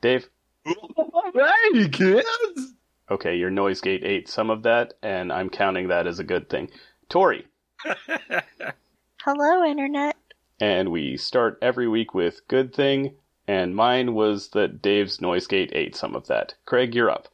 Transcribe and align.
Dave. 0.00 0.28
Hey, 0.64 1.88
kids! 1.88 2.74
Okay, 3.10 3.36
your 3.36 3.50
noise 3.50 3.80
gate 3.80 4.04
ate 4.04 4.28
some 4.28 4.50
of 4.50 4.62
that, 4.64 4.94
and 5.02 5.32
I'm 5.32 5.50
counting 5.50 5.88
that 5.88 6.06
as 6.06 6.18
a 6.18 6.24
good 6.24 6.48
thing. 6.48 6.70
Tori. 7.08 7.46
Hello, 9.22 9.64
Internet. 9.64 10.16
And 10.60 10.90
we 10.90 11.16
start 11.16 11.58
every 11.62 11.88
week 11.88 12.14
with 12.14 12.46
good 12.48 12.74
thing, 12.74 13.14
and 13.46 13.74
mine 13.74 14.14
was 14.14 14.50
that 14.50 14.82
Dave's 14.82 15.20
noise 15.20 15.46
gate 15.46 15.70
ate 15.74 15.96
some 15.96 16.14
of 16.14 16.26
that. 16.26 16.54
Craig, 16.66 16.94
you're 16.94 17.10
up. 17.10 17.28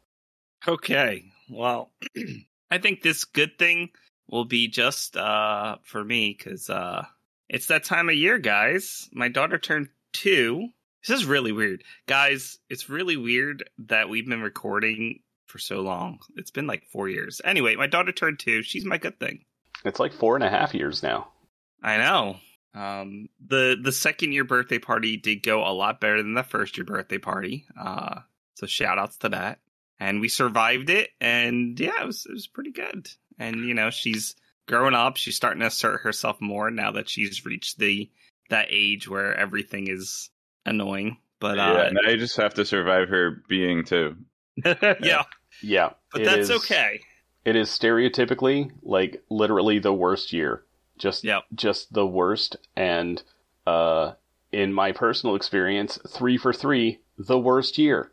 okay. 0.66 1.24
Well, 1.50 1.90
I 2.70 2.78
think 2.78 3.02
this 3.02 3.24
good 3.24 3.58
thing 3.58 3.90
will 4.28 4.46
be 4.46 4.68
just 4.68 5.16
uh, 5.16 5.76
for 5.82 6.02
me 6.02 6.34
because 6.38 6.70
uh, 6.70 7.04
it's 7.48 7.66
that 7.66 7.84
time 7.84 8.08
of 8.08 8.14
year, 8.14 8.38
guys. 8.38 9.08
My 9.12 9.28
daughter 9.28 9.58
turned 9.58 9.88
two. 10.12 10.68
This 11.06 11.20
is 11.20 11.26
really 11.26 11.52
weird. 11.52 11.84
Guys, 12.06 12.58
it's 12.70 12.88
really 12.88 13.16
weird 13.16 13.68
that 13.86 14.08
we've 14.08 14.26
been 14.26 14.40
recording 14.40 15.20
for 15.46 15.58
so 15.58 15.80
long. 15.80 16.18
It's 16.36 16.50
been 16.50 16.66
like 16.66 16.84
four 16.90 17.08
years. 17.08 17.42
Anyway, 17.44 17.76
my 17.76 17.86
daughter 17.86 18.12
turned 18.12 18.38
two. 18.38 18.62
She's 18.62 18.86
my 18.86 18.96
good 18.96 19.20
thing. 19.20 19.44
It's 19.84 20.00
like 20.00 20.12
four 20.14 20.34
and 20.34 20.44
a 20.44 20.48
half 20.48 20.74
years 20.74 21.02
now. 21.02 21.28
I 21.82 21.98
know. 21.98 22.36
Um, 22.74 23.28
the 23.46 23.76
the 23.80 23.92
second 23.92 24.32
year 24.32 24.44
birthday 24.44 24.78
party 24.78 25.16
did 25.16 25.42
go 25.42 25.62
a 25.62 25.70
lot 25.70 26.00
better 26.00 26.22
than 26.22 26.34
the 26.34 26.42
first 26.42 26.76
year 26.76 26.84
birthday 26.84 27.18
party. 27.18 27.66
Uh, 27.78 28.20
so 28.54 28.66
shout 28.66 28.98
outs 28.98 29.18
to 29.18 29.28
that. 29.28 29.60
And 30.00 30.20
we 30.20 30.28
survived 30.28 30.90
it, 30.90 31.10
and 31.20 31.78
yeah, 31.78 32.02
it 32.02 32.06
was 32.06 32.26
it 32.26 32.32
was 32.32 32.46
pretty 32.46 32.72
good. 32.72 33.08
And 33.38 33.64
you 33.64 33.74
know, 33.74 33.90
she's 33.90 34.34
growing 34.66 34.94
up. 34.94 35.18
She's 35.18 35.36
starting 35.36 35.60
to 35.60 35.66
assert 35.66 36.00
herself 36.00 36.40
more 36.40 36.70
now 36.70 36.92
that 36.92 37.08
she's 37.08 37.44
reached 37.44 37.78
the 37.78 38.10
that 38.50 38.68
age 38.70 39.08
where 39.08 39.34
everything 39.34 39.86
is 39.86 40.30
annoying. 40.66 41.18
But 41.40 41.56
yeah, 41.56 41.72
uh, 41.72 41.90
now 41.92 42.10
you 42.10 42.16
just 42.16 42.36
have 42.36 42.54
to 42.54 42.64
survive 42.64 43.08
her 43.08 43.42
being 43.48 43.84
too. 43.84 44.16
yeah, 44.64 45.24
Yeah. 45.62 45.90
but 46.12 46.22
it 46.22 46.24
that's 46.24 46.50
is- 46.50 46.50
okay. 46.64 47.00
It 47.44 47.56
is 47.56 47.68
stereotypically, 47.68 48.70
like, 48.82 49.22
literally 49.28 49.78
the 49.78 49.92
worst 49.92 50.32
year. 50.32 50.62
Just, 50.96 51.24
Yep. 51.24 51.42
just 51.54 51.92
the 51.92 52.06
worst. 52.06 52.56
And, 52.74 53.22
uh, 53.66 54.12
in 54.50 54.72
my 54.72 54.92
personal 54.92 55.36
experience, 55.36 55.98
three 56.08 56.38
for 56.38 56.54
three, 56.54 57.00
the 57.18 57.38
worst 57.38 57.76
year. 57.76 58.12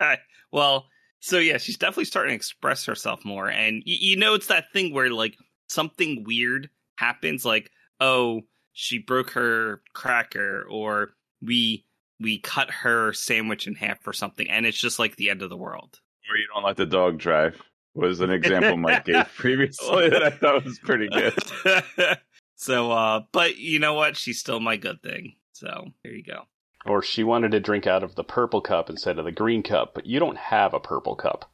well, 0.50 0.86
so 1.20 1.38
yeah, 1.38 1.58
she's 1.58 1.76
definitely 1.76 2.06
starting 2.06 2.30
to 2.30 2.36
express 2.36 2.86
herself 2.86 3.24
more, 3.24 3.48
and 3.50 3.82
y- 3.86 3.98
you 4.00 4.16
know, 4.16 4.34
it's 4.34 4.46
that 4.48 4.72
thing 4.72 4.92
where 4.94 5.10
like 5.10 5.36
something 5.66 6.24
weird 6.24 6.70
happens, 6.96 7.44
like 7.44 7.70
oh, 8.00 8.40
she 8.72 8.98
broke 8.98 9.30
her 9.30 9.82
cracker, 9.92 10.64
or 10.68 11.14
we 11.44 11.84
we 12.20 12.38
cut 12.38 12.70
her 12.70 13.12
sandwich 13.12 13.66
in 13.66 13.74
half 13.74 14.06
or 14.06 14.12
something, 14.12 14.48
and 14.48 14.64
it's 14.66 14.78
just 14.78 14.98
like 14.98 15.16
the 15.16 15.30
end 15.30 15.42
of 15.42 15.50
the 15.50 15.56
world. 15.56 15.98
Or 16.30 16.36
you 16.36 16.46
don't 16.54 16.64
let 16.64 16.76
the 16.76 16.86
dog 16.86 17.18
drive 17.18 17.60
was 17.94 18.20
an 18.20 18.30
example 18.30 18.76
Mike 18.76 19.04
gave 19.04 19.26
previously 19.36 20.08
that 20.10 20.22
I 20.22 20.30
thought 20.30 20.64
was 20.64 20.78
pretty 20.78 21.08
good. 21.08 21.34
so, 22.56 22.92
uh, 22.92 23.22
but 23.32 23.56
you 23.58 23.78
know 23.80 23.94
what? 23.94 24.16
She's 24.16 24.38
still 24.38 24.60
my 24.60 24.76
good 24.76 25.02
thing. 25.02 25.34
So 25.52 25.88
there 26.04 26.12
you 26.14 26.22
go. 26.22 26.42
Or 26.86 27.02
she 27.02 27.22
wanted 27.24 27.50
to 27.52 27.60
drink 27.60 27.86
out 27.86 28.02
of 28.02 28.14
the 28.14 28.24
purple 28.24 28.60
cup 28.60 28.88
instead 28.90 29.18
of 29.18 29.24
the 29.24 29.32
green 29.32 29.62
cup, 29.62 29.92
but 29.94 30.06
you 30.06 30.18
don't 30.20 30.38
have 30.38 30.74
a 30.74 30.80
purple 30.80 31.14
cup. 31.16 31.50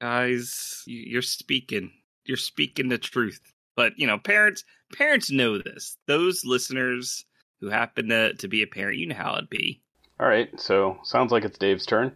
guys 0.00 0.82
you- 0.86 1.04
you're 1.06 1.22
speaking 1.22 1.92
you're 2.26 2.36
speaking 2.36 2.88
the 2.88 2.98
truth 2.98 3.40
but 3.76 3.92
you 3.98 4.06
know 4.06 4.18
parents 4.18 4.64
parents 4.92 5.30
know 5.30 5.58
this 5.58 5.96
those 6.06 6.44
listeners 6.44 7.24
who 7.64 7.70
happen 7.70 8.08
to, 8.08 8.34
to 8.34 8.48
be 8.48 8.62
a 8.62 8.66
parent 8.66 8.98
you 8.98 9.06
know 9.06 9.14
how 9.14 9.34
it'd 9.34 9.48
be 9.48 9.80
All 10.20 10.28
right, 10.28 10.48
so 10.60 10.98
sounds 11.02 11.32
like 11.32 11.44
it's 11.44 11.58
Dave's 11.58 11.86
turn. 11.86 12.12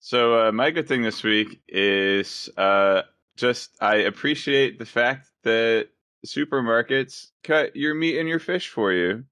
So 0.00 0.48
uh, 0.48 0.52
my 0.52 0.70
good 0.70 0.88
thing 0.88 1.02
this 1.02 1.22
week 1.22 1.60
is 1.68 2.48
uh, 2.56 3.02
just 3.36 3.76
I 3.80 3.96
appreciate 3.96 4.78
the 4.78 4.86
fact 4.86 5.30
that 5.44 5.88
supermarkets 6.26 7.28
cut 7.44 7.76
your 7.76 7.94
meat 7.94 8.18
and 8.18 8.28
your 8.28 8.38
fish 8.38 8.68
for 8.68 8.92
you 8.92 9.24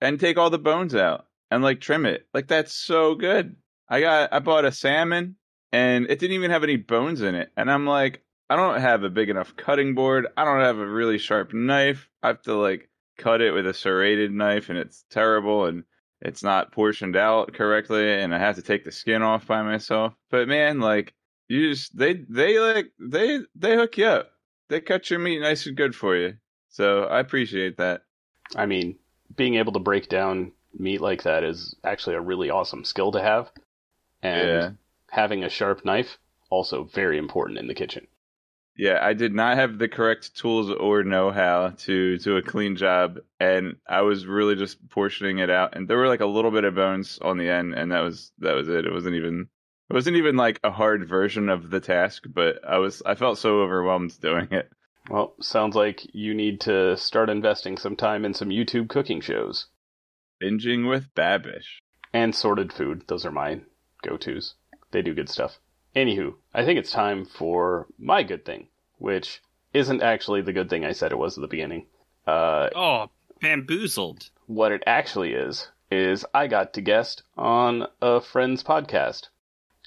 and 0.00 0.20
take 0.20 0.36
all 0.36 0.50
the 0.50 0.58
bones 0.58 0.94
out 0.94 1.26
and 1.50 1.62
like 1.62 1.80
trim 1.80 2.04
it. 2.04 2.26
Like 2.34 2.48
that's 2.48 2.74
so 2.74 3.14
good. 3.14 3.56
I 3.88 4.02
got 4.02 4.32
I 4.32 4.40
bought 4.40 4.66
a 4.66 4.72
salmon 4.72 5.36
and 5.72 6.04
it 6.10 6.18
didn't 6.18 6.36
even 6.36 6.50
have 6.50 6.64
any 6.64 6.76
bones 6.76 7.22
in 7.22 7.34
it. 7.34 7.50
And 7.56 7.70
I'm 7.70 7.86
like, 7.86 8.22
I 8.50 8.56
don't 8.56 8.80
have 8.80 9.04
a 9.04 9.10
big 9.10 9.30
enough 9.30 9.56
cutting 9.56 9.94
board. 9.94 10.26
I 10.36 10.44
don't 10.44 10.60
have 10.60 10.78
a 10.78 10.86
really 10.86 11.16
sharp 11.16 11.54
knife. 11.54 12.10
I 12.22 12.28
have 12.28 12.42
to 12.42 12.56
like 12.56 12.89
cut 13.20 13.40
it 13.40 13.52
with 13.52 13.66
a 13.66 13.74
serrated 13.74 14.32
knife 14.32 14.68
and 14.70 14.78
it's 14.78 15.04
terrible 15.10 15.66
and 15.66 15.84
it's 16.20 16.42
not 16.42 16.72
portioned 16.72 17.16
out 17.16 17.52
correctly 17.54 18.20
and 18.20 18.34
I 18.34 18.38
have 18.38 18.56
to 18.56 18.62
take 18.62 18.84
the 18.84 18.92
skin 18.92 19.22
off 19.22 19.46
by 19.46 19.62
myself. 19.62 20.14
But 20.30 20.48
man, 20.48 20.80
like 20.80 21.14
you 21.48 21.70
just 21.70 21.96
they 21.96 22.14
they 22.28 22.58
like 22.58 22.92
they 22.98 23.40
they 23.54 23.74
hook 23.76 23.98
you 23.98 24.06
up. 24.06 24.32
They 24.68 24.80
cut 24.80 25.10
your 25.10 25.18
meat 25.18 25.40
nice 25.40 25.66
and 25.66 25.76
good 25.76 25.94
for 25.94 26.16
you. 26.16 26.36
So 26.68 27.04
I 27.04 27.20
appreciate 27.20 27.76
that. 27.78 28.02
I 28.56 28.66
mean, 28.66 28.98
being 29.36 29.56
able 29.56 29.72
to 29.72 29.80
break 29.80 30.08
down 30.08 30.52
meat 30.78 31.00
like 31.00 31.22
that 31.24 31.42
is 31.44 31.74
actually 31.84 32.16
a 32.16 32.20
really 32.20 32.50
awesome 32.50 32.84
skill 32.84 33.12
to 33.12 33.22
have. 33.22 33.50
And 34.22 34.48
Yeah. 34.48 34.70
having 35.10 35.42
a 35.44 35.48
sharp 35.48 35.84
knife, 35.84 36.18
also 36.50 36.84
very 36.84 37.18
important 37.18 37.58
in 37.58 37.66
the 37.66 37.74
kitchen. 37.74 38.06
Yeah, 38.76 38.98
I 39.02 39.12
did 39.12 39.34
not 39.34 39.58
have 39.58 39.78
the 39.78 39.88
correct 39.88 40.36
tools 40.36 40.70
or 40.70 41.02
know-how 41.02 41.74
to 41.78 42.18
do 42.18 42.36
a 42.36 42.42
clean 42.42 42.76
job, 42.76 43.18
and 43.38 43.76
I 43.86 44.02
was 44.02 44.26
really 44.26 44.56
just 44.56 44.88
portioning 44.88 45.38
it 45.38 45.50
out. 45.50 45.76
And 45.76 45.86
there 45.86 45.98
were 45.98 46.08
like 46.08 46.20
a 46.20 46.26
little 46.26 46.50
bit 46.50 46.64
of 46.64 46.74
bones 46.76 47.18
on 47.20 47.36
the 47.36 47.48
end, 47.48 47.74
and 47.74 47.92
that 47.92 48.00
was 48.00 48.32
that 48.38 48.54
was 48.54 48.68
it. 48.68 48.86
It 48.86 48.92
wasn't 48.92 49.16
even 49.16 49.48
it 49.90 49.94
wasn't 49.94 50.16
even 50.16 50.36
like 50.36 50.60
a 50.62 50.70
hard 50.70 51.06
version 51.08 51.48
of 51.48 51.70
the 51.70 51.80
task, 51.80 52.24
but 52.32 52.60
I 52.66 52.78
was 52.78 53.02
I 53.04 53.16
felt 53.16 53.38
so 53.38 53.60
overwhelmed 53.60 54.18
doing 54.20 54.48
it. 54.50 54.70
Well, 55.10 55.34
sounds 55.40 55.74
like 55.74 56.06
you 56.14 56.34
need 56.34 56.60
to 56.62 56.96
start 56.96 57.28
investing 57.28 57.76
some 57.76 57.96
time 57.96 58.24
in 58.24 58.32
some 58.32 58.50
YouTube 58.50 58.88
cooking 58.88 59.20
shows. 59.20 59.66
Binging 60.40 60.88
with 60.88 61.12
Babish. 61.14 61.80
And 62.12 62.34
sorted 62.34 62.72
food. 62.72 63.04
Those 63.08 63.26
are 63.26 63.32
my 63.32 63.60
go 64.02 64.16
tos. 64.16 64.54
They 64.92 65.02
do 65.02 65.14
good 65.14 65.28
stuff. 65.28 65.58
Anywho, 65.94 66.34
I 66.54 66.64
think 66.64 66.78
it's 66.78 66.90
time 66.90 67.24
for 67.24 67.86
my 67.98 68.22
good 68.22 68.44
thing, 68.44 68.68
which 68.98 69.42
isn't 69.72 70.02
actually 70.02 70.42
the 70.42 70.52
good 70.52 70.70
thing 70.70 70.84
I 70.84 70.92
said 70.92 71.12
it 71.12 71.18
was 71.18 71.36
at 71.36 71.42
the 71.42 71.48
beginning. 71.48 71.86
Uh, 72.26 72.68
oh 72.74 73.10
bamboozled 73.40 74.30
what 74.46 74.72
it 74.72 74.82
actually 74.86 75.32
is, 75.32 75.68
is 75.90 76.26
I 76.34 76.46
got 76.46 76.74
to 76.74 76.80
guest 76.80 77.22
on 77.36 77.86
a 78.00 78.20
friend's 78.20 78.62
podcast. 78.62 79.28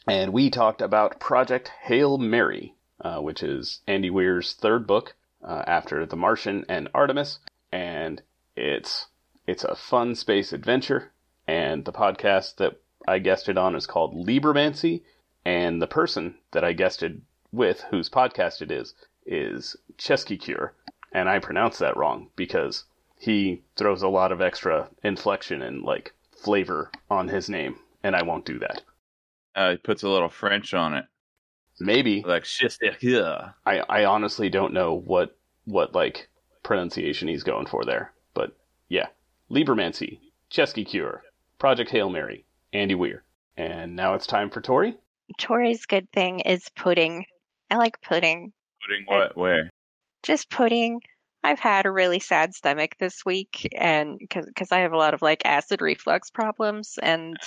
And 0.07 0.33
we 0.33 0.49
talked 0.49 0.81
about 0.81 1.19
Project 1.19 1.71
Hail 1.83 2.17
Mary, 2.17 2.73
uh, 2.99 3.19
which 3.19 3.43
is 3.43 3.81
Andy 3.87 4.09
Weir's 4.09 4.53
third 4.53 4.87
book 4.87 5.15
uh, 5.43 5.63
after 5.67 6.05
The 6.05 6.15
Martian 6.15 6.65
and 6.67 6.89
Artemis. 6.93 7.39
And 7.71 8.21
it's 8.55 9.07
it's 9.45 9.63
a 9.63 9.75
fun 9.75 10.15
space 10.15 10.51
adventure. 10.51 11.11
And 11.47 11.85
the 11.85 11.93
podcast 11.93 12.57
that 12.57 12.81
I 13.07 13.19
guested 13.19 13.57
on 13.57 13.75
is 13.75 13.85
called 13.85 14.15
Libromancy. 14.15 15.03
And 15.45 15.81
the 15.81 15.87
person 15.87 16.35
that 16.51 16.63
I 16.63 16.73
guested 16.73 17.21
with, 17.51 17.81
whose 17.91 18.09
podcast 18.09 18.61
it 18.61 18.71
is, 18.71 18.93
is 19.25 19.75
Chesky 19.97 20.39
Cure. 20.39 20.73
And 21.11 21.29
I 21.29 21.39
pronounced 21.39 21.79
that 21.79 21.97
wrong 21.97 22.29
because 22.35 22.85
he 23.17 23.61
throws 23.75 24.01
a 24.01 24.07
lot 24.07 24.31
of 24.31 24.41
extra 24.41 24.89
inflection 25.03 25.61
and 25.61 25.83
like 25.83 26.13
flavor 26.31 26.91
on 27.09 27.27
his 27.27 27.49
name, 27.49 27.77
and 28.03 28.15
I 28.15 28.23
won't 28.23 28.45
do 28.45 28.59
that. 28.59 28.81
Uh, 29.55 29.71
he 29.71 29.77
puts 29.77 30.03
a 30.03 30.09
little 30.09 30.29
French 30.29 30.73
on 30.73 30.93
it, 30.93 31.05
Maybe 31.79 32.21
like 32.23 32.45
here. 32.99 33.55
I 33.65 33.79
I 33.79 34.05
honestly 34.05 34.49
don't 34.49 34.73
know 34.73 34.93
what 34.93 35.35
what 35.65 35.95
like 35.95 36.29
pronunciation 36.61 37.27
he's 37.27 37.43
going 37.43 37.65
for 37.65 37.83
there, 37.83 38.13
but 38.33 38.55
yeah, 38.89 39.07
Libromancy, 39.49 40.19
Chesky 40.51 40.85
Cure, 40.85 41.23
Project 41.57 41.89
Hail 41.89 42.09
Mary, 42.09 42.45
Andy 42.71 42.95
Weir, 42.95 43.23
and 43.57 43.95
now 43.95 44.13
it's 44.13 44.27
time 44.27 44.49
for 44.49 44.61
Tori. 44.61 44.97
Tori's 45.39 45.85
good 45.85 46.11
thing 46.11 46.39
is 46.41 46.69
pudding. 46.75 47.25
I 47.69 47.77
like 47.77 48.01
pudding. 48.01 48.53
Putting 48.85 49.05
what 49.05 49.37
where? 49.37 49.69
Just 50.23 50.49
pudding. 50.49 51.01
I've 51.43 51.59
had 51.59 51.85
a 51.85 51.91
really 51.91 52.19
sad 52.19 52.53
stomach 52.53 52.95
this 52.99 53.25
week, 53.25 53.67
and 53.75 54.17
because 54.17 54.71
I 54.71 54.79
have 54.79 54.93
a 54.93 54.97
lot 54.97 55.13
of 55.13 55.21
like 55.21 55.45
acid 55.45 55.81
reflux 55.81 56.29
problems, 56.29 56.97
and 57.01 57.37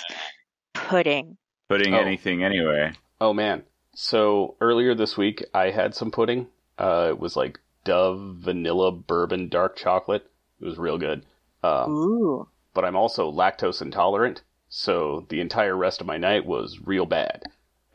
pudding 0.73 1.37
putting 1.69 1.93
Oh. 1.93 1.99
anything 1.99 2.43
anyway. 2.43 2.93
Oh 3.19 3.33
man. 3.33 3.63
So 3.95 4.55
earlier 4.61 4.93
this 4.95 5.17
week 5.17 5.43
I 5.53 5.71
had 5.71 5.95
some 5.95 6.11
pudding. 6.11 6.47
Uh, 6.77 7.07
it 7.09 7.19
was 7.19 7.35
like 7.35 7.59
Dove 7.83 8.37
vanilla 8.39 8.91
bourbon 8.91 9.49
dark 9.49 9.75
chocolate. 9.75 10.29
It 10.61 10.65
was 10.65 10.77
real 10.77 10.97
good. 10.97 11.25
Um, 11.63 11.91
Ooh. 11.91 12.47
but 12.73 12.85
I'm 12.85 12.95
also 12.95 13.31
lactose 13.31 13.81
intolerant, 13.81 14.43
so 14.69 15.25
the 15.29 15.41
entire 15.41 15.75
rest 15.75 15.99
of 16.01 16.07
my 16.07 16.17
night 16.17 16.45
was 16.45 16.79
real 16.85 17.05
bad. 17.05 17.43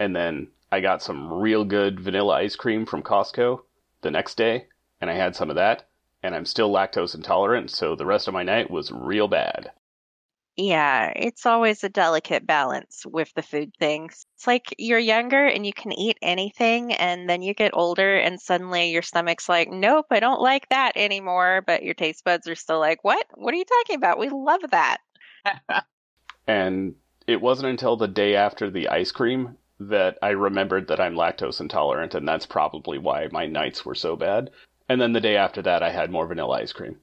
And 0.03 0.17
then 0.17 0.49
I 0.73 0.81
got 0.81 1.01
some 1.01 1.33
real 1.33 1.65
good 1.65 2.01
vanilla 2.01 2.35
ice 2.35 2.57
cream 2.57 2.87
from 2.87 3.05
Costco 3.05 3.61
the 4.01 4.11
next 4.11 4.37
day, 4.37 4.67
and 5.01 5.09
I 5.09 5.15
had 5.15 5.37
some 5.37 5.49
of 5.49 5.55
that, 5.55 5.89
and 6.25 6.35
I'm 6.35 6.45
still 6.45 6.73
lactose 6.73 7.15
intolerant, 7.15 7.71
so 7.71 7.95
the 7.95 8.05
rest 8.05 8.27
of 8.27 8.35
my 8.35 8.43
night 8.43 8.69
was 8.69 8.91
real 8.91 9.29
bad. 9.29 9.71
Yeah, 10.57 11.13
it's 11.15 11.47
always 11.47 11.85
a 11.85 11.89
delicate 11.89 12.45
balance 12.49 13.07
with 13.07 13.33
the 13.35 13.45
food 13.45 13.77
things. 13.79 14.27
It's 14.35 14.49
like 14.49 14.75
you're 14.77 14.99
younger 14.99 15.47
and 15.47 15.65
you 15.65 15.73
can 15.73 15.93
eat 15.93 16.19
anything, 16.21 16.95
and 16.95 17.31
then 17.31 17.41
you 17.41 17.55
get 17.55 17.71
older 17.73 18.17
and 18.17 18.41
suddenly 18.41 18.91
your 18.91 19.03
stomach's 19.03 19.49
like, 19.49 19.71
nope, 19.71 20.07
I 20.11 20.19
don't 20.19 20.41
like 20.41 20.69
that 20.71 20.97
anymore. 20.97 21.63
But 21.65 21.85
your 21.85 21.95
taste 21.95 22.25
buds 22.25 22.49
are 22.49 22.57
still 22.57 22.81
like, 22.81 23.05
what? 23.05 23.25
What 23.37 23.55
are 23.55 23.59
you 23.59 23.65
talking 23.65 23.95
about? 23.99 24.19
We 24.19 24.31
love 24.31 24.63
that. 24.73 24.99
And 26.49 26.97
it 27.29 27.41
wasn't 27.41 27.71
until 27.71 27.97
the 27.97 28.09
day 28.09 28.35
after 28.35 28.69
the 28.69 28.89
ice 28.89 29.13
cream 29.13 29.59
that 29.89 30.19
I 30.23 30.31
remembered 30.31 30.89
that 30.89 31.01
I'm 31.01 31.15
lactose 31.15 31.61
intolerant, 31.61 32.15
and 32.15 32.27
that's 32.27 32.47
probably 32.47 32.99
why 32.99 33.29
my 33.31 33.47
nights 33.47 33.85
were 33.85 33.95
so 33.95 34.17
bad. 34.17 34.51
And 34.89 35.01
then 35.01 35.13
the 35.13 35.21
day 35.21 35.37
after 35.37 35.63
that, 35.63 35.83
I 35.83 35.91
had 35.91 36.11
more 36.11 36.27
vanilla 36.27 36.61
ice 36.61 36.73
cream. 36.73 37.01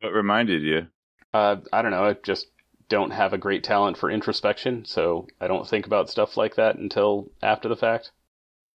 What 0.00 0.12
reminded 0.12 0.62
you? 0.62 0.86
Uh, 1.32 1.56
I 1.72 1.82
don't 1.82 1.90
know. 1.90 2.04
I 2.04 2.14
just 2.22 2.48
don't 2.88 3.10
have 3.10 3.32
a 3.32 3.38
great 3.38 3.64
talent 3.64 3.96
for 3.96 4.10
introspection, 4.10 4.84
so 4.84 5.26
I 5.40 5.48
don't 5.48 5.66
think 5.68 5.86
about 5.86 6.10
stuff 6.10 6.36
like 6.36 6.54
that 6.56 6.76
until 6.76 7.30
after 7.42 7.68
the 7.68 7.76
fact. 7.76 8.12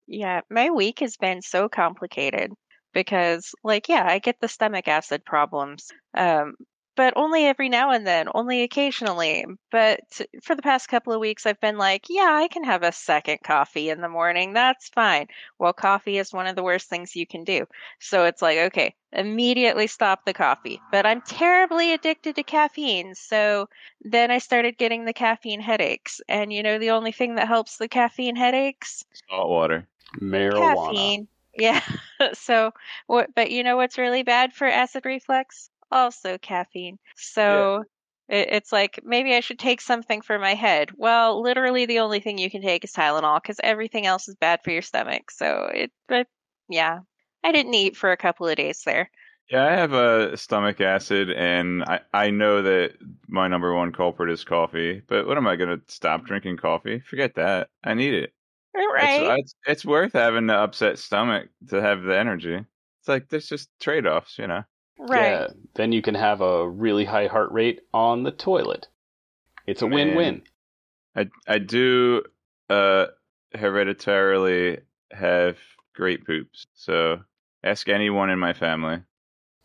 Yeah, 0.07 0.41
my 0.49 0.69
week 0.69 0.99
has 0.99 1.15
been 1.15 1.41
so 1.41 1.69
complicated 1.69 2.51
because, 2.93 3.53
like, 3.63 3.87
yeah, 3.87 4.05
I 4.05 4.19
get 4.19 4.39
the 4.41 4.47
stomach 4.47 4.87
acid 4.87 5.23
problems, 5.23 5.89
um, 6.13 6.55
but 6.95 7.13
only 7.15 7.45
every 7.45 7.69
now 7.69 7.91
and 7.91 8.05
then, 8.05 8.27
only 8.33 8.63
occasionally. 8.63 9.45
But 9.71 10.01
for 10.43 10.55
the 10.55 10.61
past 10.61 10.89
couple 10.89 11.13
of 11.13 11.19
weeks, 11.19 11.45
I've 11.45 11.59
been 11.59 11.77
like, 11.77 12.05
yeah, 12.09 12.29
I 12.31 12.47
can 12.47 12.63
have 12.63 12.83
a 12.83 12.91
second 12.91 13.39
coffee 13.43 13.89
in 13.89 14.01
the 14.01 14.09
morning. 14.09 14.53
That's 14.53 14.89
fine. 14.89 15.27
Well, 15.57 15.73
coffee 15.73 16.17
is 16.17 16.33
one 16.33 16.47
of 16.47 16.55
the 16.55 16.63
worst 16.63 16.89
things 16.89 17.15
you 17.15 17.25
can 17.25 17.43
do. 17.43 17.65
So 17.99 18.25
it's 18.25 18.41
like, 18.41 18.57
okay, 18.57 18.95
immediately 19.13 19.87
stop 19.87 20.25
the 20.25 20.33
coffee. 20.33 20.79
But 20.91 21.05
I'm 21.05 21.21
terribly 21.21 21.93
addicted 21.93 22.35
to 22.35 22.43
caffeine. 22.43 23.15
So 23.15 23.69
then 24.01 24.31
I 24.31 24.37
started 24.37 24.77
getting 24.77 25.05
the 25.05 25.13
caffeine 25.13 25.61
headaches. 25.61 26.21
And 26.27 26.51
you 26.53 26.61
know, 26.61 26.77
the 26.77 26.91
only 26.91 27.11
thing 27.11 27.35
that 27.35 27.47
helps 27.47 27.77
the 27.77 27.87
caffeine 27.87 28.35
headaches? 28.35 29.05
Salt 29.29 29.49
water. 29.49 29.87
Marijuana. 30.19 30.75
caffeine. 30.75 31.27
Yeah. 31.53 31.81
so 32.31 32.71
what 33.07 33.35
but 33.35 33.51
you 33.51 33.63
know 33.63 33.75
what's 33.75 33.97
really 33.97 34.23
bad 34.23 34.53
for 34.53 34.67
acid 34.67 35.05
reflux? 35.05 35.70
Also 35.91 36.37
caffeine. 36.37 36.97
So 37.15 37.83
it, 38.29 38.47
it's 38.51 38.71
like 38.71 38.99
maybe 39.03 39.35
I 39.35 39.41
should 39.41 39.59
take 39.59 39.81
something 39.81 40.21
for 40.21 40.39
my 40.39 40.53
head. 40.53 40.91
Well, 40.95 41.41
literally 41.41 41.85
the 41.85 41.99
only 41.99 42.19
thing 42.19 42.37
you 42.37 42.49
can 42.49 42.61
take 42.61 42.83
is 42.83 42.93
Tylenol 42.93 43.43
cuz 43.43 43.57
everything 43.63 44.05
else 44.05 44.27
is 44.27 44.35
bad 44.35 44.61
for 44.63 44.71
your 44.71 44.81
stomach. 44.81 45.31
So 45.31 45.69
it 45.73 45.91
but 46.07 46.27
yeah. 46.69 46.99
I 47.43 47.51
didn't 47.51 47.73
eat 47.73 47.97
for 47.97 48.11
a 48.11 48.17
couple 48.17 48.47
of 48.47 48.55
days 48.55 48.83
there. 48.85 49.09
Yeah, 49.49 49.65
I 49.65 49.71
have 49.71 49.93
a 49.93 50.37
stomach 50.37 50.79
acid, 50.79 51.31
and 51.31 51.83
I, 51.83 51.99
I 52.13 52.29
know 52.29 52.61
that 52.61 52.93
my 53.27 53.47
number 53.47 53.73
one 53.73 53.91
culprit 53.91 54.31
is 54.31 54.43
coffee. 54.43 55.01
But 55.07 55.27
what 55.27 55.37
am 55.37 55.47
I 55.47 55.55
going 55.55 55.77
to 55.77 55.81
stop 55.87 56.23
drinking 56.23 56.57
coffee? 56.57 56.99
Forget 56.99 57.35
that. 57.35 57.69
I 57.83 57.95
need 57.95 58.13
it. 58.13 58.33
Right. 58.73 59.23
It's, 59.23 59.39
it's 59.39 59.55
it's 59.65 59.85
worth 59.85 60.13
having 60.13 60.47
the 60.47 60.53
upset 60.53 60.99
stomach 60.99 61.49
to 61.69 61.81
have 61.81 62.03
the 62.03 62.17
energy. 62.17 62.55
It's 62.55 63.07
like 63.07 63.27
there's 63.27 63.49
just 63.49 63.69
trade 63.81 64.07
offs, 64.07 64.37
you 64.37 64.47
know. 64.47 64.63
Right. 64.97 65.31
Yeah, 65.31 65.47
then 65.75 65.91
you 65.91 66.01
can 66.01 66.15
have 66.15 66.41
a 66.41 66.67
really 66.69 67.05
high 67.05 67.27
heart 67.27 67.51
rate 67.51 67.81
on 67.93 68.23
the 68.23 68.31
toilet. 68.31 68.87
It's 69.67 69.81
a 69.81 69.87
Man. 69.87 70.15
win-win. 70.15 70.41
I 71.15 71.29
I 71.47 71.57
do 71.59 72.23
uh 72.69 73.07
hereditarily 73.53 74.79
have 75.11 75.57
great 75.93 76.25
poops. 76.25 76.65
So 76.73 77.21
ask 77.63 77.89
anyone 77.89 78.29
in 78.29 78.39
my 78.39 78.53
family. 78.53 79.01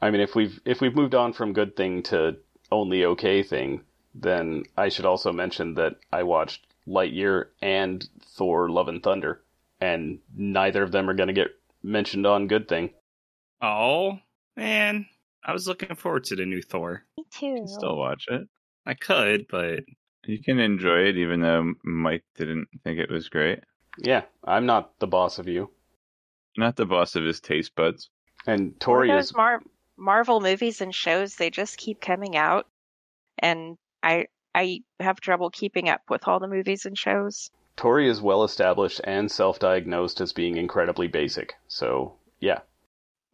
I 0.01 0.11
mean, 0.11 0.21
if 0.21 0.35
we've 0.35 0.61
if 0.65 0.81
we've 0.81 0.95
moved 0.95 1.15
on 1.15 1.33
from 1.33 1.53
good 1.53 1.77
thing 1.77 2.03
to 2.05 2.37
only 2.71 3.05
okay 3.05 3.43
thing, 3.43 3.83
then 4.15 4.65
I 4.77 4.89
should 4.89 5.07
also 5.07 5.33
mention 5.33 5.75
that 5.75 5.97
I 6.13 6.23
watched 6.25 6.67
Lightyear 6.87 7.47
and 7.63 8.07
Thor: 8.23 8.69
Love 8.69 8.89
and 8.89 9.03
Thunder, 9.03 9.43
and 9.81 10.19
neither 10.35 10.83
of 10.83 10.93
them 10.93 11.09
are 11.09 11.15
going 11.15 11.29
to 11.29 11.33
get 11.33 11.49
mentioned 11.83 12.27
on 12.27 12.49
good 12.49 12.69
thing. 12.69 12.91
Oh 13.63 14.19
man, 14.57 15.07
I 15.47 15.53
was 15.53 15.69
looking 15.69 15.95
forward 15.95 16.25
to 16.25 16.37
the 16.37 16.45
new 16.45 16.61
Thor. 16.61 17.05
Me 17.17 17.25
You 17.25 17.25
too. 17.31 17.55
can 17.61 17.69
still 17.69 17.97
watch 17.97 18.27
it. 18.29 18.49
I 18.85 18.95
could, 18.95 19.47
but 19.49 19.85
You 20.25 20.43
can 20.43 20.59
enjoy 20.59 21.05
it 21.07 21.17
even 21.17 21.41
though 21.41 21.73
Mike 21.85 22.25
didn't 22.37 22.69
think 22.83 22.99
it 22.99 23.11
was 23.11 23.29
great. 23.29 23.61
Yeah, 23.99 24.23
I'm 24.45 24.67
not 24.67 24.99
the 24.99 25.07
boss 25.07 25.39
of 25.39 25.47
you. 25.49 25.71
Not 26.57 26.77
the 26.77 26.85
boss 26.85 27.15
of 27.15 27.25
his 27.25 27.41
taste 27.41 27.75
buds. 27.77 28.11
And 28.47 28.79
Tori 28.81 29.09
those 29.09 29.27
is 29.27 29.37
Mar- 29.37 29.63
Marvel 29.97 30.41
movies 30.41 30.81
and 30.81 30.95
shows, 30.95 31.37
they 31.37 31.51
just 31.51 31.79
keep 31.79 32.01
coming 32.01 32.37
out, 32.37 32.67
and 33.39 33.79
I 34.03 34.27
I 34.55 34.83
have 35.01 35.21
trouble 35.21 35.51
keeping 35.51 35.89
up 35.89 36.03
with 36.09 36.27
all 36.27 36.41
the 36.41 36.49
movies 36.49 36.87
and 36.87 36.97
shows. 36.99 37.51
Tori 37.77 38.09
is 38.09 38.21
well 38.23 38.43
established 38.43 39.01
and 39.05 39.31
self-diagnosed 39.31 40.21
as 40.21 40.33
being 40.33 40.57
incredibly 40.57 41.09
basic. 41.09 41.55
So 41.69 42.15
yeah. 42.41 42.61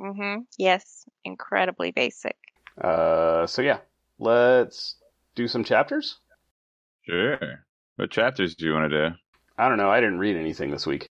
Mm-hmm. 0.02 0.42
Yes, 0.58 1.04
incredibly 1.24 1.92
basic. 1.92 2.36
Uh, 2.80 3.46
so 3.46 3.62
yeah, 3.62 3.78
let's 4.18 4.96
do 5.34 5.46
some 5.46 5.62
chapters. 5.64 6.18
Sure. 7.02 7.64
What 7.96 8.10
chapters 8.10 8.54
do 8.54 8.64
you 8.66 8.72
want 8.72 8.90
to 8.90 9.08
do? 9.10 9.14
I 9.58 9.68
don't 9.68 9.78
know. 9.78 9.90
I 9.90 10.00
didn't 10.00 10.18
read 10.18 10.36
anything 10.36 10.70
this 10.70 10.86
week. 10.86 11.08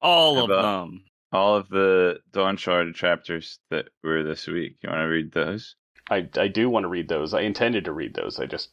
all 0.00 0.38
of 0.38 0.50
about- 0.50 0.62
them. 0.62 1.04
All 1.34 1.56
of 1.56 1.70
the 1.70 2.20
Dawn 2.32 2.58
Shard 2.58 2.94
chapters 2.94 3.58
that 3.70 3.88
were 4.04 4.22
this 4.22 4.46
week. 4.46 4.76
You 4.82 4.90
want 4.90 5.00
to 5.00 5.04
read 5.06 5.32
those? 5.32 5.76
I 6.10 6.28
I 6.36 6.48
do 6.48 6.68
want 6.68 6.84
to 6.84 6.88
read 6.88 7.08
those. 7.08 7.32
I 7.32 7.40
intended 7.40 7.86
to 7.86 7.92
read 7.92 8.12
those. 8.12 8.38
I 8.38 8.44
just 8.44 8.68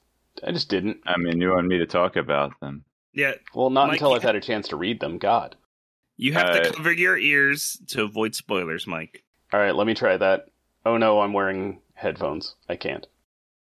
I 0.45 0.51
just 0.51 0.67
didn't. 0.67 0.97
I 1.05 1.15
mean, 1.17 1.39
you 1.39 1.51
want 1.51 1.67
me 1.67 1.77
to 1.77 1.85
talk 1.85 2.17
about 2.17 2.59
them? 2.59 2.83
Yeah, 3.13 3.35
Well, 3.55 3.69
not 3.69 3.87
Mike, 3.87 4.01
until. 4.01 4.13
I've 4.13 4.23
had 4.23 4.35
a 4.35 4.41
chance 4.41 4.67
to 4.69 4.75
read 4.75 4.99
them. 4.99 5.19
God. 5.19 5.55
you 6.17 6.33
have 6.33 6.49
Uh, 6.49 6.59
to 6.59 6.71
cover 6.73 6.91
your 6.91 7.17
ears 7.17 7.79
to 7.87 8.03
avoid 8.03 8.35
spoilers, 8.35 8.85
Mike. 8.85 9.23
All 9.51 9.59
right, 9.59 9.75
let 9.75 9.87
me 9.87 9.93
try 9.93 10.15
that. 10.17 10.47
Oh 10.85 10.97
no, 10.97 11.21
I'm 11.21 11.33
wearing 11.33 11.81
headphones. 11.93 12.55
I 12.67 12.75
can't. 12.75 13.05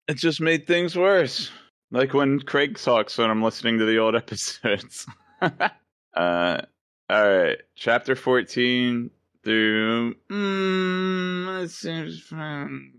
It 0.07 0.17
just 0.17 0.39
made 0.41 0.67
things 0.67 0.95
worse. 0.95 1.51
Like 1.91 2.13
when 2.13 2.39
Craig 2.39 2.77
talks 2.77 3.17
when 3.17 3.29
I'm 3.29 3.43
listening 3.43 3.79
to 3.79 3.85
the 3.85 3.97
old 3.97 4.15
episodes. 4.23 5.07
uh, 5.41 5.51
all 6.15 6.61
right, 7.09 7.57
chapter 7.75 8.15
14 8.15 9.09
through 9.43 10.15
mm, 10.29 11.69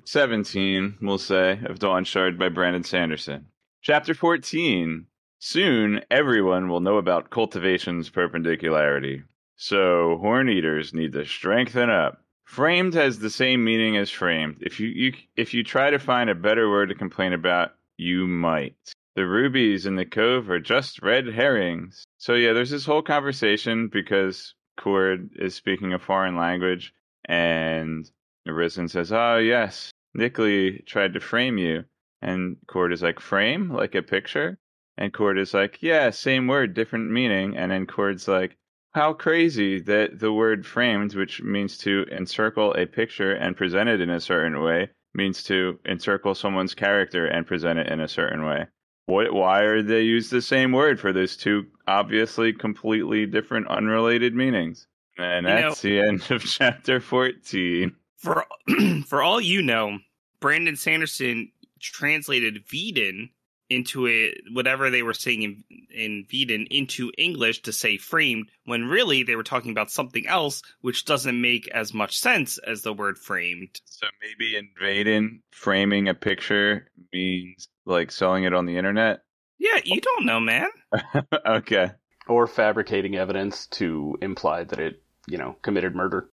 17, 0.04 0.98
we'll 1.00 1.18
say, 1.18 1.60
of 1.64 1.78
Dawnshard 1.78 2.38
by 2.38 2.48
Brandon 2.48 2.84
Sanderson. 2.84 3.46
Chapter 3.82 4.14
14. 4.14 5.06
Soon 5.38 6.00
everyone 6.10 6.68
will 6.68 6.80
know 6.80 6.96
about 6.96 7.30
cultivation's 7.30 8.10
perpendicularity. 8.10 9.22
So 9.56 10.18
horn 10.20 10.48
eaters 10.48 10.94
need 10.94 11.12
to 11.12 11.24
strengthen 11.26 11.90
up. 11.90 12.23
Framed 12.44 12.94
has 12.94 13.18
the 13.18 13.30
same 13.30 13.64
meaning 13.64 13.96
as 13.96 14.10
framed. 14.10 14.58
If 14.60 14.78
you, 14.78 14.88
you 14.88 15.12
if 15.36 15.54
you 15.54 15.64
try 15.64 15.90
to 15.90 15.98
find 15.98 16.30
a 16.30 16.34
better 16.34 16.68
word 16.68 16.90
to 16.90 16.94
complain 16.94 17.32
about, 17.32 17.72
you 17.96 18.26
might. 18.26 18.76
The 19.16 19.26
rubies 19.26 19.86
in 19.86 19.96
the 19.96 20.04
cove 20.04 20.50
are 20.50 20.60
just 20.60 21.02
red 21.02 21.26
herrings. 21.26 22.04
So 22.18 22.34
yeah, 22.34 22.52
there's 22.52 22.70
this 22.70 22.84
whole 22.84 23.02
conversation 23.02 23.88
because 23.88 24.54
Cord 24.76 25.30
is 25.36 25.54
speaking 25.54 25.92
a 25.92 25.98
foreign 25.98 26.36
language 26.36 26.92
and 27.24 28.10
Arisen 28.46 28.88
says, 28.88 29.12
Oh 29.12 29.38
yes, 29.38 29.92
Nikli 30.16 30.84
tried 30.86 31.14
to 31.14 31.20
frame 31.20 31.58
you. 31.58 31.84
And 32.20 32.56
Cord 32.66 32.92
is 32.92 33.02
like, 33.02 33.20
Frame? 33.20 33.70
Like 33.70 33.94
a 33.94 34.02
picture? 34.02 34.58
And 34.96 35.12
Cord 35.12 35.38
is 35.38 35.54
like, 35.54 35.82
Yeah, 35.82 36.10
same 36.10 36.46
word, 36.46 36.74
different 36.74 37.10
meaning. 37.10 37.56
And 37.56 37.70
then 37.70 37.86
Cord's 37.86 38.28
like, 38.28 38.56
how 38.94 39.12
crazy 39.12 39.80
that 39.80 40.20
the 40.20 40.32
word 40.32 40.64
framed, 40.64 41.14
which 41.14 41.42
means 41.42 41.76
to 41.78 42.06
encircle 42.12 42.72
a 42.74 42.86
picture 42.86 43.32
and 43.32 43.56
present 43.56 43.88
it 43.88 44.00
in 44.00 44.10
a 44.10 44.20
certain 44.20 44.62
way, 44.62 44.88
means 45.14 45.42
to 45.44 45.78
encircle 45.84 46.34
someone's 46.34 46.74
character 46.74 47.26
and 47.26 47.46
present 47.46 47.78
it 47.78 47.88
in 47.88 48.00
a 48.00 48.08
certain 48.08 48.44
way. 48.44 48.66
What? 49.06 49.32
Why 49.34 49.60
are 49.62 49.82
they 49.82 50.02
use 50.02 50.30
the 50.30 50.40
same 50.40 50.72
word 50.72 50.98
for 50.98 51.12
those 51.12 51.36
two 51.36 51.66
obviously 51.86 52.52
completely 52.52 53.26
different, 53.26 53.68
unrelated 53.68 54.34
meanings? 54.34 54.86
And 55.18 55.46
You 55.46 55.52
know- 55.52 55.60
that's 55.60 55.82
the 55.82 55.98
end 56.00 56.30
of 56.30 56.44
chapter 56.44 57.00
fourteen. 57.00 57.96
For 58.16 58.46
for 59.06 59.22
all 59.22 59.40
you 59.40 59.60
know, 59.60 59.98
Brandon 60.40 60.76
Sanderson 60.76 61.50
translated 61.80 62.64
Veden 62.66 63.30
into 63.70 64.06
it, 64.06 64.38
whatever 64.52 64.90
they 64.90 65.02
were 65.02 65.14
saying 65.14 65.42
in, 65.42 65.64
in 65.90 66.26
Veden 66.30 66.66
into 66.70 67.10
English 67.16 67.62
to 67.62 67.72
say 67.72 67.96
framed, 67.96 68.50
when 68.64 68.84
really 68.86 69.22
they 69.22 69.36
were 69.36 69.42
talking 69.42 69.70
about 69.70 69.90
something 69.90 70.26
else, 70.26 70.62
which 70.80 71.04
doesn't 71.04 71.40
make 71.40 71.68
as 71.68 71.94
much 71.94 72.18
sense 72.18 72.58
as 72.58 72.82
the 72.82 72.92
word 72.92 73.18
framed. 73.18 73.80
So 73.86 74.06
maybe 74.20 74.56
in 74.56 74.68
Veden, 74.80 75.40
framing 75.50 76.08
a 76.08 76.14
picture 76.14 76.88
means 77.12 77.68
like 77.86 78.10
selling 78.10 78.44
it 78.44 78.54
on 78.54 78.66
the 78.66 78.76
internet. 78.76 79.22
Yeah, 79.58 79.80
you 79.84 80.00
don't 80.00 80.26
know, 80.26 80.40
man. 80.40 80.68
okay. 81.46 81.92
Or 82.28 82.46
fabricating 82.46 83.16
evidence 83.16 83.66
to 83.68 84.16
imply 84.20 84.64
that 84.64 84.78
it, 84.78 85.02
you 85.26 85.38
know, 85.38 85.56
committed 85.62 85.94
murder. 85.94 86.30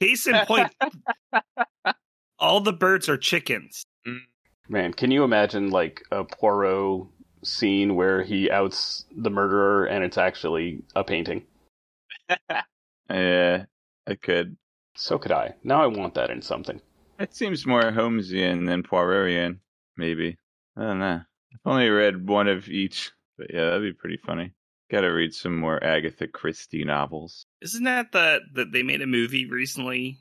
Case 0.00 0.28
in 0.28 0.36
point, 0.46 0.72
all 2.38 2.60
the 2.60 2.72
birds 2.72 3.08
are 3.08 3.16
chickens. 3.16 3.84
Mm. 4.06 4.20
Man, 4.68 4.92
can 4.92 5.10
you 5.10 5.24
imagine 5.24 5.70
like 5.70 6.02
a 6.10 6.24
Poirot 6.24 7.06
scene 7.42 7.94
where 7.96 8.22
he 8.22 8.50
outs 8.50 9.06
the 9.16 9.30
murderer 9.30 9.86
and 9.86 10.04
it's 10.04 10.18
actually 10.18 10.82
a 10.94 11.04
painting? 11.04 11.44
Yeah, 13.10 13.64
I 14.06 14.16
could. 14.16 14.58
So 14.94 15.16
could 15.18 15.32
I. 15.32 15.54
Now 15.64 15.82
I 15.82 15.86
want 15.86 16.12
that 16.14 16.28
in 16.28 16.42
something. 16.42 16.82
It 17.18 17.34
seems 17.34 17.66
more 17.66 17.80
Holmesian 17.80 18.66
than 18.66 18.82
Poirotian, 18.82 19.60
maybe. 19.96 20.36
I 20.76 20.82
don't 20.82 20.98
know. 20.98 21.22
I've 21.54 21.60
only 21.64 21.88
read 21.88 22.28
one 22.28 22.48
of 22.48 22.68
each, 22.68 23.10
but 23.38 23.46
yeah, 23.52 23.64
that'd 23.64 23.80
be 23.80 23.94
pretty 23.94 24.18
funny. 24.18 24.52
Got 24.90 25.00
to 25.02 25.06
read 25.08 25.32
some 25.32 25.56
more 25.56 25.82
Agatha 25.82 26.28
Christie 26.28 26.84
novels. 26.84 27.46
Isn't 27.62 27.84
that 27.84 28.12
the 28.12 28.40
that 28.52 28.72
they 28.72 28.82
made 28.82 29.00
a 29.00 29.06
movie 29.06 29.46
recently? 29.48 30.18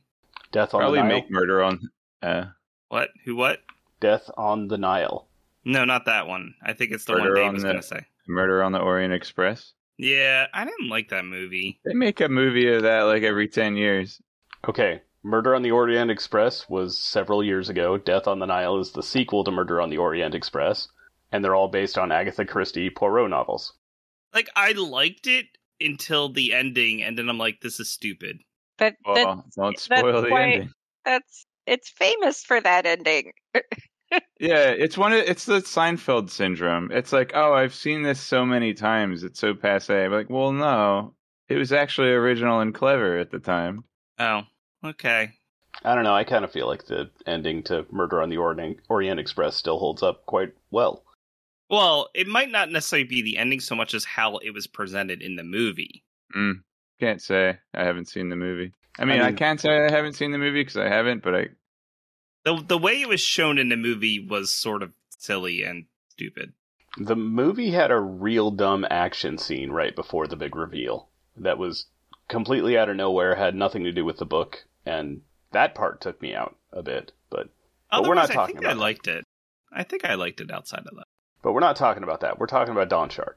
Death 0.54 0.74
on 0.74 0.80
Probably 0.80 1.00
the 1.00 1.04
Nile. 1.04 1.16
make 1.18 1.30
murder 1.30 1.62
on. 1.62 1.90
Uh, 2.22 2.46
What? 2.88 3.10
Who? 3.26 3.36
What? 3.36 3.60
Death 4.00 4.30
on 4.38 4.68
the 4.68 4.78
Nile. 4.78 5.28
No, 5.66 5.86
not 5.86 6.06
that 6.06 6.28
one. 6.28 6.54
I 6.64 6.74
think 6.74 6.92
it's 6.92 7.06
the 7.06 7.14
Murder 7.14 7.30
one 7.30 7.36
Dave 7.36 7.48
on 7.48 7.54
was 7.56 7.64
the- 7.64 7.70
going 7.70 7.82
to 7.82 7.88
say. 7.88 8.06
Murder 8.28 8.62
on 8.64 8.72
the 8.74 8.80
Orient 8.80 9.14
Express. 9.14 9.74
Yeah, 9.98 10.46
I 10.54 10.66
didn't 10.66 10.90
like 10.90 11.10
that 11.10 11.26
movie. 11.26 11.80
They 11.84 11.94
make 11.94 12.22
a 12.22 12.30
movie 12.30 12.68
of 12.72 12.84
that 12.84 13.02
like 13.04 13.24
every 13.24 13.48
ten 13.48 13.76
years. 13.76 14.22
Okay, 14.68 15.02
Murder 15.24 15.56
on 15.56 15.64
the 15.64 15.72
Orient 15.72 16.12
Express 16.12 16.70
was 16.70 16.98
several 17.00 17.44
years 17.44 17.70
ago. 17.70 17.98
Death 17.98 18.28
on 18.28 18.38
the 18.40 18.46
Nile 18.46 18.80
is 18.80 18.92
the 18.92 19.02
sequel 19.02 19.44
to 19.46 19.52
Murder 19.52 19.82
on 19.82 19.90
the 19.90 19.98
Orient 19.98 20.36
Express, 20.36 20.88
and 21.32 21.44
they're 21.44 21.56
all 21.56 21.70
based 21.70 21.98
on 21.98 22.12
Agatha 22.12 22.46
Christie 22.46 22.90
Poirot 22.92 23.30
novels. 23.32 23.74
Like 24.36 24.50
I 24.56 24.74
liked 24.74 25.26
it 25.26 25.48
until 25.82 26.30
the 26.30 26.54
ending, 26.54 27.02
and 27.02 27.18
then 27.18 27.28
I'm 27.30 27.40
like, 27.40 27.62
this 27.62 27.80
is 27.80 27.90
stupid. 27.90 28.42
But 28.78 28.96
Well, 29.04 29.46
don't 29.56 29.80
spoil 29.80 30.22
the 30.22 30.30
why- 30.30 30.44
ending. 30.44 30.74
that's 31.06 31.47
it's 31.68 31.90
famous 31.90 32.44
for 32.44 32.60
that 32.62 32.86
ending. 32.86 33.34
Yeah, 33.54 34.20
it's 34.40 34.98
one 34.98 35.14
of 35.14 35.20
it's 35.20 35.46
the 35.46 35.60
Seinfeld 35.60 36.30
syndrome. 36.30 36.90
It's 36.92 37.14
like, 37.14 37.34
oh, 37.36 37.54
I've 37.54 37.76
seen 37.76 38.02
this 38.02 38.20
so 38.20 38.46
many 38.46 38.74
times. 38.74 39.24
It's 39.24 39.40
so 39.40 39.54
passe. 39.54 40.06
I'm 40.06 40.12
like, 40.12 40.30
well, 40.30 40.52
no, 40.52 41.14
it 41.50 41.58
was 41.58 41.72
actually 41.72 42.10
original 42.10 42.60
and 42.60 42.74
clever 42.74 43.18
at 43.18 43.32
the 43.32 43.40
time. 43.40 43.84
Oh, 44.18 44.42
okay. 44.84 45.34
I 45.84 45.94
don't 45.94 46.04
know, 46.04 46.16
I 46.16 46.24
kind 46.24 46.44
of 46.44 46.52
feel 46.52 46.68
like 46.68 46.86
the 46.86 47.12
ending 47.28 47.62
to 47.64 47.86
Murder 47.92 48.22
on 48.22 48.30
the 48.30 48.38
Orient, 48.38 48.80
Orient 48.90 49.20
Express 49.20 49.56
still 49.56 49.78
holds 49.78 50.02
up 50.02 50.26
quite 50.26 50.54
well. 50.72 51.04
Well, 51.70 52.10
it 52.16 52.28
might 52.28 52.50
not 52.50 52.72
necessarily 52.72 53.08
be 53.08 53.22
the 53.22 53.38
ending 53.38 53.60
so 53.60 53.76
much 53.76 53.94
as 53.94 54.04
how 54.04 54.38
it 54.38 54.52
was 54.52 54.66
presented 54.66 55.22
in 55.22 55.36
the 55.36 55.44
movie. 55.44 56.04
Mm, 56.36 56.64
can't 57.00 57.22
say 57.22 57.58
I 57.74 57.84
haven't 57.84 58.08
seen 58.08 58.30
the 58.30 58.36
movie. 58.36 58.74
I 58.98 59.06
mean, 59.06 59.22
I, 59.22 59.28
mean- 59.28 59.36
can't 59.36 59.60
say 59.62 59.86
I 59.86 59.92
haven't 59.92 60.14
seen 60.14 60.32
the 60.32 60.38
movie 60.40 60.62
because 60.62 60.78
I 60.78 60.88
haven't, 60.88 61.22
but 61.22 61.36
I 61.36 61.48
the 62.56 62.64
The 62.64 62.78
way 62.78 63.02
it 63.02 63.08
was 63.10 63.22
shown 63.22 63.58
in 63.58 63.70
the 63.70 63.76
movie 63.78 64.20
was 64.26 64.54
sort 64.54 64.84
of 64.84 64.92
silly 65.10 65.64
and 65.64 65.86
stupid. 66.10 66.54
The 67.00 67.16
movie 67.16 67.72
had 67.72 67.92
a 67.92 68.00
real 68.00 68.50
dumb 68.52 68.86
action 68.90 69.38
scene 69.38 69.70
right 69.72 69.96
before 69.96 70.28
the 70.28 70.36
big 70.36 70.56
reveal 70.56 71.10
that 71.36 71.58
was 71.58 71.86
completely 72.28 72.78
out 72.78 72.90
of 72.90 72.96
nowhere, 72.96 73.36
had 73.36 73.56
nothing 73.56 73.84
to 73.84 73.92
do 73.92 74.04
with 74.04 74.18
the 74.18 74.26
book, 74.26 74.66
and 74.86 75.22
that 75.52 75.76
part 75.76 76.02
took 76.02 76.22
me 76.22 76.34
out 76.34 76.56
a 76.74 76.82
bit. 76.82 77.12
But 77.30 77.50
But 77.92 78.04
we're 78.04 78.16
not 78.16 78.26
Otherwise, 78.26 78.30
I 78.30 78.34
talking 78.34 78.56
think 78.56 78.66
about 78.66 78.72
I 78.72 78.74
that. 78.76 78.80
liked 78.82 79.08
it. 79.08 79.24
I 79.72 79.84
think 79.84 80.06
I 80.06 80.16
liked 80.16 80.42
it 80.42 80.50
outside 80.52 80.80
of 80.88 80.96
that. 80.96 81.06
but 81.44 81.54
we're 81.54 81.60
not 81.60 81.76
talking 81.76 82.04
about 82.04 82.22
that. 82.22 82.40
We're 82.40 82.48
talking 82.48 82.72
about 82.74 82.90
Dawnshard. 82.90 83.36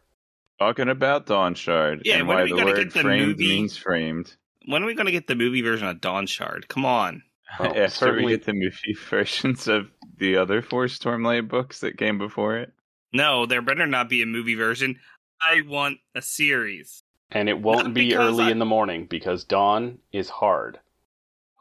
talking 0.58 0.88
about 0.88 1.26
Dawn 1.26 1.54
Shard 1.54 2.02
Yeah, 2.04 2.16
and 2.18 2.28
when 2.28 2.36
are 2.38 2.40
why 2.40 2.44
we 2.44 2.50
the 2.52 2.56
gonna 2.56 2.70
word 2.72 2.84
get 2.84 2.92
the 2.94 3.00
framed 3.02 3.26
movie? 3.28 3.48
means 3.48 3.76
framed. 3.76 4.34
When 4.66 4.82
are 4.82 4.86
we 4.86 4.94
going 4.94 5.06
to 5.06 5.12
get 5.12 5.26
the 5.26 5.34
movie 5.34 5.62
version 5.62 5.88
of 5.88 6.00
Dawnshard? 6.02 6.68
Come 6.68 6.84
on. 6.84 7.22
Oh, 7.58 7.64
After 7.64 7.88
certainly- 7.90 8.26
we 8.26 8.32
get 8.32 8.44
the 8.46 8.52
movie 8.54 8.96
versions 9.08 9.66
of 9.68 9.90
the 10.18 10.36
other 10.36 10.62
four 10.62 10.86
Stormlight 10.86 11.48
books 11.48 11.80
that 11.80 11.98
came 11.98 12.16
before 12.18 12.56
it. 12.58 12.72
No, 13.12 13.44
there 13.46 13.60
better 13.62 13.86
not 13.86 14.08
be 14.08 14.22
a 14.22 14.26
movie 14.26 14.54
version. 14.54 14.98
I 15.42 15.62
want 15.62 15.98
a 16.14 16.22
series. 16.22 17.02
And 17.32 17.48
it 17.48 17.60
won't 17.60 17.86
Not 17.86 17.94
be 17.94 18.14
early 18.16 18.44
I- 18.44 18.50
in 18.50 18.58
the 18.58 18.64
morning 18.64 19.06
because 19.06 19.44
dawn 19.44 19.98
is 20.12 20.28
hard. 20.28 20.78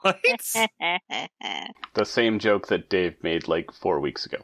What? 0.02 0.18
The 1.94 2.06
same 2.06 2.40
joke 2.40 2.68
that 2.68 2.90
Dave 2.90 3.16
made 3.24 3.48
like 3.48 3.72
four 3.74 4.00
weeks 4.00 4.26
ago. 4.26 4.38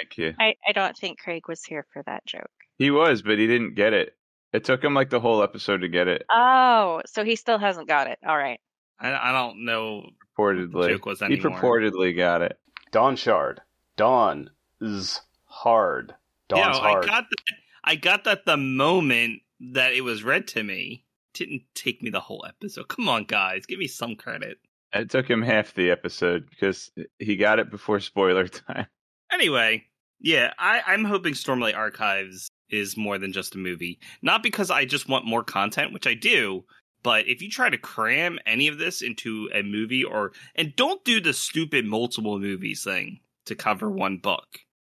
Thank 0.00 0.18
you. 0.18 0.34
I, 0.40 0.54
I 0.66 0.72
don't 0.72 0.96
think 0.96 1.18
Craig 1.20 1.42
was 1.48 1.62
here 1.64 1.86
for 1.92 2.02
that 2.06 2.24
joke. 2.26 2.50
He 2.78 2.90
was, 2.90 3.22
but 3.22 3.38
he 3.38 3.46
didn't 3.46 3.74
get 3.74 3.92
it. 3.92 4.16
It 4.52 4.64
took 4.64 4.82
him 4.82 4.94
like 4.94 5.10
the 5.10 5.20
whole 5.20 5.42
episode 5.42 5.82
to 5.82 5.88
get 5.88 6.08
it. 6.08 6.24
Oh, 6.30 7.02
so 7.06 7.24
he 7.24 7.36
still 7.36 7.58
hasn't 7.58 7.88
got 7.88 8.08
it. 8.08 8.18
All 8.26 8.36
right. 8.36 8.58
I, 9.02 9.30
I 9.30 9.32
don't 9.32 9.64
know. 9.64 10.10
Purportedly, 10.38 10.88
joke 10.88 11.06
was 11.06 11.20
he 11.20 11.36
purportedly 11.36 12.16
got 12.16 12.40
it. 12.40 12.58
Dawnshard. 12.90 13.60
Dawn 13.96 14.50
is 14.80 15.20
hard. 15.44 16.14
Dawn's 16.48 16.76
yeah, 16.76 16.82
hard. 16.82 17.04
I 17.04 17.06
got 17.06 17.24
that. 17.28 17.56
I 17.84 17.94
got 17.96 18.24
that 18.24 18.46
the 18.46 18.56
moment 18.56 19.42
that 19.72 19.92
it 19.92 20.02
was 20.02 20.22
read 20.22 20.46
to 20.48 20.62
me. 20.62 21.04
Didn't 21.34 21.62
take 21.74 22.02
me 22.02 22.10
the 22.10 22.20
whole 22.20 22.44
episode. 22.46 22.88
Come 22.88 23.08
on, 23.08 23.24
guys, 23.24 23.64
give 23.66 23.78
me 23.78 23.86
some 23.86 24.16
credit. 24.16 24.58
It 24.92 25.08
took 25.08 25.28
him 25.28 25.40
half 25.40 25.72
the 25.72 25.90
episode 25.90 26.48
because 26.50 26.90
he 27.18 27.36
got 27.36 27.58
it 27.58 27.70
before 27.70 28.00
spoiler 28.00 28.46
time. 28.48 28.86
Anyway, 29.32 29.84
yeah, 30.20 30.52
I, 30.58 30.82
I'm 30.86 31.04
hoping 31.04 31.32
Stormlight 31.32 31.76
Archives 31.76 32.50
is 32.68 32.96
more 32.96 33.18
than 33.18 33.32
just 33.32 33.54
a 33.54 33.58
movie. 33.58 33.98
Not 34.20 34.42
because 34.42 34.70
I 34.70 34.84
just 34.84 35.08
want 35.08 35.24
more 35.24 35.42
content, 35.42 35.92
which 35.92 36.06
I 36.06 36.14
do, 36.14 36.64
but 37.02 37.26
if 37.28 37.42
you 37.42 37.48
try 37.50 37.68
to 37.70 37.78
cram 37.78 38.38
any 38.46 38.68
of 38.68 38.78
this 38.78 39.02
into 39.02 39.48
a 39.54 39.62
movie 39.62 40.04
or 40.04 40.32
and 40.54 40.74
don't 40.76 41.04
do 41.04 41.20
the 41.20 41.32
stupid 41.32 41.84
multiple 41.86 42.38
movies 42.38 42.84
thing 42.84 43.20
to 43.46 43.54
cover 43.54 43.90
one 43.90 44.18
book. 44.18 44.46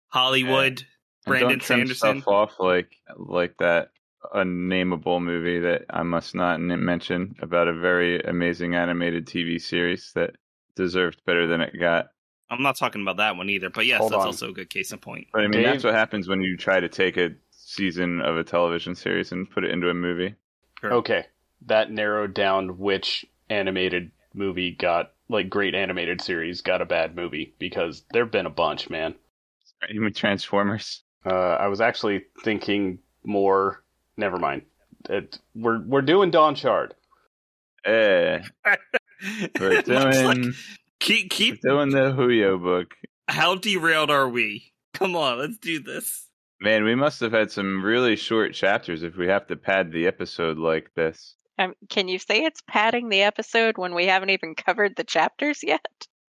Hollywood, 0.10 0.79
And 0.79 0.86
Brandon 1.25 1.50
don't 1.50 1.60
trim 1.62 1.79
Sanderson. 1.79 2.22
stuff 2.22 2.27
off 2.27 2.60
like 2.60 2.96
like 3.17 3.55
that 3.58 3.89
unnameable 4.34 5.20
movie 5.20 5.60
that 5.60 5.86
I 5.89 6.03
must 6.03 6.36
not 6.36 6.60
mention 6.60 7.36
about 7.41 7.67
a 7.67 7.74
very 7.74 8.22
amazing 8.22 8.75
animated 8.75 9.25
TV 9.25 9.60
series 9.62 10.12
that 10.15 10.32
deserved 10.75 11.22
better 11.25 11.48
than 11.48 11.62
it 11.62 11.74
got. 11.79 12.08
I'm 12.50 12.62
not 12.62 12.77
talking 12.77 13.01
about 13.01 13.17
that 13.17 13.36
one 13.36 13.50
either, 13.50 13.70
but 13.70 13.86
yes, 13.86 14.00
Hold 14.00 14.12
that's 14.13 14.22
on. 14.22 14.27
also 14.27 14.50
a 14.50 14.53
good 14.53 14.70
case 14.70 14.91
in 14.91 15.00
point. 15.00 15.27
But 15.34 15.39
I 15.41 15.48
mean, 15.48 15.62
Dave- 15.63 15.65
that's 15.65 15.84
what 15.84 15.93
happens 15.96 16.27
when 16.27 16.41
you 16.41 16.55
try 16.58 16.79
to 16.79 16.88
take 16.89 17.17
a 17.17 17.32
season 17.51 18.22
of 18.22 18.38
a 18.38 18.43
television 18.43 18.93
series 18.96 19.32
and 19.32 19.50
put 19.50 19.63
it 19.63 19.72
into 19.72 19.89
a 19.89 19.93
movie. 19.93 20.36
Okay, 20.84 21.25
that 21.67 21.91
narrowed 21.91 22.34
down 22.34 22.77
which 22.79 23.25
animated 23.50 24.12
movie 24.34 24.72
got 24.72 25.12
like 25.29 25.50
great 25.50 25.75
animated 25.75 26.22
series 26.22 26.62
got 26.62 26.82
a 26.82 26.86
bad 26.86 27.15
movie 27.15 27.53
because 27.60 28.03
there've 28.12 28.32
been 28.32 28.46
a 28.46 28.50
bunch, 28.51 28.89
man. 28.89 29.15
You 29.89 30.01
mean 30.01 30.13
Transformers? 30.13 31.03
Uh, 31.25 31.34
I 31.34 31.67
was 31.67 31.82
actually 31.82 32.25
thinking 32.43 33.00
more. 33.24 33.84
Never 34.17 34.38
mind. 34.38 34.63
It, 35.10 35.39
we're 35.55 35.79
we're 35.82 36.01
doing 36.01 36.32
Dawnshard. 36.32 36.93
Eh, 37.86 38.39
we're 39.60 39.72
It 39.79 39.88
looks 39.88 39.88
like- 39.88 40.36
doing 40.38 40.53
keep 41.00 41.24
we're 41.25 41.29
keep. 41.29 41.62
doing 41.62 41.89
the 41.89 42.12
Huio 42.13 42.62
book. 42.62 42.93
How 43.27 43.55
derailed 43.55 44.10
are 44.12 44.27
we? 44.29 44.72
Come 44.93 45.15
on, 45.15 45.39
let's 45.39 45.58
do 45.58 45.79
this. 45.82 46.27
Man, 46.62 46.84
we 46.84 46.96
must 46.96 47.20
have 47.20 47.32
had 47.34 47.51
some 47.51 47.84
really 47.84 48.15
short 48.15 48.53
chapters 48.53 49.03
if 49.03 49.17
we 49.17 49.27
have 49.27 49.48
to 49.48 49.55
pad 49.58 49.91
the 49.91 50.08
episode 50.08 50.58
like 50.58 50.91
this. 50.96 51.36
Um, 51.60 51.74
can 51.89 52.07
you 52.07 52.17
say 52.19 52.43
it's 52.43 52.62
padding 52.67 53.10
the 53.10 53.22
episode 53.22 53.77
when 53.77 53.93
we 53.93 54.07
haven't 54.07 54.31
even 54.31 54.55
covered 54.55 54.95
the 54.95 55.03
chapters 55.03 55.60
yet? 55.63 55.86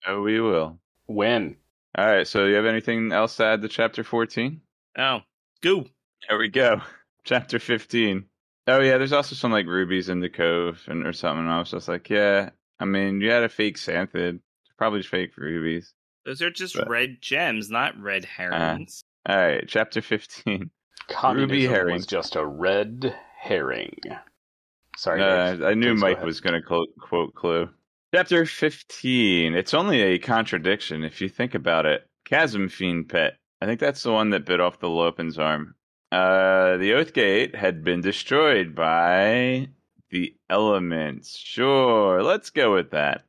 Oh, 0.06 0.20
we 0.22 0.40
will. 0.40 0.78
When? 1.06 1.56
All 1.96 2.06
right. 2.06 2.26
So, 2.26 2.46
you 2.46 2.54
have 2.56 2.66
anything 2.66 3.12
else 3.12 3.36
to 3.36 3.44
add 3.44 3.62
to 3.62 3.68
chapter 3.68 4.02
fourteen? 4.02 4.62
Oh, 4.98 5.20
go. 5.62 5.86
There 6.28 6.38
we 6.38 6.48
go. 6.48 6.80
Chapter 7.24 7.60
15. 7.60 8.24
Oh, 8.66 8.80
yeah, 8.80 8.98
there's 8.98 9.12
also 9.12 9.36
some 9.36 9.52
like 9.52 9.66
rubies 9.66 10.08
in 10.08 10.18
the 10.20 10.28
cove 10.28 10.82
and 10.88 11.06
or 11.06 11.12
something. 11.12 11.46
I 11.46 11.60
was 11.60 11.70
just 11.70 11.86
like, 11.88 12.10
yeah, 12.10 12.50
I 12.80 12.84
mean, 12.84 13.20
you 13.20 13.30
had 13.30 13.44
a 13.44 13.48
fake 13.48 13.76
santhid. 13.78 14.40
Probably 14.76 14.98
just 15.00 15.10
fake 15.10 15.36
rubies. 15.36 15.94
Those 16.24 16.42
are 16.42 16.50
just 16.50 16.74
But- 16.76 16.88
red 16.88 17.18
gems, 17.20 17.70
not 17.70 17.96
red 18.00 18.24
herrings. 18.24 19.04
All 19.28 19.36
right, 19.36 19.64
chapter 19.68 20.00
15. 20.02 20.70
Communism 21.08 21.72
herring. 21.72 21.94
was 21.94 22.06
just 22.06 22.34
a 22.36 22.44
red 22.44 23.14
herring. 23.40 23.98
Sorry, 24.96 25.22
Uh, 25.22 25.66
I 25.66 25.74
knew 25.74 25.94
Mike 25.94 26.22
was 26.22 26.40
going 26.40 26.54
to 26.54 26.66
quote, 26.66 26.88
quote 26.98 27.34
Clue. 27.34 27.68
Chapter 28.14 28.44
15. 28.44 29.54
It's 29.54 29.72
only 29.74 30.02
a 30.02 30.18
contradiction 30.18 31.02
if 31.02 31.20
you 31.20 31.28
think 31.28 31.54
about 31.54 31.86
it. 31.86 32.06
Chasm 32.26 32.68
Fiend 32.68 33.08
Pet. 33.08 33.38
I 33.60 33.66
think 33.66 33.80
that's 33.80 34.02
the 34.02 34.12
one 34.12 34.30
that 34.30 34.44
bit 34.44 34.60
off 34.60 34.80
the 34.80 34.88
Lopen's 34.90 35.38
arm. 35.38 35.74
Uh, 36.10 36.76
the 36.76 36.92
Oath 36.92 37.14
Gate 37.14 37.54
had 37.54 37.82
been 37.82 38.02
destroyed 38.02 38.74
by 38.74 39.68
the 40.10 40.34
elements. 40.50 41.38
Sure, 41.38 42.22
let's 42.22 42.50
go 42.50 42.74
with 42.74 42.90
that. 42.90 43.24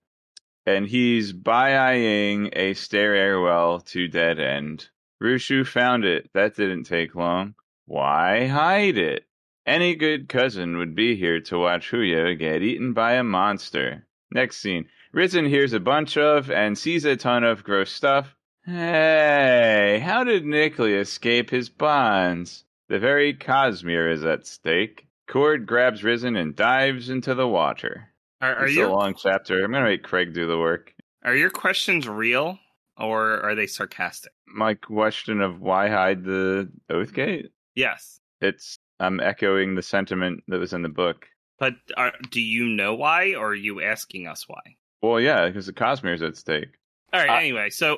And 0.66 0.86
he's 0.88 1.32
by-eyeing 1.32 2.50
a 2.54 2.74
stair 2.74 3.16
airwell 3.16 3.80
to 3.82 4.08
dead 4.08 4.40
end. 4.40 4.90
Rushu 5.22 5.66
found 5.66 6.04
it. 6.04 6.30
That 6.34 6.56
didn't 6.56 6.84
take 6.84 7.16
long. 7.16 7.56
Why 7.86 8.48
hide 8.48 8.98
it? 8.98 9.26
Any 9.66 9.96
good 9.96 10.28
cousin 10.28 10.78
would 10.78 10.94
be 10.94 11.16
here 11.16 11.40
to 11.42 11.58
watch 11.58 11.92
Huio 11.92 12.38
get 12.38 12.62
eaten 12.62 12.92
by 12.94 13.14
a 13.14 13.24
monster. 13.24 14.06
Next 14.32 14.58
scene. 14.58 14.86
Rysn 15.16 15.48
hears 15.48 15.74
a 15.74 15.80
bunch 15.80 16.18
of 16.18 16.52
and 16.52 16.78
sees 16.78 17.06
a 17.06 17.16
ton 17.16 17.44
of 17.44 17.64
gross 17.64 17.92
stuff. 17.92 18.36
Hey, 18.66 20.02
how 20.04 20.24
did 20.24 20.44
Nikli 20.44 21.00
escape 21.00 21.50
his 21.50 21.70
bonds? 21.70 22.66
The 22.90 23.00
very 23.00 23.34
Cosmere 23.34 24.12
is 24.12 24.24
at 24.24 24.46
stake. 24.48 25.08
Cord 25.28 25.66
grabs 25.66 26.02
Rysn 26.02 26.38
and 26.38 26.56
dives 26.56 27.10
into 27.10 27.34
the 27.34 27.48
water. 27.48 28.10
Are, 28.42 28.56
are 28.56 28.66
it's 28.66 28.76
your 28.76 28.90
a 28.90 28.94
long 28.94 29.16
chapter. 29.16 29.64
I'm 29.64 29.72
gonna 29.72 29.86
make 29.86 30.04
Craig 30.04 30.34
do 30.34 30.48
the 30.48 30.58
work. 30.60 30.94
are 31.24 31.36
your 31.36 31.50
questions 31.50 32.08
real 32.08 32.60
or 32.98 33.42
are 33.42 33.56
they 33.56 33.68
sarcastic? 33.68 34.34
My 34.46 34.74
question 34.74 35.42
of 35.42 35.62
why 35.62 35.88
hide 35.90 36.26
the 36.26 36.70
Oathgate? 36.90 37.50
Yes, 37.76 38.20
It's 38.42 38.78
I'm 39.04 39.20
echoing 39.20 39.76
the 39.76 39.82
sentiment 39.82 40.44
that 40.48 40.60
was 40.60 40.74
in 40.74 40.82
the 40.82 40.90
book. 40.90 41.28
but 41.60 41.76
are, 41.98 42.14
do 42.32 42.42
you 42.42 42.66
know 42.66 42.96
why, 42.96 43.36
or 43.36 43.50
are 43.50 43.56
you 43.56 43.82
asking 43.82 44.28
us 44.28 44.48
why? 44.48 44.78
Well, 45.02 45.20
yeah, 45.20 45.48
because 45.48 45.66
the 45.66 45.74
Cosmere's 45.74 46.22
at 46.22 46.38
stake. 46.38 46.70
All 47.12 47.20
right. 47.20 47.30
Uh, 47.30 47.36
anyway, 47.36 47.70
so 47.70 47.98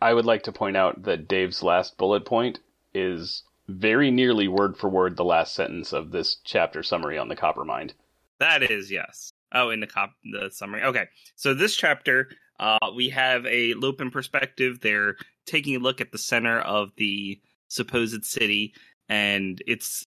I 0.00 0.12
would 0.12 0.26
like 0.26 0.42
to 0.44 0.52
point 0.52 0.76
out 0.76 1.04
that 1.04 1.28
Dave's 1.28 1.62
last 1.62 1.96
bullet 1.96 2.26
point 2.26 2.60
is 2.92 3.42
very 3.68 4.10
nearly 4.10 4.46
word 4.46 4.76
for 4.76 4.90
word 4.90 5.16
the 5.16 5.24
last 5.24 5.54
sentence 5.54 5.92
of 5.92 6.10
this 6.10 6.36
chapter 6.44 6.82
summary 6.82 7.16
on 7.16 7.28
the 7.28 7.36
Copper 7.36 7.64
Mind. 7.64 7.94
That 8.38 8.62
is 8.62 8.90
yes. 8.90 9.32
Oh, 9.52 9.70
in 9.70 9.80
the 9.80 9.86
cop 9.86 10.12
the 10.24 10.50
summary. 10.50 10.82
Okay, 10.82 11.06
so 11.36 11.54
this 11.54 11.74
chapter, 11.74 12.28
uh, 12.60 12.90
we 12.94 13.08
have 13.08 13.46
a 13.46 13.72
Lopen 13.74 14.10
perspective. 14.10 14.80
They're 14.80 15.16
taking 15.46 15.76
a 15.76 15.78
look 15.78 16.00
at 16.00 16.12
the 16.12 16.18
center 16.18 16.60
of 16.60 16.90
the 16.96 17.40
supposed 17.68 18.24
city, 18.24 18.74
and 19.08 19.62
it's, 19.66 20.04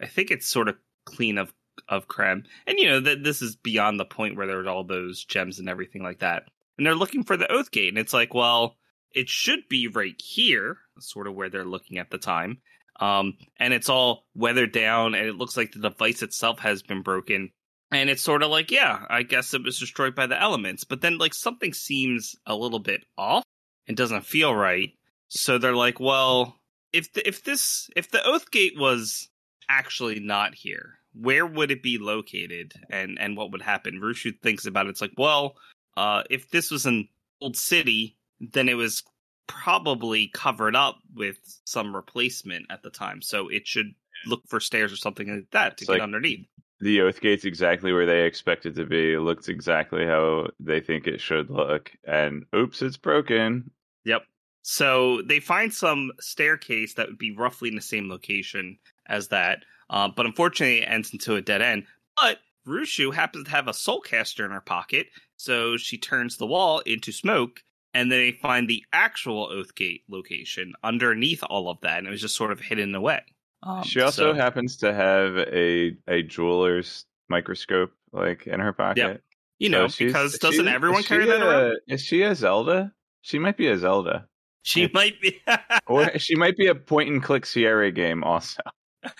I 0.00 0.06
think 0.06 0.30
it's 0.30 0.46
sort 0.46 0.68
of 0.68 0.76
clean 1.04 1.38
of 1.38 1.52
of 1.88 2.08
crem. 2.08 2.44
And 2.66 2.78
you 2.78 2.88
know 2.88 3.00
that 3.00 3.22
this 3.22 3.40
is 3.40 3.56
beyond 3.56 3.98
the 3.98 4.04
point 4.04 4.36
where 4.36 4.46
there's 4.46 4.66
all 4.66 4.84
those 4.84 5.24
gems 5.24 5.58
and 5.58 5.68
everything 5.68 6.02
like 6.02 6.20
that. 6.20 6.44
And 6.76 6.86
they're 6.86 6.94
looking 6.94 7.24
for 7.24 7.36
the 7.36 7.50
Oath 7.50 7.70
Gate, 7.70 7.88
and 7.88 7.98
it's 7.98 8.12
like, 8.12 8.34
well, 8.34 8.76
it 9.12 9.28
should 9.28 9.60
be 9.68 9.88
right 9.88 10.20
here, 10.20 10.78
sort 11.00 11.26
of 11.26 11.34
where 11.34 11.50
they're 11.50 11.64
looking 11.64 11.98
at 11.98 12.10
the 12.10 12.18
time. 12.18 12.58
Um, 13.00 13.34
and 13.58 13.72
it's 13.72 13.88
all 13.88 14.26
weathered 14.34 14.72
down, 14.72 15.14
and 15.14 15.26
it 15.26 15.36
looks 15.36 15.56
like 15.56 15.72
the 15.72 15.80
device 15.80 16.22
itself 16.22 16.58
has 16.60 16.82
been 16.82 17.02
broken. 17.02 17.50
And 17.90 18.10
it's 18.10 18.22
sort 18.22 18.42
of 18.42 18.50
like, 18.50 18.70
yeah, 18.70 19.06
I 19.08 19.22
guess 19.22 19.54
it 19.54 19.64
was 19.64 19.78
destroyed 19.78 20.14
by 20.14 20.26
the 20.26 20.40
elements. 20.40 20.84
But 20.84 21.00
then, 21.00 21.16
like, 21.16 21.32
something 21.32 21.72
seems 21.72 22.36
a 22.44 22.54
little 22.54 22.80
bit 22.80 23.00
off 23.16 23.44
and 23.86 23.96
doesn't 23.96 24.26
feel 24.26 24.54
right. 24.54 24.90
So 25.28 25.58
they're 25.58 25.74
like, 25.74 25.98
well, 25.98 26.56
if 26.92 27.12
the, 27.12 27.26
if 27.26 27.44
this 27.44 27.90
if 27.96 28.10
the 28.10 28.22
Oath 28.24 28.50
Gate 28.50 28.74
was 28.78 29.28
actually 29.68 30.20
not 30.20 30.54
here, 30.54 30.98
where 31.14 31.46
would 31.46 31.70
it 31.70 31.82
be 31.82 31.98
located, 31.98 32.74
and 32.90 33.18
and 33.20 33.36
what 33.36 33.52
would 33.52 33.62
happen? 33.62 34.00
Rushu 34.02 34.38
thinks 34.40 34.66
about 34.66 34.86
it. 34.86 34.90
It's 34.90 35.00
like, 35.00 35.12
well, 35.16 35.56
uh, 35.96 36.22
if 36.30 36.50
this 36.50 36.70
was 36.70 36.86
an 36.86 37.08
old 37.40 37.56
city, 37.56 38.16
then 38.40 38.68
it 38.68 38.74
was 38.74 39.02
probably 39.46 40.28
covered 40.28 40.76
up 40.76 40.98
with 41.14 41.38
some 41.64 41.94
replacement 41.94 42.66
at 42.70 42.82
the 42.82 42.90
time. 42.90 43.22
So 43.22 43.48
it 43.48 43.66
should 43.66 43.94
look 44.26 44.42
for 44.46 44.60
stairs 44.60 44.92
or 44.92 44.96
something 44.96 45.28
like 45.28 45.50
that 45.52 45.78
to 45.78 45.84
It's 45.84 45.88
get 45.88 45.94
like- 45.94 46.02
underneath. 46.02 46.46
The 46.80 47.00
Oathgate's 47.00 47.44
exactly 47.44 47.92
where 47.92 48.06
they 48.06 48.22
expect 48.24 48.64
it 48.64 48.76
to 48.76 48.84
be. 48.86 49.14
It 49.14 49.18
looks 49.20 49.48
exactly 49.48 50.06
how 50.06 50.46
they 50.60 50.78
think 50.80 51.08
it 51.08 51.20
should 51.20 51.50
look. 51.50 51.90
And 52.06 52.44
oops, 52.54 52.82
it's 52.82 52.96
broken. 52.96 53.72
Yep. 54.04 54.22
So 54.70 55.22
they 55.22 55.40
find 55.40 55.72
some 55.72 56.12
staircase 56.20 56.92
that 56.94 57.08
would 57.08 57.16
be 57.16 57.34
roughly 57.34 57.70
in 57.70 57.74
the 57.74 57.80
same 57.80 58.10
location 58.10 58.76
as 59.06 59.28
that, 59.28 59.64
uh, 59.88 60.08
but 60.14 60.26
unfortunately 60.26 60.82
it 60.82 60.90
ends 60.90 61.10
into 61.10 61.36
a 61.36 61.40
dead 61.40 61.62
end. 61.62 61.86
But 62.20 62.40
Rushu 62.66 63.14
happens 63.14 63.46
to 63.46 63.50
have 63.50 63.66
a 63.66 63.72
soulcaster 63.72 64.44
in 64.44 64.50
her 64.50 64.60
pocket, 64.60 65.06
so 65.38 65.78
she 65.78 65.96
turns 65.96 66.36
the 66.36 66.44
wall 66.46 66.80
into 66.80 67.12
smoke, 67.12 67.62
and 67.94 68.12
then 68.12 68.18
they 68.18 68.32
find 68.32 68.68
the 68.68 68.84
actual 68.92 69.48
Oathgate 69.48 70.02
location 70.06 70.74
underneath 70.84 71.42
all 71.48 71.70
of 71.70 71.80
that, 71.80 71.96
and 72.00 72.06
it 72.06 72.10
was 72.10 72.20
just 72.20 72.36
sort 72.36 72.52
of 72.52 72.60
hidden 72.60 72.94
away. 72.94 73.22
Um, 73.62 73.84
she 73.84 74.02
also 74.02 74.34
so- 74.34 74.34
happens 74.34 74.76
to 74.76 74.92
have 74.92 75.38
a 75.38 75.96
a 76.06 76.22
jeweler's 76.24 77.06
microscope 77.30 77.92
like 78.12 78.46
in 78.46 78.60
her 78.60 78.74
pocket. 78.74 79.22
you 79.58 79.70
So 79.70 79.78
know, 79.78 79.88
because 79.98 80.38
doesn't 80.38 80.68
everyone 80.68 81.04
carry 81.04 81.24
she 81.24 81.30
that 81.30 81.40
around? 81.40 81.78
Is 81.88 82.02
she 82.02 82.20
a 82.20 82.34
Zelda? 82.34 82.92
She 83.22 83.38
might 83.38 83.56
be 83.56 83.68
a 83.68 83.78
Zelda. 83.78 84.28
She 84.62 84.90
might 84.92 85.20
be. 85.20 85.40
Or 85.86 86.18
she 86.18 86.34
might 86.34 86.56
be 86.56 86.66
a 86.66 86.74
point 86.74 87.08
and 87.08 87.22
click 87.22 87.46
Sierra 87.46 87.90
game 87.90 88.22
also. 88.22 88.60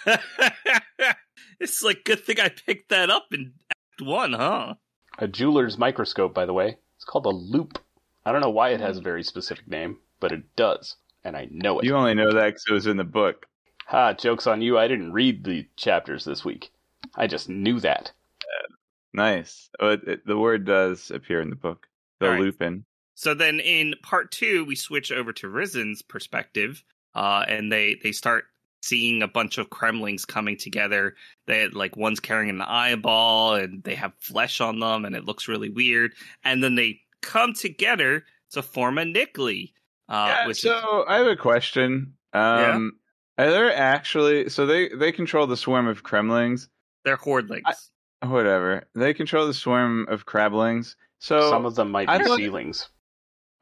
it's 1.61 1.83
like 1.83 2.05
good 2.05 2.25
thing 2.25 2.39
I 2.41 2.49
picked 2.51 2.91
that 2.91 3.09
up 3.11 3.27
in 3.33 3.53
Act 3.71 4.03
One, 4.03 4.33
huh? 4.35 4.75
A 5.19 5.27
jeweler's 5.27 5.79
microscope, 5.79 6.35
by 6.35 6.45
the 6.47 6.53
way, 6.53 6.77
it's 6.97 7.05
called 7.05 7.27
a 7.27 7.31
loupe. 7.31 7.79
I 8.27 8.33
don't 8.33 8.43
know 8.43 8.51
why 8.51 8.71
it 8.71 8.81
has 8.81 8.99
a 8.99 9.03
very 9.03 9.23
specific 9.23 9.67
name, 9.67 9.97
but 10.21 10.33
it 10.33 10.43
does, 10.57 10.97
and 11.25 11.37
I 11.37 11.49
know 11.51 11.79
it. 11.79 11.87
You 11.87 11.97
only 11.97 12.15
know 12.15 12.33
that 12.33 12.47
because 12.47 12.65
it 12.69 12.73
was 12.75 12.87
in 12.87 12.99
the 12.99 13.05
book. 13.05 13.47
Ha, 13.87 14.13
joke's 14.13 14.47
on 14.47 14.61
you, 14.61 14.79
I 14.79 14.87
didn't 14.89 15.13
read 15.15 15.45
the 15.45 15.67
chapters 15.77 16.25
this 16.25 16.45
week. 16.45 16.71
I 17.17 17.27
just 17.27 17.49
knew 17.49 17.81
that. 17.81 18.13
Nice. 19.15 19.71
Oh, 19.81 19.89
it, 19.91 20.01
it- 20.07 20.27
the 20.27 20.39
word 20.39 20.67
does 20.67 21.11
appear 21.11 21.41
in 21.41 21.51
the 21.51 21.57
book. 21.57 21.87
The 22.21 22.27
All 22.27 22.33
right. 22.33 22.43
Lopen. 22.43 22.85
So 23.19 23.35
then 23.35 23.59
in 23.59 23.97
part 24.01 24.31
two, 24.31 24.65
we 24.65 24.77
switch 24.77 25.11
over 25.11 25.33
to 25.33 25.49
Rysn's 25.49 26.03
perspective, 26.03 26.85
uh, 27.17 27.45
and 27.49 27.73
they 27.73 27.97
they 28.01 28.13
start 28.13 28.45
seeing 28.81 29.23
a 29.23 29.27
bunch 29.27 29.59
of 29.59 29.71
cremlings 29.71 30.25
coming 30.25 30.57
together. 30.57 31.17
They 31.49 31.67
like 31.67 31.97
one's 31.97 32.21
carrying 32.21 32.49
an 32.51 32.63
eyeball, 32.63 33.57
and 33.57 33.83
they 33.83 33.97
have 33.97 34.13
flesh 34.21 34.61
on 34.61 34.79
them, 34.79 35.05
and 35.05 35.17
it 35.17 35.25
looks 35.25 35.49
really 35.49 35.69
weird. 35.69 36.13
And 36.45 36.63
then 36.63 36.77
they 36.77 37.01
come 37.21 37.55
together 37.55 38.25
to 38.53 38.63
form 38.63 38.99
a 38.99 39.03
Nikli. 39.03 39.73
Uh, 40.09 40.37
yeah, 40.37 40.47
which 40.47 40.61
so 40.61 41.05
I 41.09 41.17
have 41.19 41.27
a 41.27 41.35
question. 41.35 42.15
Um, 42.33 43.01
Are 43.37 43.51
there 43.51 43.75
actually 43.75 44.49
so 44.49 44.65
they 44.65 44.91
they 44.91 45.11
control 45.11 45.49
the 45.49 45.57
swarm 45.57 45.89
of 45.89 46.05
cremlings? 46.05 46.69
they're 47.05 47.17
hordelings. 47.17 47.89
Whatever. 48.25 48.85
They 48.95 49.13
control 49.13 49.49
the 49.49 49.55
swarm 49.55 50.07
of 50.09 50.25
Crablings. 50.25 50.95
So 51.19 51.51
Some 51.51 51.67
of 51.67 51.75
them 51.75 51.91
might 51.91 52.07
be 52.07 52.25
thought- 52.25 52.37
ceilings. 52.37 52.89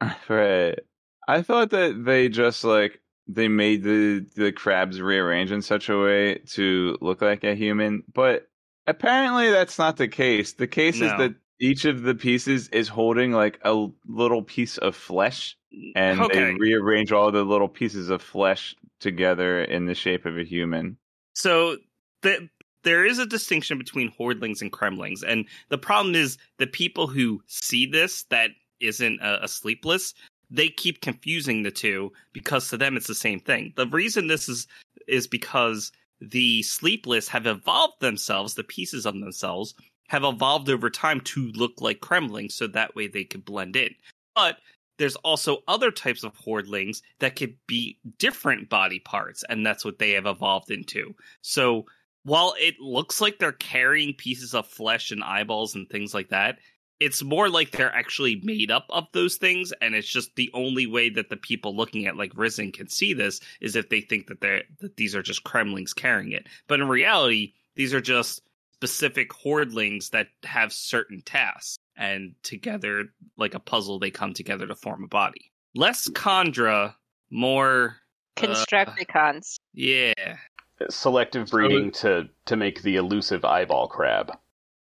right. 0.29 0.79
I 1.27 1.41
thought 1.41 1.71
that 1.71 2.03
they 2.05 2.29
just 2.29 2.63
like 2.63 3.01
they 3.27 3.47
made 3.47 3.83
the 3.83 4.25
the 4.35 4.51
crabs 4.51 5.01
rearrange 5.01 5.51
in 5.51 5.61
such 5.61 5.89
a 5.89 5.97
way 5.97 6.35
to 6.49 6.97
look 7.01 7.21
like 7.21 7.43
a 7.43 7.55
human, 7.55 8.03
but 8.13 8.47
apparently 8.87 9.49
that's 9.49 9.77
not 9.77 9.97
the 9.97 10.07
case. 10.07 10.53
The 10.53 10.67
case 10.67 10.95
is 10.95 11.11
that 11.11 11.35
each 11.59 11.85
of 11.85 12.03
the 12.03 12.15
pieces 12.15 12.69
is 12.69 12.87
holding 12.87 13.31
like 13.31 13.59
a 13.63 13.87
little 14.07 14.43
piece 14.43 14.77
of 14.77 14.95
flesh 14.95 15.57
and 15.95 16.21
okay. 16.21 16.39
they 16.39 16.53
rearrange 16.53 17.11
all 17.11 17.31
the 17.31 17.43
little 17.43 17.67
pieces 17.67 18.09
of 18.09 18.21
flesh 18.21 18.75
together 18.99 19.63
in 19.63 19.85
the 19.85 19.95
shape 19.95 20.25
of 20.25 20.37
a 20.37 20.43
human. 20.43 20.97
So 21.33 21.77
the, 22.21 22.49
there 22.83 23.05
is 23.05 23.19
a 23.19 23.25
distinction 23.25 23.77
between 23.77 24.11
hordelings 24.17 24.61
and 24.61 24.71
cremlings, 24.71 25.23
and 25.23 25.45
the 25.69 25.77
problem 25.77 26.15
is 26.15 26.37
the 26.57 26.67
people 26.67 27.07
who 27.07 27.41
see 27.47 27.85
this 27.85 28.23
that 28.29 28.51
isn't 28.79 29.19
a, 29.21 29.43
a 29.43 29.47
sleepless. 29.47 30.13
They 30.49 30.69
keep 30.69 31.01
confusing 31.01 31.63
the 31.63 31.71
two 31.71 32.13
because 32.33 32.69
to 32.69 32.77
them 32.77 32.95
it's 32.95 33.07
the 33.07 33.15
same 33.15 33.39
thing. 33.39 33.73
The 33.75 33.87
reason 33.87 34.27
this 34.27 34.47
is 34.47 34.67
is 35.07 35.27
because 35.27 35.91
the 36.19 36.63
sleepless 36.63 37.27
have 37.27 37.45
evolved 37.45 37.99
themselves, 37.99 38.55
the 38.55 38.63
pieces 38.63 39.05
of 39.05 39.19
themselves 39.19 39.73
have 40.09 40.23
evolved 40.23 40.69
over 40.69 40.89
time 40.89 41.21
to 41.21 41.51
look 41.51 41.81
like 41.81 41.99
cremlings, 41.99 42.53
so 42.53 42.67
that 42.67 42.95
way 42.95 43.07
they 43.07 43.23
could 43.23 43.45
blend 43.45 43.75
in. 43.75 43.93
But 44.35 44.57
there's 44.97 45.15
also 45.17 45.63
other 45.67 45.91
types 45.91 46.23
of 46.23 46.33
hordelings 46.35 47.01
that 47.19 47.35
could 47.35 47.55
be 47.67 47.99
different 48.17 48.69
body 48.69 48.99
parts, 48.99 49.43
and 49.49 49.65
that's 49.65 49.85
what 49.85 49.99
they 49.99 50.11
have 50.11 50.25
evolved 50.25 50.71
into. 50.71 51.13
So 51.41 51.85
while 52.23 52.55
it 52.57 52.79
looks 52.79 53.21
like 53.21 53.37
they're 53.37 53.51
carrying 53.51 54.13
pieces 54.13 54.53
of 54.53 54.67
flesh 54.67 55.11
and 55.11 55.23
eyeballs 55.23 55.75
and 55.75 55.87
things 55.89 56.13
like 56.13 56.29
that, 56.29 56.59
it's 56.99 57.23
more 57.23 57.49
like 57.49 57.71
they're 57.71 57.93
actually 57.93 58.41
made 58.43 58.71
up 58.71 58.85
of 58.89 59.07
those 59.11 59.35
things, 59.37 59.71
and 59.81 59.93
it's 59.95 60.07
just 60.07 60.35
the 60.35 60.49
only 60.53 60.87
way 60.87 61.09
that 61.09 61.29
the 61.29 61.37
people 61.37 61.75
looking 61.75 62.05
at 62.07 62.17
like 62.17 62.33
Rysn 62.33 62.73
can 62.73 62.89
see 62.89 63.13
this 63.13 63.39
is 63.61 63.75
if 63.75 63.89
they 63.89 64.01
think 64.01 64.27
that 64.27 64.41
they're 64.41 64.63
that 64.79 64.97
these 64.97 65.15
are 65.15 65.21
just 65.21 65.43
cremlings 65.43 65.93
carrying 65.95 66.31
it. 66.31 66.47
But 66.67 66.79
in 66.79 66.87
reality, 66.87 67.53
these 67.75 67.93
are 67.93 68.01
just 68.01 68.41
specific 68.73 69.29
hordelings 69.31 70.09
that 70.11 70.27
have 70.43 70.71
certain 70.73 71.21
tasks, 71.21 71.77
and 71.95 72.33
together, 72.43 73.05
like 73.37 73.53
a 73.53 73.59
puzzle, 73.59 73.99
they 73.99 74.11
come 74.11 74.33
together 74.33 74.65
to 74.67 74.75
form 74.75 75.03
a 75.03 75.07
body. 75.07 75.51
less 75.75 76.07
kandra 76.09 76.95
more 77.29 77.97
uh, 78.37 78.41
Constructicons. 78.41 79.57
yeah, 79.73 80.13
Selective 80.89 81.49
breeding 81.49 81.91
to 81.91 82.29
to 82.45 82.55
make 82.55 82.81
the 82.83 82.95
elusive 82.95 83.43
eyeball 83.45 83.87
crab. 83.87 84.31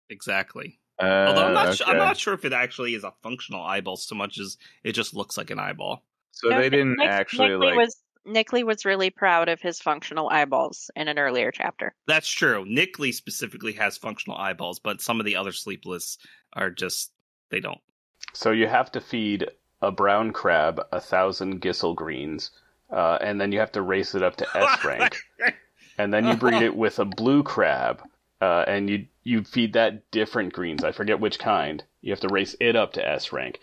exactly. 0.09 0.77
Uh, 1.01 1.25
Although 1.29 1.45
I'm 1.47 1.53
not, 1.53 1.75
su- 1.75 1.83
I'm 1.87 1.97
not 1.97 2.17
sure 2.17 2.33
if 2.33 2.45
it 2.45 2.53
actually 2.53 2.93
is 2.93 3.03
a 3.03 3.13
functional 3.23 3.61
eyeball 3.63 3.97
so 3.97 4.15
much 4.15 4.37
as 4.39 4.57
it 4.83 4.91
just 4.93 5.15
looks 5.15 5.37
like 5.37 5.49
an 5.49 5.59
eyeball. 5.59 6.03
So 6.31 6.49
No, 6.49 6.59
they 6.59 6.69
didn't 6.69 6.97
Nick- 6.97 7.09
actually 7.09 7.49
Nikli 7.49 7.59
like. 7.65 7.75
was 7.77 7.97
Nikli 8.27 8.63
was 8.63 8.85
really 8.85 9.09
proud 9.09 9.49
of 9.49 9.59
his 9.61 9.79
functional 9.79 10.29
eyeballs 10.29 10.91
in 10.95 11.07
an 11.07 11.17
earlier 11.17 11.51
chapter. 11.51 11.95
That's 12.07 12.29
true. 12.29 12.63
Nikli 12.65 13.13
specifically 13.13 13.73
has 13.73 13.97
functional 13.97 14.37
eyeballs, 14.37 14.79
but 14.79 15.01
some 15.01 15.19
of 15.19 15.25
the 15.25 15.35
other 15.35 15.51
sleepless 15.51 16.17
are 16.53 16.69
just 16.69 17.11
they 17.49 17.59
don't. 17.59 17.81
So 18.33 18.51
you 18.51 18.67
have 18.67 18.91
to 18.93 19.01
feed 19.01 19.49
a 19.81 19.91
brown 19.91 20.31
crab 20.33 20.79
a 20.91 21.01
thousand 21.01 21.61
Gysahl 21.61 21.95
greens, 21.95 22.51
uh, 22.91 23.17
and 23.21 23.41
then 23.41 23.51
you 23.51 23.59
have 23.59 23.71
to 23.71 23.81
race 23.81 24.13
it 24.13 24.21
up 24.21 24.35
to 24.37 24.47
S 24.57 24.85
rank, 24.85 25.17
and 25.97 26.13
then 26.13 26.27
you 26.27 26.35
breed 26.35 26.61
it 26.61 26.75
with 26.75 26.99
a 26.99 27.05
blue 27.05 27.41
crab, 27.41 28.03
uh, 28.39 28.63
and 28.67 28.87
you 28.89 29.07
you 29.23 29.43
feed 29.43 29.73
that 29.73 30.09
different 30.11 30.53
greens. 30.53 30.83
I 30.83 30.91
forget 30.91 31.19
which 31.19 31.39
kind. 31.39 31.83
You 32.01 32.11
have 32.11 32.21
to 32.21 32.29
race 32.29 32.55
it 32.59 32.75
up 32.75 32.93
to 32.93 33.07
S 33.07 33.31
rank. 33.31 33.59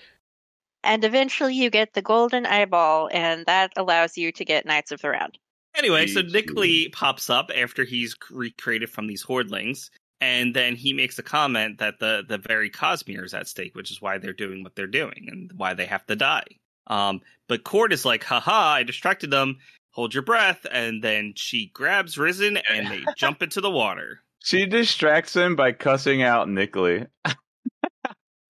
And 0.85 1.05
eventually 1.05 1.55
you 1.55 1.71
get 1.71 1.93
the 1.93 2.03
golden 2.03 2.47
eyeball, 2.47 3.09
and 3.13 3.45
that 3.47 3.73
allows 3.77 4.17
you 4.17 4.31
to 4.33 4.45
get 4.45 4.65
Knights 4.65 4.93
of 4.93 5.01
the 5.01 5.11
Round. 5.11 5.37
Anyway, 5.75 6.07
so 6.07 6.23
Jeez. 6.23 6.33
Nikli 6.33 6.93
pops 6.93 7.29
up 7.29 7.51
after 7.55 7.85
he's 7.85 8.17
recreated 8.31 8.89
from 8.89 9.07
these 9.07 9.25
hordelings, 9.25 9.91
and 10.21 10.55
then 10.55 10.77
he 10.77 10.93
makes 10.93 11.19
a 11.19 11.23
comment 11.23 11.79
that 11.79 11.99
the 11.99 12.25
the 12.27 12.39
very 12.39 12.71
Cosmere 12.71 13.25
is 13.25 13.35
at 13.35 13.49
stake, 13.49 13.75
which 13.75 13.91
is 13.91 14.01
why 14.01 14.19
they're 14.19 14.33
doing 14.33 14.63
what 14.63 14.77
they're 14.77 14.87
doing 14.87 15.27
and 15.29 15.53
why 15.57 15.75
they 15.75 15.87
have 15.87 16.07
to 16.07 16.17
die. 16.17 16.47
Um, 16.87 17.21
but 17.49 17.65
Cord 17.65 17.93
is 17.93 18.05
like, 18.05 18.25
haha, 18.25 18.75
I 18.75 18.83
distracted 18.83 19.31
them. 19.31 19.59
Hold 19.91 20.15
your 20.15 20.23
breath, 20.23 20.65
and 20.71 21.03
then 21.03 21.35
she 21.37 21.67
grabs 21.67 22.17
Rysn 22.17 22.61
and 22.71 22.89
they 22.89 23.05
jump 23.17 23.43
into 23.43 23.61
the 23.61 23.71
water. 23.71 24.23
She 24.43 24.67
distracts 24.67 25.35
him 25.35 25.57
by 25.57 25.73
cussing 25.73 26.23
out 26.23 26.49
Nikli. 26.49 27.07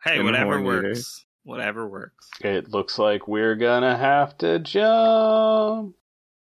Hey, 0.05 0.21
In 0.21 0.25
whatever 0.25 0.59
Horn 0.61 0.63
Eater. 0.79 0.89
works. 0.89 1.27
Whatever 1.43 1.89
works. 1.89 2.29
It 2.41 2.71
looks 2.71 2.99
like 3.01 3.27
we're 3.27 3.57
gonna 3.57 3.97
have 3.97 4.39
to 4.39 4.61
jump. 4.61 5.97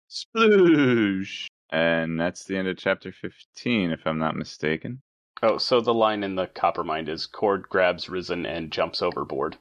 Sploosh! 0.10 1.48
And 1.72 2.20
that's 2.20 2.44
the 2.46 2.58
end 2.58 2.68
of 2.68 2.78
chapter 2.78 3.12
15, 3.12 3.92
if 3.92 4.02
I'm 4.06 4.20
not 4.20 4.36
mistaken. 4.36 5.02
Oh, 5.42 5.58
so 5.58 5.82
the 5.82 5.94
line 5.94 6.24
in 6.24 6.36
the 6.36 6.48
Coppermind 6.48 7.10
is 7.10 7.26
Cord 7.26 7.68
grabs 7.70 8.06
Rysn 8.08 8.48
and 8.48 8.72
jumps 8.72 9.02
overboard. 9.02 9.58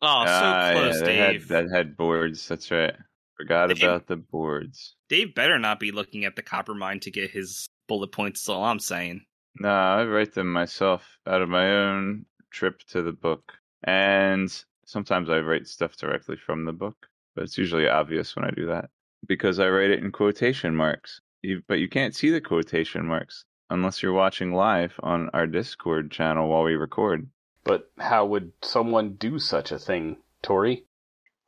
Oh, 0.00 0.24
so 0.26 0.32
Ah, 0.32 0.70
close, 0.72 1.00
yeah, 1.00 1.04
they 1.06 1.16
had, 1.16 1.32
Dave. 1.32 1.48
that 1.48 1.70
had 1.74 1.96
boards. 1.96 2.46
That's 2.48 2.70
right. 2.70 2.94
Forgot 3.36 3.68
Dave- 3.70 3.82
about 3.82 4.06
the 4.06 4.16
boards. 4.16 4.94
Dave 5.08 5.34
better 5.34 5.58
not 5.58 5.80
be 5.80 5.92
looking 5.92 6.24
at 6.24 6.36
the 6.36 6.42
Coppermind 6.42 7.00
to 7.02 7.10
get 7.10 7.30
his 7.30 7.66
bullet 7.92 8.10
points. 8.10 8.40
Is 8.40 8.48
all 8.48 8.64
I'm 8.64 8.78
saying. 8.78 9.20
No, 9.60 9.68
I 9.68 10.04
write 10.04 10.32
them 10.32 10.50
myself 10.50 11.18
out 11.26 11.42
of 11.42 11.50
my 11.50 11.70
own 11.70 12.24
trip 12.50 12.80
to 12.88 13.02
the 13.02 13.12
book. 13.12 13.52
And 13.84 14.50
sometimes 14.86 15.28
I 15.28 15.40
write 15.40 15.66
stuff 15.66 15.94
directly 15.94 16.36
from 16.36 16.64
the 16.64 16.72
book, 16.72 16.96
but 17.34 17.44
it's 17.44 17.58
usually 17.58 17.86
obvious 17.86 18.34
when 18.34 18.46
I 18.46 18.50
do 18.50 18.68
that 18.68 18.88
because 19.28 19.58
I 19.58 19.68
write 19.68 19.90
it 19.90 20.02
in 20.02 20.10
quotation 20.10 20.74
marks. 20.74 21.20
But 21.68 21.80
you 21.80 21.88
can't 21.90 22.14
see 22.14 22.30
the 22.30 22.40
quotation 22.40 23.06
marks 23.06 23.44
unless 23.68 24.02
you're 24.02 24.14
watching 24.14 24.54
live 24.54 24.94
on 25.02 25.28
our 25.34 25.46
Discord 25.46 26.10
channel 26.10 26.48
while 26.48 26.62
we 26.62 26.76
record. 26.76 27.28
But 27.62 27.90
how 27.98 28.24
would 28.24 28.52
someone 28.62 29.16
do 29.16 29.38
such 29.38 29.70
a 29.70 29.78
thing, 29.78 30.16
Tori? 30.40 30.86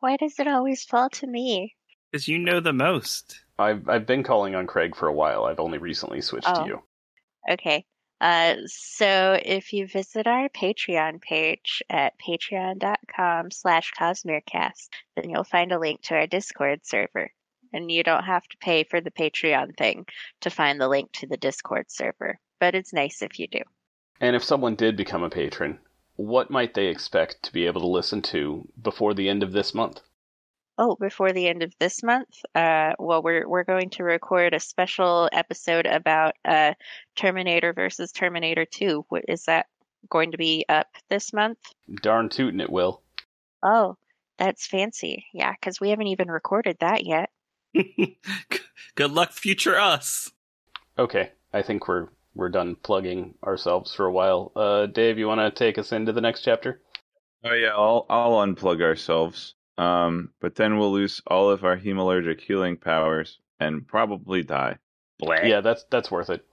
Why 0.00 0.18
does 0.18 0.38
it 0.38 0.46
always 0.46 0.85
fall 0.85 1.09
to 1.09 1.26
me? 1.26 1.74
Because 2.11 2.28
you 2.28 2.38
know 2.38 2.61
the 2.61 2.74
most. 2.74 3.43
I've 3.58 3.88
I've 3.88 4.06
been 4.06 4.22
calling 4.22 4.54
on 4.54 4.66
Craig 4.66 4.96
for 4.96 5.06
a 5.08 5.12
while. 5.12 5.44
I've 5.44 5.60
only 5.60 5.78
recently 5.78 6.20
switched 6.20 6.48
Oh. 6.48 6.62
to 6.62 6.66
you. 6.68 6.82
Okay. 7.50 7.84
Uh, 8.20 8.54
so 8.66 9.38
if 9.44 9.72
you 9.72 9.86
visit 9.86 10.26
our 10.26 10.48
Patreon 10.48 11.20
page 11.20 11.82
at 11.90 12.14
patreon.com 12.18 13.50
slash 13.50 13.92
cosmerecast, 13.98 14.88
then 15.16 15.28
you'll 15.30 15.44
find 15.44 15.72
a 15.72 15.78
link 15.78 16.00
to 16.02 16.14
our 16.14 16.26
Discord 16.26 16.80
server. 16.84 17.30
And 17.72 17.90
you 17.90 18.02
don't 18.04 18.24
have 18.24 18.44
to 18.44 18.56
pay 18.58 18.84
for 18.84 19.00
the 19.00 19.10
Patreon 19.10 19.76
thing 19.76 20.06
to 20.42 20.50
find 20.50 20.80
the 20.80 20.88
link 20.88 21.10
to 21.14 21.26
the 21.26 21.36
Discord 21.36 21.90
server. 21.90 22.38
But 22.60 22.74
it's 22.74 22.92
nice 22.92 23.20
if 23.20 23.38
you 23.38 23.48
do. 23.48 23.60
And 24.20 24.36
if 24.36 24.44
someone 24.44 24.76
did 24.76 24.96
become 24.96 25.24
a 25.24 25.28
patron, 25.28 25.80
what 26.16 26.50
might 26.50 26.74
they 26.74 26.86
expect 26.86 27.42
to 27.42 27.52
be 27.52 27.66
able 27.66 27.80
to 27.80 27.88
listen 27.88 28.22
to 28.22 28.66
before 28.80 29.12
the 29.12 29.28
end 29.28 29.42
of 29.42 29.52
this 29.52 29.74
month? 29.74 30.00
Oh, 30.76 30.96
before 30.96 31.32
the 31.32 31.46
end 31.46 31.62
of 31.62 31.72
this 31.78 32.02
month, 32.02 32.28
uh, 32.54 32.94
well, 32.98 33.22
we're 33.22 33.48
we're 33.48 33.64
going 33.64 33.90
to 33.90 34.02
record 34.02 34.54
a 34.54 34.60
special 34.60 35.28
episode 35.32 35.87
about 35.87 36.34
uh, 36.44 36.74
Terminator 37.14 37.72
versus 37.72 38.10
Terminator 38.10 38.64
Two. 38.64 39.04
What 39.08 39.24
is 39.28 39.44
that 39.44 39.66
going 40.10 40.32
to 40.32 40.38
be 40.38 40.64
up 40.68 40.88
this 41.08 41.32
month? 41.32 41.58
Darn 42.02 42.28
tootin' 42.28 42.60
it 42.60 42.70
will. 42.70 43.02
Oh, 43.62 43.96
that's 44.37 44.66
fancy. 44.66 45.26
Yeah, 45.32 45.52
because 45.52 45.80
we 45.80 45.90
haven't 45.90 46.08
even 46.08 46.28
recorded 46.28 46.78
that 46.80 47.06
yet. 47.06 47.30
Good 48.96 49.12
luck, 49.12 49.32
future 49.32 49.78
us. 49.78 50.32
Okay, 50.98 51.30
I 51.52 51.62
think 51.62 51.87
we're 51.87 52.08
we're 52.34 52.48
done 52.48 52.74
plugging 52.74 53.34
ourselves 53.44 53.94
for 53.94 54.06
a 54.06 54.12
while. 54.12 54.50
Uh, 54.56 54.87
Dave, 54.87 55.18
you 55.18 55.28
want 55.28 55.40
to 55.40 55.50
take 55.56 55.78
us 55.78 55.92
into 55.92 56.12
the 56.12 56.20
next 56.20 56.42
chapter? 56.42 56.80
Oh 57.44 57.54
yeah, 57.54 57.74
I'll 57.74 58.06
I'll 58.08 58.46
unplug 58.46 58.82
ourselves. 58.82 59.54
Um, 59.76 60.30
but 60.40 60.54
then 60.54 60.78
we'll 60.78 60.92
lose 60.92 61.20
all 61.26 61.50
of 61.50 61.64
our 61.64 61.76
hemalurgic 61.76 62.40
healing 62.40 62.76
powers 62.76 63.38
and 63.58 63.87
probably 63.87 64.42
die. 64.42 64.78
Yeah, 65.48 65.60
that's 65.60 65.84
that's 65.90 66.10
worth 66.10 66.30
it. 66.30 66.44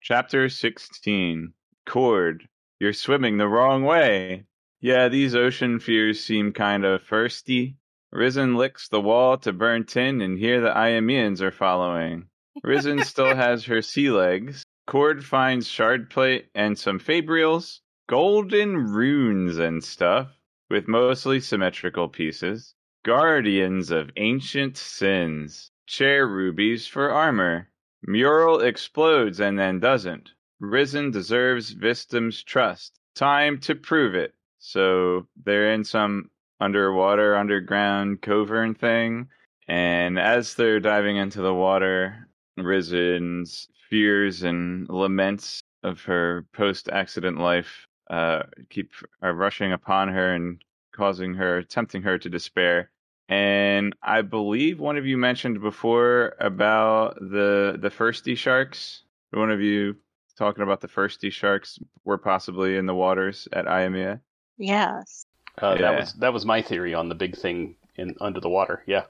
Chapter 0.00 0.48
16 0.48 1.52
Cord, 1.86 2.48
you're 2.80 2.92
swimming 2.92 3.38
the 3.38 3.48
wrong 3.48 3.82
way. 3.82 4.44
Yeah, 4.80 5.08
these 5.08 5.34
ocean 5.34 5.80
fears 5.80 6.24
seem 6.24 6.52
kind 6.52 6.84
of 6.84 7.02
thirsty. 7.02 7.76
Rysn 8.14 8.56
licks 8.56 8.88
the 8.88 9.00
wall 9.00 9.36
to 9.38 9.52
burn 9.52 9.84
tin, 9.84 10.20
and 10.20 10.38
here 10.38 10.60
the 10.60 10.70
Aimians 10.70 11.40
are 11.40 11.50
following. 11.50 12.28
Rysn 12.64 13.04
still 13.04 13.34
has 13.44 13.64
her 13.64 13.82
sea 13.82 14.10
legs. 14.10 14.64
Cord 14.86 15.24
finds 15.24 15.66
shard 15.66 16.10
plate 16.10 16.46
and 16.54 16.78
some 16.78 17.00
fabrials, 17.00 17.80
golden 18.08 18.76
runes 18.76 19.58
and 19.58 19.82
stuff, 19.82 20.28
with 20.68 20.88
mostly 20.88 21.40
symmetrical 21.40 22.08
pieces. 22.08 22.74
Guardians 23.04 23.90
of 23.90 24.10
ancient 24.16 24.76
sins. 24.76 25.70
Chair 25.86 26.26
rubies 26.26 26.86
for 26.86 27.10
armor. 27.10 27.68
Mural 28.02 28.60
explodes 28.60 29.40
and 29.40 29.58
then 29.58 29.78
doesn't. 29.80 30.30
Rysn 30.60 31.12
deserves 31.12 31.74
Vstim's 31.74 32.42
trust. 32.42 32.98
Time 33.14 33.58
to 33.60 33.74
prove 33.74 34.14
it. 34.14 34.34
So 34.58 35.26
they're 35.44 35.72
in 35.72 35.84
some 35.84 36.30
underwater, 36.60 37.36
underground 37.36 38.22
cavern 38.22 38.74
thing. 38.74 39.28
And 39.68 40.18
as 40.18 40.54
they're 40.54 40.80
diving 40.80 41.16
into 41.16 41.42
the 41.42 41.54
water, 41.54 42.28
Rysn's 42.58 43.68
fears 43.88 44.42
and 44.42 44.88
laments 44.88 45.60
of 45.82 46.02
her 46.02 46.46
post 46.52 46.88
accident 46.88 47.38
life 47.38 47.85
uh, 48.08 48.44
keep 48.70 48.90
are 49.22 49.32
rushing 49.34 49.72
upon 49.72 50.08
her 50.08 50.34
and 50.34 50.62
causing 50.94 51.34
her, 51.34 51.62
tempting 51.62 52.02
her 52.02 52.18
to 52.18 52.28
despair. 52.30 52.90
And 53.28 53.94
I 54.02 54.22
believe 54.22 54.78
one 54.78 54.96
of 54.96 55.06
you 55.06 55.16
mentioned 55.18 55.60
before 55.60 56.36
about 56.38 57.16
the 57.16 57.76
the 57.80 57.90
firsty 57.90 58.36
sharks. 58.36 59.02
One 59.32 59.50
of 59.50 59.60
you 59.60 59.96
talking 60.38 60.62
about 60.62 60.80
the 60.80 60.88
firsty 60.88 61.32
sharks 61.32 61.78
were 62.04 62.18
possibly 62.18 62.76
in 62.76 62.86
the 62.86 62.94
waters 62.94 63.48
at 63.52 63.64
Aimia. 63.66 64.20
Yes. 64.58 65.26
Uh, 65.58 65.76
That 65.76 65.98
was 65.98 66.12
that 66.14 66.32
was 66.32 66.44
my 66.46 66.62
theory 66.62 66.94
on 66.94 67.08
the 67.08 67.14
big 67.14 67.36
thing 67.36 67.76
in 67.96 68.14
under 68.20 68.40
the 68.40 68.48
water. 68.50 68.82
Yeah, 68.86 69.04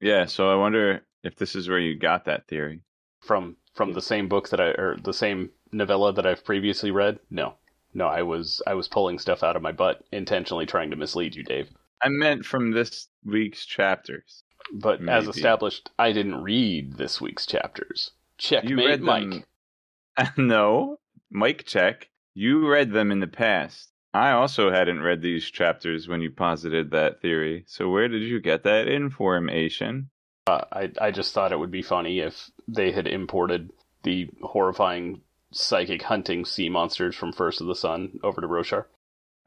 Yeah, 0.00 0.26
so 0.26 0.50
I 0.50 0.56
wonder 0.56 1.02
if 1.22 1.36
this 1.36 1.54
is 1.56 1.68
where 1.68 1.78
you 1.78 1.96
got 1.98 2.24
that 2.26 2.46
theory. 2.48 2.82
from 3.22 3.56
from 3.74 3.92
the 3.92 4.02
same 4.02 4.28
book 4.28 4.48
that 4.50 4.60
I 4.60 4.68
or 4.70 4.96
the 5.02 5.12
same 5.14 5.50
novella 5.72 6.12
that 6.12 6.26
I've 6.26 6.44
previously 6.44 6.90
read. 6.90 7.20
No, 7.30 7.54
no, 7.96 8.06
I 8.06 8.22
was 8.22 8.60
I 8.66 8.74
was 8.74 8.88
pulling 8.88 9.18
stuff 9.18 9.42
out 9.42 9.56
of 9.56 9.62
my 9.62 9.72
butt 9.72 10.04
intentionally 10.12 10.66
trying 10.66 10.90
to 10.90 10.96
mislead 10.96 11.34
you, 11.34 11.42
Dave. 11.42 11.70
I 12.02 12.10
meant 12.10 12.44
from 12.44 12.72
this 12.72 13.08
week's 13.24 13.64
chapters. 13.64 14.42
But 14.74 15.06
as 15.08 15.26
established, 15.28 15.90
I 15.98 16.12
didn't 16.12 16.42
read 16.42 16.98
this 16.98 17.20
week's 17.20 17.46
chapters. 17.46 18.10
Checkmate, 18.36 18.70
You 18.70 18.76
read 18.86 19.00
Mike. 19.00 19.30
them. 19.30 20.28
no, 20.36 20.98
Mike 21.30 21.64
check. 21.64 22.10
You 22.34 22.68
read 22.68 22.92
them 22.92 23.10
in 23.10 23.20
the 23.20 23.26
past. 23.26 23.92
I 24.12 24.32
also 24.32 24.70
hadn't 24.70 25.00
read 25.00 25.22
these 25.22 25.50
chapters 25.50 26.06
when 26.06 26.20
you 26.20 26.30
posited 26.30 26.90
that 26.90 27.22
theory. 27.22 27.64
So 27.66 27.88
where 27.88 28.08
did 28.08 28.22
you 28.22 28.40
get 28.40 28.64
that 28.64 28.88
information? 28.88 30.10
Uh, 30.46 30.64
I 30.70 30.90
I 31.00 31.10
just 31.12 31.32
thought 31.32 31.52
it 31.52 31.58
would 31.58 31.70
be 31.70 31.82
funny 31.82 32.20
if 32.20 32.50
they 32.68 32.92
had 32.92 33.06
imported 33.06 33.70
the 34.02 34.28
horrifying 34.42 35.22
psychic 35.56 36.02
hunting 36.02 36.44
sea 36.44 36.68
monsters 36.68 37.14
from 37.16 37.32
First 37.32 37.60
of 37.60 37.66
the 37.66 37.74
Sun 37.74 38.20
over 38.22 38.40
to 38.40 38.46
Roshar. 38.46 38.84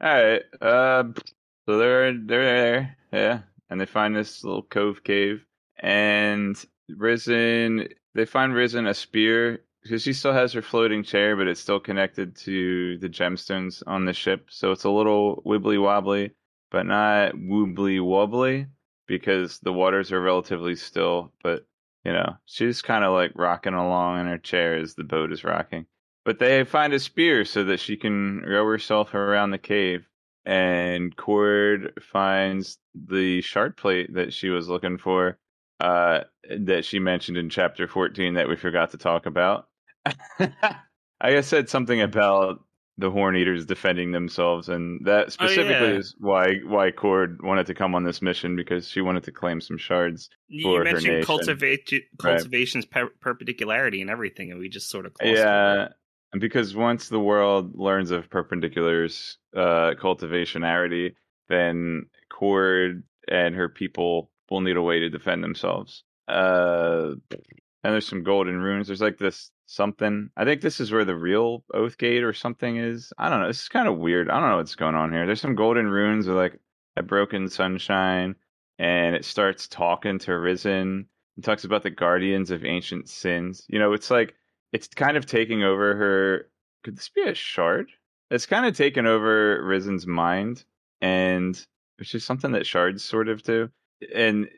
All 0.00 0.08
right. 0.10 0.42
Uh, 0.60 1.04
so 1.66 1.78
they're 1.78 2.12
they're 2.12 2.44
there, 2.44 2.96
yeah, 3.12 3.40
and 3.68 3.80
they 3.80 3.86
find 3.86 4.16
this 4.16 4.42
little 4.44 4.62
cove 4.62 5.04
cave. 5.04 5.44
and 5.78 6.56
Rysn. 6.90 7.92
They 8.14 8.24
find 8.24 8.52
Rysn 8.52 8.88
a 8.88 8.94
spear 8.94 9.60
because 9.82 10.02
she 10.02 10.12
still 10.12 10.32
has 10.32 10.52
her 10.52 10.62
floating 10.62 11.02
chair, 11.04 11.36
but 11.36 11.46
it's 11.48 11.60
still 11.60 11.80
connected 11.80 12.36
to 12.36 12.98
the 12.98 13.08
gemstones 13.08 13.82
on 13.86 14.04
the 14.04 14.12
ship. 14.12 14.46
So 14.50 14.72
it's 14.72 14.84
a 14.84 14.90
little 14.90 15.42
wibbly 15.46 15.80
wobbly, 15.80 16.32
but 16.70 16.86
not 16.86 17.34
woobly 17.34 18.04
wobbly 18.04 18.66
because 19.06 19.58
the 19.60 19.72
waters 19.72 20.12
are 20.12 20.20
relatively 20.20 20.74
still. 20.76 21.32
But 21.42 21.66
you 22.04 22.12
know, 22.12 22.36
she's 22.46 22.82
kind 22.82 23.04
of 23.04 23.12
like 23.12 23.32
rocking 23.36 23.74
along 23.74 24.20
in 24.20 24.26
her 24.26 24.38
chair 24.38 24.76
as 24.76 24.94
the 24.94 25.04
boat 25.04 25.32
is 25.32 25.44
rocking. 25.44 25.86
But 26.24 26.38
they 26.38 26.64
find 26.64 26.92
a 26.92 26.98
spear 26.98 27.44
so 27.44 27.64
that 27.64 27.80
she 27.80 27.96
can 27.96 28.40
row 28.40 28.66
herself 28.66 29.14
around 29.14 29.50
the 29.50 29.58
cave. 29.58 30.06
And 30.44 31.14
Cord 31.16 31.92
finds 32.00 32.78
the 32.94 33.40
shard 33.42 33.76
plate 33.76 34.14
that 34.14 34.32
she 34.32 34.48
was 34.48 34.68
looking 34.68 34.98
for, 34.98 35.38
uh, 35.80 36.20
that 36.58 36.84
she 36.84 36.98
mentioned 36.98 37.36
in 37.36 37.50
chapter 37.50 37.86
14 37.86 38.34
that 38.34 38.48
we 38.48 38.56
forgot 38.56 38.90
to 38.90 38.98
talk 38.98 39.26
about. 39.26 39.68
I 41.20 41.32
guess 41.32 41.46
said 41.46 41.68
something 41.68 42.00
about 42.00 42.60
the 42.96 43.10
Horn 43.10 43.36
Eaters 43.36 43.66
defending 43.66 44.12
themselves, 44.12 44.68
and 44.68 45.00
that 45.06 45.32
specifically 45.32 45.74
Oh, 45.74 45.92
yeah. 45.92 45.98
is 45.98 46.14
why 46.18 46.54
why 46.66 46.90
Cord 46.90 47.40
wanted 47.42 47.66
to 47.66 47.74
come 47.74 47.94
on 47.94 48.04
this 48.04 48.20
mission 48.20 48.56
because 48.56 48.88
she 48.88 49.00
wanted 49.00 49.24
to 49.24 49.32
claim 49.32 49.60
some 49.60 49.78
shards. 49.78 50.28
You 50.48 50.82
mentioned 50.84 51.24
cultivate, 51.24 51.90
cultivation's 52.18 52.84
per- 52.86 53.12
perpendicularity 53.20 54.00
and 54.00 54.10
everything, 54.10 54.50
and 54.50 54.60
we 54.60 54.68
just 54.68 54.90
sort 54.90 55.06
of 55.06 55.14
Yeah, 55.22 55.84
it. 55.86 55.92
Because 56.38 56.76
once 56.76 57.08
the 57.08 57.18
world 57.20 57.76
learns 57.76 58.12
of 58.12 58.30
perpendiculars 58.30 59.36
uh, 59.54 59.94
cultivationarity, 60.00 61.14
then 61.48 62.06
Cord 62.30 63.02
and 63.28 63.54
her 63.54 63.68
people 63.68 64.30
will 64.48 64.60
need 64.60 64.76
a 64.76 64.82
way 64.82 65.00
to 65.00 65.10
defend 65.10 65.42
themselves. 65.42 66.04
Uh, 66.28 67.14
and 67.82 67.92
there's 67.92 68.06
some 68.06 68.22
golden 68.22 68.58
runes. 68.60 68.86
There's 68.86 69.00
like 69.00 69.18
this 69.18 69.50
something. 69.66 70.30
I 70.36 70.44
think 70.44 70.60
this 70.60 70.80
is 70.80 70.92
where 70.92 71.04
the 71.04 71.16
real 71.16 71.64
Oath 71.72 71.98
Gate 71.98 72.22
or 72.22 72.32
something 72.32 72.76
is. 72.76 73.12
I 73.18 73.28
don't 73.28 73.40
know. 73.40 73.46
This 73.46 73.62
is 73.62 73.68
kind 73.68 73.88
of 73.88 73.98
weird. 73.98 74.30
I 74.30 74.38
don't 74.38 74.50
know 74.50 74.56
what's 74.56 74.74
going 74.74 74.94
on 74.94 75.12
here. 75.12 75.26
There's 75.26 75.40
some 75.40 75.54
golden 75.54 75.88
runes 75.88 76.26
with 76.26 76.36
like 76.36 76.60
a 76.96 77.02
broken 77.02 77.48
sunshine, 77.48 78.34
and 78.78 79.16
it 79.16 79.24
starts 79.24 79.66
talking 79.68 80.18
to 80.20 80.32
Rysn. 80.32 81.06
It 81.38 81.44
talks 81.44 81.64
about 81.64 81.82
the 81.82 81.90
guardians 81.90 82.50
of 82.50 82.64
ancient 82.64 83.08
sins. 83.08 83.64
You 83.68 83.78
know, 83.78 83.92
it's 83.92 84.10
like 84.10 84.34
it's 84.72 84.88
kind 84.88 85.16
of 85.16 85.26
taking 85.26 85.62
over 85.62 85.96
her. 85.96 86.50
Could 86.84 86.96
this 86.96 87.08
be 87.08 87.22
a 87.22 87.34
shard? 87.34 87.90
It's 88.30 88.46
kind 88.46 88.66
of 88.66 88.76
taken 88.76 89.06
over 89.06 89.62
Rysn's 89.62 90.06
mind, 90.06 90.64
and 91.00 91.60
which 91.98 92.14
is 92.14 92.24
something 92.24 92.52
that 92.52 92.66
shards 92.66 93.04
sort 93.04 93.28
of 93.28 93.42
do. 93.42 93.70
And 94.14 94.48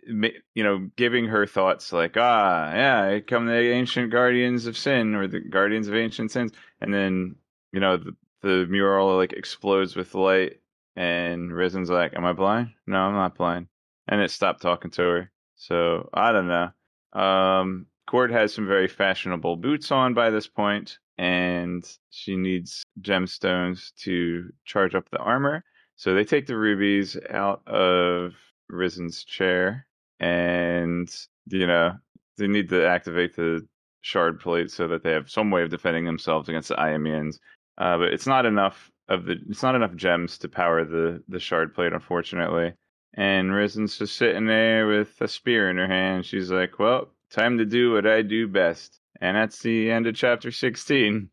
you 0.54 0.62
know, 0.62 0.90
giving 0.96 1.26
her 1.26 1.46
thoughts 1.46 1.92
like, 1.92 2.16
ah, 2.16 2.72
yeah, 2.72 3.18
come 3.20 3.46
the 3.46 3.72
ancient 3.72 4.12
guardians 4.12 4.66
of 4.66 4.76
sin 4.76 5.14
or 5.14 5.26
the 5.26 5.40
guardians 5.40 5.88
of 5.88 5.94
ancient 5.96 6.30
sins, 6.30 6.52
and 6.80 6.94
then 6.94 7.36
you 7.72 7.80
know 7.80 7.96
the, 7.96 8.14
the 8.42 8.66
mural 8.68 9.16
like 9.16 9.32
explodes 9.32 9.96
with 9.96 10.14
light, 10.14 10.60
and 10.94 11.50
Rysn's 11.50 11.90
like, 11.90 12.14
am 12.14 12.24
I 12.24 12.34
blind? 12.34 12.70
No, 12.86 12.98
I'm 12.98 13.14
not 13.14 13.36
blind, 13.36 13.66
and 14.06 14.20
it 14.20 14.30
stopped 14.30 14.62
talking 14.62 14.92
to 14.92 15.02
her. 15.02 15.30
So 15.56 16.08
I 16.14 16.32
don't 16.32 16.48
know. 16.48 16.70
Um, 17.20 17.86
Cord 18.06 18.30
has 18.32 18.52
some 18.52 18.66
very 18.66 18.88
fashionable 18.88 19.56
boots 19.56 19.90
on 19.90 20.14
by 20.14 20.30
this 20.30 20.46
point, 20.46 20.98
and 21.18 21.88
she 22.10 22.36
needs 22.36 22.84
gemstones 23.00 23.94
to 23.96 24.50
charge 24.64 24.94
up 24.94 25.08
the 25.10 25.18
armor. 25.18 25.64
So 25.96 26.14
they 26.14 26.24
take 26.24 26.46
the 26.46 26.56
rubies 26.56 27.16
out 27.30 27.66
of 27.66 28.34
Rysn's 28.70 29.24
chair, 29.24 29.86
and 30.20 31.14
you 31.46 31.66
know 31.66 31.96
they 32.38 32.48
need 32.48 32.68
to 32.70 32.86
activate 32.86 33.36
the 33.36 33.66
shard 34.00 34.40
plate 34.40 34.70
so 34.70 34.88
that 34.88 35.02
they 35.02 35.12
have 35.12 35.30
some 35.30 35.50
way 35.50 35.62
of 35.62 35.70
defending 35.70 36.04
themselves 36.04 36.48
against 36.48 36.68
the 36.68 36.74
Aimians. 36.76 37.38
Uh, 37.78 37.98
but 37.98 38.12
it's 38.12 38.26
not 38.26 38.46
enough 38.46 38.90
of 39.08 39.26
the 39.26 39.36
it's 39.48 39.62
not 39.62 39.74
enough 39.74 39.94
gems 39.94 40.38
to 40.38 40.48
power 40.48 40.84
the 40.84 41.22
the 41.28 41.40
shard 41.40 41.74
plate, 41.74 41.92
unfortunately. 41.92 42.74
And 43.14 43.50
Rysn's 43.50 43.98
just 43.98 44.16
sitting 44.16 44.46
there 44.46 44.86
with 44.86 45.20
a 45.20 45.28
spear 45.28 45.70
in 45.70 45.76
her 45.76 45.86
hand. 45.86 46.24
She's 46.24 46.50
like, 46.50 46.78
"Well, 46.78 47.10
time 47.32 47.58
to 47.58 47.64
do 47.64 47.92
what 47.92 48.06
I 48.06 48.22
do 48.22 48.46
best." 48.48 49.00
And 49.20 49.36
that's 49.36 49.60
the 49.62 49.90
end 49.90 50.06
of 50.06 50.14
chapter 50.14 50.50
sixteen. 50.50 51.30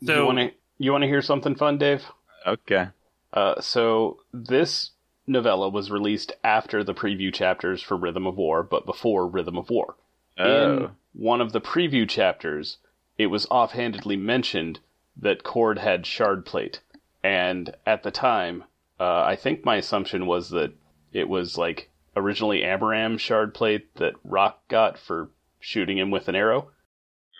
you 0.00 0.06
So- 0.06 0.26
want 0.26 0.38
to 0.38 0.50
you 0.78 0.92
want 0.92 1.02
to 1.02 1.08
hear 1.08 1.20
something 1.22 1.54
fun, 1.54 1.76
Dave? 1.78 2.04
Okay. 2.46 2.88
Uh, 3.34 3.60
so 3.60 4.20
this 4.32 4.92
novella 5.26 5.68
was 5.68 5.90
released 5.90 6.32
after 6.42 6.82
the 6.82 6.94
preview 6.94 7.32
chapters 7.32 7.82
for 7.82 7.96
Rhythm 7.96 8.26
of 8.26 8.36
War, 8.36 8.62
but 8.62 8.86
before 8.86 9.26
Rhythm 9.26 9.58
of 9.58 9.68
War. 9.70 9.94
Oh. 10.38 10.76
In 10.76 10.90
one 11.12 11.40
of 11.40 11.52
the 11.52 11.60
preview 11.60 12.08
chapters, 12.08 12.78
it 13.18 13.26
was 13.26 13.46
offhandedly 13.50 14.16
mentioned 14.16 14.80
that 15.16 15.42
Cord 15.44 15.78
had 15.78 16.06
shard 16.06 16.46
plate, 16.46 16.80
and 17.22 17.76
at 17.84 18.02
the 18.02 18.10
time, 18.10 18.64
uh, 18.98 19.22
I 19.22 19.36
think 19.36 19.64
my 19.64 19.76
assumption 19.76 20.26
was 20.26 20.48
that 20.50 20.72
it 21.12 21.28
was 21.28 21.58
like 21.58 21.90
originally 22.16 22.62
Amaram 22.62 23.18
shard 23.18 23.52
plate 23.54 23.94
that 23.96 24.14
Rock 24.24 24.66
got 24.68 24.98
for 24.98 25.28
shooting 25.60 25.98
him 25.98 26.10
with 26.10 26.28
an 26.28 26.34
arrow, 26.34 26.70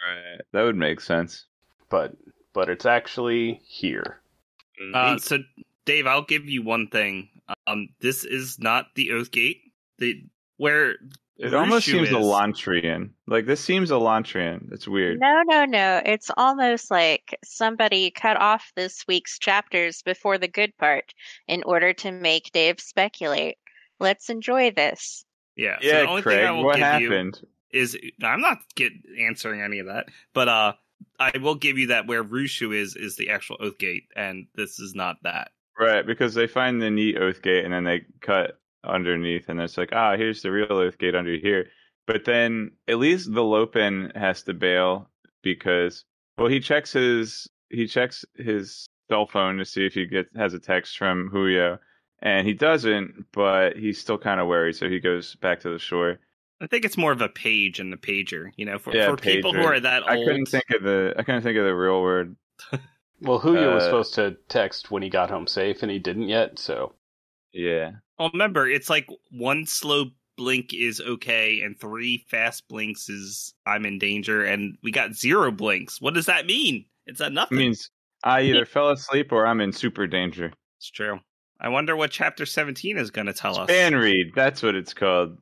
Right. 0.06 0.40
That 0.52 0.62
would 0.62 0.76
make 0.76 1.00
sense. 1.00 1.44
but 1.90 2.14
but 2.52 2.68
it's 2.68 2.87
actually 2.87 3.61
here. 3.64 4.20
Uh, 4.94 5.18
so, 5.18 5.38
Dave, 5.85 6.06
I'll 6.06 6.22
give 6.24 6.46
you 6.46 6.62
one 6.62 6.88
thing. 6.88 7.28
Um, 7.66 7.88
this 8.00 8.24
is 8.24 8.59
not 8.59 8.87
the 8.94 9.12
Oath 9.12 9.30
Gate. 9.30 9.61
The 9.98 10.24
where 10.56 10.96
It 11.37 11.54
almost 11.54 11.87
seems 11.87 12.09
is. 12.09 12.14
Elantrian. 12.14 13.11
Like 13.26 13.44
this 13.46 13.61
seems 13.61 13.90
Elantrian. 13.90 14.72
It's 14.72 14.88
weird. 14.88 15.20
No, 15.20 15.42
no, 15.46 15.64
no. 15.66 16.00
It's 16.04 16.30
almost 16.37 16.90
like 16.90 17.38
somebody 17.44 18.11
cut 18.11 18.37
off 18.38 18.72
this 18.74 19.04
week's 19.06 19.38
chapters 19.38 20.02
before 20.02 20.38
the 20.38 20.48
good 20.48 20.74
part 20.78 21.12
in 21.46 21.62
order 21.64 21.92
to 21.94 22.11
make 22.11 22.50
Dave 22.52 22.80
speculate. 22.80 23.56
Let's 24.00 24.30
enjoy 24.30 24.70
this. 24.70 25.24
Yeah. 25.56 25.76
so 25.80 25.87
Yeah, 25.87 26.00
the 26.00 26.09
only 26.09 26.22
Craig. 26.22 26.38
thing 26.38 26.46
I 26.46 26.50
will 26.52 26.64
What 26.64 26.76
give 26.76 26.85
happened? 26.85 27.38
you 27.42 27.48
is 27.72 27.96
I'm 28.22 28.40
not 28.40 28.59
get 28.74 28.92
answering 29.18 29.62
any 29.62 29.78
of 29.78 29.87
that, 29.87 30.09
but 30.35 30.48
uh, 30.48 30.72
I 31.18 31.33
will 31.38 31.54
give 31.54 31.78
you 31.78 31.88
that 31.88 32.06
where 32.06 32.24
Rushu 32.24 32.74
is 32.74 32.96
is 32.96 33.16
the 33.16 33.30
actual 33.30 33.56
Oath 33.61 33.78
Gate, 33.78 34.04
and 34.16 34.46
this 34.54 34.78
is 34.80 34.94
not 34.94 35.16
that. 35.22 35.52
Right, 35.80 36.06
because 36.06 36.35
they 36.35 36.46
find 36.46 36.80
the 36.80 36.90
neat 36.90 37.16
oath 37.16 37.40
gate 37.40 37.64
and 37.64 37.72
then 37.72 37.85
they 37.85 38.02
cut 38.20 38.61
underneath, 38.85 39.48
and 39.48 39.59
it's 39.61 39.78
like, 39.78 39.90
ah, 39.92 40.14
here's 40.14 40.42
the 40.42 40.50
real 40.50 40.66
oath 40.70 40.98
gate 40.98 41.14
under 41.14 41.37
here. 41.37 41.68
But 42.06 42.26
then 42.26 42.72
at 42.87 42.98
least 42.98 43.33
the 43.33 43.42
Lopen 43.42 44.12
has 44.14 44.42
to 44.42 44.52
bail 44.52 45.09
because, 45.42 46.04
well, 46.37 46.48
he 46.48 46.61
checks 46.61 46.92
his 46.92 47.48
he 47.70 47.87
checks 47.87 48.26
his 48.37 48.87
cell 49.09 49.26
phone 49.26 49.56
to 49.56 49.64
see 49.64 49.87
if 49.87 49.94
he 49.94 50.04
gets 50.04 50.28
has 50.37 50.52
a 50.52 50.59
text 50.59 50.98
from 50.98 51.30
Huio, 51.33 51.78
and 52.20 52.46
he 52.46 52.52
doesn't, 52.52 53.26
but 53.33 53.76
he's 53.76 53.98
still 53.98 54.18
kind 54.18 54.40
of 54.40 54.48
worried, 54.48 54.76
so 54.76 54.88
he 54.88 55.00
goes 55.00 55.35
back 55.37 55.61
to 55.61 55.70
the 55.70 55.78
shore. 55.78 56.18
I 56.61 56.66
think 56.66 56.85
it's 56.85 56.96
more 56.96 57.12
of 57.12 57.23
a 57.23 57.29
page 57.29 57.81
and 57.81 57.92
the 57.92 57.96
pager. 57.96 58.51
You 58.57 58.66
know, 58.66 58.79
for, 58.79 58.94
Yeah, 58.94 59.11
for 59.11 59.16
people 59.16 59.53
who 59.53 59.62
are 59.62 59.81
that 59.81 60.03
old. 60.03 60.11
I 60.11 60.25
couldn't 60.25 60.46
think 60.46 60.64
of 60.70 60.83
the 60.83 61.14
I 61.16 61.23
couldn't 61.23 61.42
think 61.42 61.57
of 61.59 61.64
the 61.64 61.75
real 61.75 62.01
word. 62.03 62.37
Well, 63.23 63.38
Huio 63.38 63.75
was 63.75 63.83
Uh, 63.83 63.87
supposed 63.87 64.14
to 64.14 64.37
text 64.49 64.90
when 64.90 65.03
he 65.03 65.11
got 65.11 65.29
home 65.29 65.46
safe, 65.46 65.83
and 65.83 65.92
he 65.92 65.99
didn't 65.99 66.29
yet. 66.31 66.59
So 66.59 66.94
Yeah, 67.53 67.92
Well, 68.18 68.31
remember, 68.33 68.66
it's 68.66 68.88
like 68.88 69.07
one 69.31 69.66
slow 69.66 70.07
blink 70.38 70.73
is 70.73 71.03
okay, 71.03 71.61
and 71.61 71.79
three 71.79 72.25
fast 72.31 72.66
blinks 72.68 73.11
is 73.11 73.53
I'm 73.66 73.85
in 73.85 73.99
danger, 73.99 74.42
and 74.44 74.79
we 74.83 74.90
got 74.90 75.12
zero 75.12 75.51
blinks. 75.51 76.01
What 76.01 76.14
does 76.14 76.25
that 76.27 76.46
mean? 76.46 76.87
It's 77.05 77.20
a 77.20 77.27
it 77.27 77.51
means 77.53 77.90
I 78.25 78.40
either 78.40 78.64
fell 78.64 78.88
asleep 78.88 79.33
or 79.33 79.46
I'm 79.46 79.61
in 79.61 79.73
super 79.73 80.07
danger. 80.07 80.51
it's 80.79 80.90
true. 80.90 81.20
I 81.61 81.68
wonder 81.68 81.94
what 81.94 82.11
chapter 82.11 82.46
17 82.46 82.96
is 82.96 83.11
going 83.11 83.27
to 83.27 83.35
tell 83.35 83.59
us. 83.59 83.68
Spanreed, 83.68 84.35
that's 84.35 84.62
what 84.62 84.75
it's 84.75 84.94
called. 84.94 85.37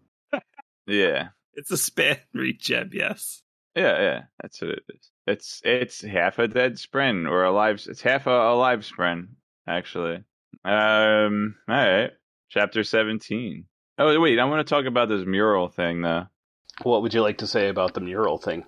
Yeah. 0.89 1.29
It's 1.55 1.71
a 1.71 1.77
span 1.77 2.19
read 2.35 2.67
yes. 2.69 3.43
Yeah, 3.77 4.01
yeah, 4.01 4.23
that's 4.43 4.61
what 4.61 4.71
it 4.71 4.83
is. 4.89 5.11
It's 5.27 5.61
it's 5.63 6.01
half 6.03 6.39
a 6.39 6.49
dead 6.49 6.75
spren 6.75 7.29
or 7.31 7.45
a 7.45 7.53
live. 7.53 7.85
It's 7.87 8.01
half 8.01 8.27
a, 8.27 8.31
a 8.31 8.55
live 8.57 8.81
spren 8.81 9.29
actually. 9.69 10.25
Um. 10.65 11.55
All 11.69 11.75
right. 11.77 12.11
Chapter 12.51 12.83
seventeen. 12.83 13.67
Oh 13.99 14.19
wait, 14.21 14.39
I 14.39 14.45
want 14.47 14.67
to 14.67 14.75
talk 14.75 14.87
about 14.87 15.09
this 15.09 15.27
mural 15.27 15.69
thing 15.69 16.01
though. 16.03 16.27
what 16.83 17.03
would 17.03 17.15
you 17.15 17.23
like 17.23 17.39
to 17.39 17.47
say 17.47 17.69
about 17.69 17.95
the 17.95 18.01
mural 18.01 18.39
thing? 18.39 18.65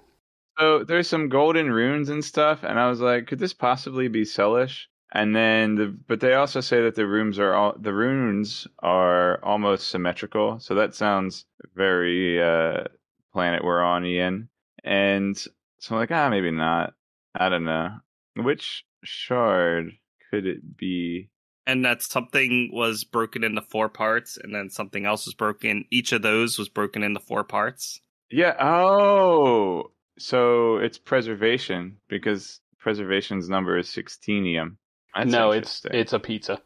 So 0.59 0.85
there's 0.85 1.09
some 1.09 1.29
golden 1.31 1.73
runes 1.73 2.09
and 2.11 2.25
stuff, 2.25 2.63
and 2.63 2.79
I 2.79 2.89
was 2.91 3.01
like, 3.01 3.27
could 3.29 3.39
this 3.39 3.55
possibly 3.55 4.09
be 4.09 4.23
Selish? 4.23 4.85
And 5.13 5.35
then 5.35 5.75
the 5.75 5.87
but 6.07 6.21
they 6.21 6.35
also 6.35 6.61
say 6.61 6.83
that 6.83 6.95
the 6.95 7.07
rooms 7.07 7.39
are 7.39 7.53
all 7.53 7.75
the 7.79 7.93
runes 7.93 8.67
are 8.81 9.43
almost 9.45 9.89
symmetrical, 9.89 10.61
so 10.61 10.75
that 10.77 10.95
sounds 10.95 11.47
very 11.75 12.41
uh 12.43 12.85
planet 13.33 13.65
we're 13.65 13.83
on, 13.83 14.05
Ian. 14.05 14.49
And 14.85 15.37
so 15.37 15.95
I'm 15.95 15.97
like, 15.97 16.13
ah, 16.13 16.29
maybe 16.31 16.51
not. 16.51 16.95
I 17.35 17.49
don't 17.49 17.65
know. 17.65 17.91
Which 18.37 18.85
shard 19.03 19.93
could 20.31 20.47
it 20.47 20.77
be? 20.77 21.31
and 21.71 21.85
that 21.85 22.03
something 22.03 22.71
was 22.73 23.05
broken 23.05 23.45
into 23.45 23.63
four 23.63 23.89
parts, 23.89 24.37
and 24.37 24.53
then 24.53 24.71
something 24.71 25.07
else 25.07 25.27
was 25.27 25.35
broken. 25.35 25.85
Each 25.91 26.11
of 26.11 26.21
those 26.23 26.59
was 26.59 26.69
broken 26.69 27.05
into 27.05 27.21
four 27.21 27.45
parts. 27.45 28.01
Yeah. 28.29 28.57
Oh, 28.61 29.93
so 30.19 30.79
it's 30.79 30.99
preservation 30.99 31.99
because 32.09 32.61
preservation's 32.81 33.49
number 33.49 33.79
is 33.79 33.87
sixtenium. 33.87 34.77
That's 35.15 35.31
no, 35.31 35.51
it's 35.53 35.83
it's 35.91 36.13
a 36.13 36.19
pizza. 36.19 36.61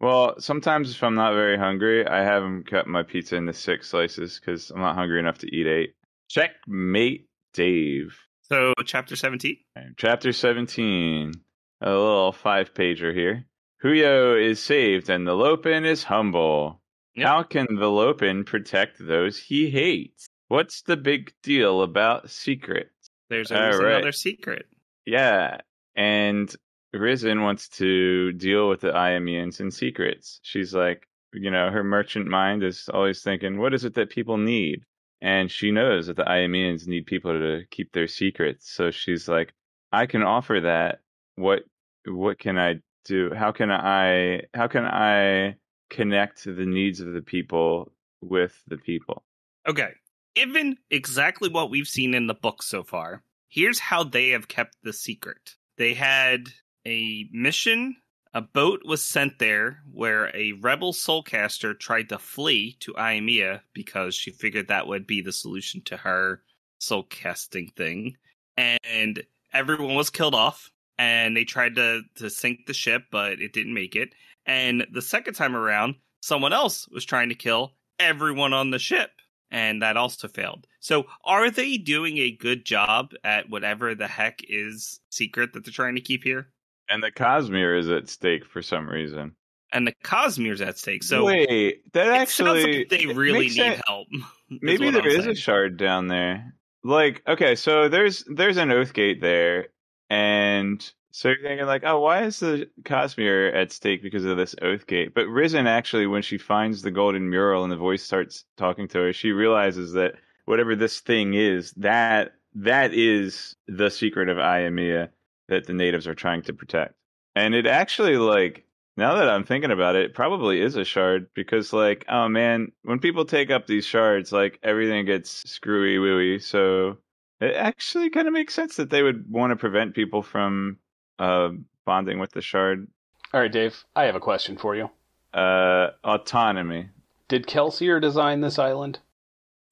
Well, 0.00 0.36
sometimes 0.38 0.92
if 0.92 1.02
I'm 1.02 1.16
not 1.16 1.34
very 1.34 1.58
hungry, 1.58 2.06
I 2.06 2.22
have 2.22 2.42
them 2.42 2.62
cut 2.62 2.86
my 2.86 3.02
pizza 3.02 3.36
into 3.36 3.52
six 3.52 3.88
slices 3.88 4.38
because 4.38 4.70
I'm 4.70 4.80
not 4.80 4.94
hungry 4.94 5.18
enough 5.18 5.38
to 5.38 5.54
eat 5.54 5.66
eight. 5.66 5.94
Checkmate, 6.28 7.28
Dave. 7.52 8.16
So, 8.42 8.74
chapter 8.84 9.16
17. 9.16 9.56
Chapter 9.96 10.32
17. 10.32 11.32
A 11.80 11.90
little 11.90 12.32
five 12.32 12.74
pager 12.74 13.12
here. 13.12 13.44
Huio 13.84 14.40
is 14.40 14.62
saved 14.62 15.10
and 15.10 15.26
the 15.26 15.34
Lopen 15.34 15.84
is 15.84 16.04
humble. 16.04 16.80
Yep. 17.14 17.26
How 17.26 17.42
can 17.42 17.66
the 17.76 17.88
Lopen 17.88 18.44
protect 18.44 18.96
those 19.00 19.38
he 19.38 19.70
hates? 19.70 20.28
What's 20.48 20.82
the 20.82 20.96
big 20.96 21.32
deal 21.42 21.82
about 21.82 22.30
secrets? 22.30 23.10
There's 23.28 23.52
always 23.52 23.78
right. 23.78 23.94
another 23.96 24.12
secret. 24.12 24.66
Yeah, 25.04 25.58
and 25.94 26.54
Rysn 26.94 27.42
wants 27.42 27.68
to 27.68 28.32
deal 28.32 28.68
with 28.68 28.80
the 28.80 28.92
Aimians 28.92 29.60
in 29.60 29.70
secrets. 29.70 30.40
She's 30.42 30.74
like, 30.74 31.06
you 31.32 31.50
know, 31.50 31.70
her 31.70 31.84
merchant 31.84 32.26
mind 32.26 32.62
is 32.62 32.88
always 32.92 33.22
thinking, 33.22 33.58
what 33.58 33.74
is 33.74 33.84
it 33.84 33.94
that 33.94 34.10
people 34.10 34.38
need? 34.38 34.82
And 35.20 35.50
she 35.50 35.70
knows 35.70 36.06
that 36.06 36.16
the 36.16 36.24
Aimians 36.24 36.86
need 36.86 37.06
people 37.06 37.32
to 37.32 37.62
keep 37.70 37.92
their 37.92 38.06
secrets. 38.06 38.72
So 38.72 38.90
she's 38.90 39.28
like, 39.28 39.52
I 39.92 40.06
can 40.06 40.22
offer 40.22 40.60
that. 40.60 41.00
What 41.36 41.64
what 42.06 42.38
can 42.38 42.58
I 42.58 42.80
do? 43.04 43.32
How 43.34 43.52
can 43.52 43.70
I 43.70 44.42
how 44.54 44.68
can 44.68 44.84
I 44.84 45.56
connect 45.90 46.44
the 46.44 46.66
needs 46.66 47.00
of 47.00 47.12
the 47.12 47.22
people 47.22 47.92
with 48.20 48.60
the 48.66 48.76
people? 48.76 49.24
Okay. 49.66 49.90
Given 50.34 50.78
exactly 50.90 51.48
what 51.48 51.70
we've 51.70 51.88
seen 51.88 52.14
in 52.14 52.28
the 52.28 52.34
book 52.34 52.62
so 52.62 52.82
far, 52.82 53.22
here's 53.48 53.78
how 53.78 54.04
they 54.04 54.30
have 54.30 54.46
kept 54.46 54.76
the 54.82 54.92
secret. 54.92 55.56
They 55.76 55.94
had 55.94 56.48
a 56.88 57.28
mission, 57.32 57.96
a 58.32 58.40
boat 58.40 58.80
was 58.84 59.02
sent 59.02 59.38
there 59.38 59.82
where 59.92 60.34
a 60.34 60.52
rebel 60.52 60.92
soulcaster 60.92 61.78
tried 61.78 62.08
to 62.08 62.18
flee 62.18 62.76
to 62.80 62.94
Aimia 62.94 63.60
because 63.74 64.14
she 64.14 64.30
figured 64.30 64.68
that 64.68 64.86
would 64.86 65.06
be 65.06 65.20
the 65.20 65.32
solution 65.32 65.82
to 65.82 65.98
her 65.98 66.42
soulcasting 66.80 67.74
thing. 67.76 68.16
And 68.56 69.22
everyone 69.52 69.94
was 69.94 70.10
killed 70.10 70.34
off, 70.34 70.72
and 70.98 71.36
they 71.36 71.44
tried 71.44 71.76
to, 71.76 72.02
to 72.16 72.30
sink 72.30 72.66
the 72.66 72.74
ship, 72.74 73.04
but 73.10 73.40
it 73.40 73.52
didn't 73.52 73.74
make 73.74 73.94
it. 73.94 74.14
And 74.46 74.86
the 74.90 75.02
second 75.02 75.34
time 75.34 75.54
around, 75.54 75.96
someone 76.22 76.52
else 76.54 76.88
was 76.88 77.04
trying 77.04 77.28
to 77.28 77.34
kill 77.34 77.74
everyone 78.00 78.52
on 78.52 78.70
the 78.70 78.78
ship 78.78 79.10
and 79.50 79.82
that 79.82 79.96
also 79.96 80.28
failed. 80.28 80.66
So, 80.80 81.06
are 81.24 81.50
they 81.50 81.78
doing 81.78 82.18
a 82.18 82.30
good 82.30 82.64
job 82.64 83.12
at 83.24 83.48
whatever 83.48 83.94
the 83.94 84.06
heck 84.06 84.40
is 84.48 85.00
secret 85.10 85.52
that 85.52 85.64
they're 85.64 85.72
trying 85.72 85.94
to 85.94 86.00
keep 86.00 86.22
here? 86.22 86.48
And 86.88 87.02
the 87.02 87.10
Cosmere 87.10 87.78
is 87.78 87.88
at 87.88 88.08
stake 88.08 88.44
for 88.44 88.62
some 88.62 88.88
reason. 88.88 89.34
And 89.72 89.86
the 89.86 89.94
Cosmere's 90.02 90.62
at 90.62 90.78
stake. 90.78 91.02
So, 91.02 91.24
Wait, 91.24 91.92
that 91.92 92.08
actually 92.08 92.78
like 92.78 92.88
they 92.88 93.06
really 93.06 93.40
need 93.48 93.52
sense. 93.52 93.82
help. 93.86 94.08
Maybe 94.50 94.90
there 94.90 95.02
I'm 95.02 95.08
is 95.08 95.16
saying. 95.24 95.30
a 95.30 95.34
shard 95.34 95.76
down 95.76 96.08
there. 96.08 96.54
Like, 96.82 97.22
okay, 97.28 97.54
so 97.54 97.88
there's 97.88 98.24
there's 98.32 98.56
an 98.56 98.70
oath 98.70 98.94
gate 98.94 99.20
there, 99.20 99.68
and 100.08 100.90
so 101.10 101.28
you're 101.28 101.42
thinking 101.42 101.66
like, 101.66 101.82
oh, 101.84 102.00
why 102.00 102.22
is 102.22 102.38
the 102.40 102.70
Cosmere 102.84 103.54
at 103.54 103.72
stake 103.72 104.02
because 104.02 104.24
of 104.24 104.36
this 104.36 104.54
oath 104.62 104.86
gate? 104.86 105.12
But 105.14 105.26
Rysn 105.26 105.66
actually, 105.66 106.06
when 106.06 106.22
she 106.22 106.38
finds 106.38 106.80
the 106.80 106.90
golden 106.90 107.28
mural 107.28 107.62
and 107.62 107.72
the 107.72 107.76
voice 107.76 108.02
starts 108.02 108.44
talking 108.56 108.88
to 108.88 108.98
her, 108.98 109.12
she 109.12 109.32
realizes 109.32 109.92
that 109.92 110.14
whatever 110.46 110.76
this 110.76 111.00
thing 111.00 111.34
is, 111.34 111.72
that 111.72 112.32
that 112.54 112.94
is 112.94 113.54
the 113.66 113.90
secret 113.90 114.28
of 114.28 114.38
Aimia 114.38 115.10
that 115.48 115.66
the 115.66 115.72
natives 115.72 116.06
are 116.06 116.14
trying 116.14 116.42
to 116.42 116.52
protect. 116.52 116.94
And 117.34 117.54
it 117.54 117.66
actually 117.66 118.16
like 118.16 118.64
now 118.98 119.14
that 119.14 119.28
I'm 119.28 119.44
thinking 119.44 119.70
about 119.70 119.94
it, 119.94 120.06
it 120.06 120.14
probably 120.14 120.60
is 120.60 120.74
a 120.74 120.84
shard 120.84 121.28
because, 121.32 121.72
like, 121.72 122.04
oh 122.08 122.28
man, 122.28 122.72
when 122.82 122.98
people 122.98 123.24
take 123.24 123.48
up 123.48 123.68
these 123.68 123.84
shards, 123.84 124.32
like 124.32 124.58
everything 124.64 125.06
gets 125.06 125.48
screwy 125.48 125.98
wooey. 125.98 126.42
So 126.42 126.98
it 127.40 127.54
actually 127.54 128.10
kind 128.10 128.26
of 128.26 128.34
makes 128.34 128.54
sense 128.54 128.74
that 128.74 128.90
they 128.90 129.04
would 129.04 129.30
want 129.30 129.52
to 129.52 129.56
prevent 129.56 129.94
people 129.94 130.20
from 130.20 130.78
uh, 131.20 131.50
bonding 131.84 132.18
with 132.18 132.32
the 132.32 132.42
shard. 132.42 132.88
All 133.32 133.40
right, 133.40 133.52
Dave, 133.52 133.84
I 133.94 134.04
have 134.04 134.16
a 134.16 134.20
question 134.20 134.56
for 134.56 134.74
you. 134.74 134.90
Uh, 135.32 135.90
autonomy. 136.02 136.88
Did 137.28 137.46
Kelsier 137.46 138.00
design 138.00 138.40
this 138.40 138.58
island? 138.58 138.98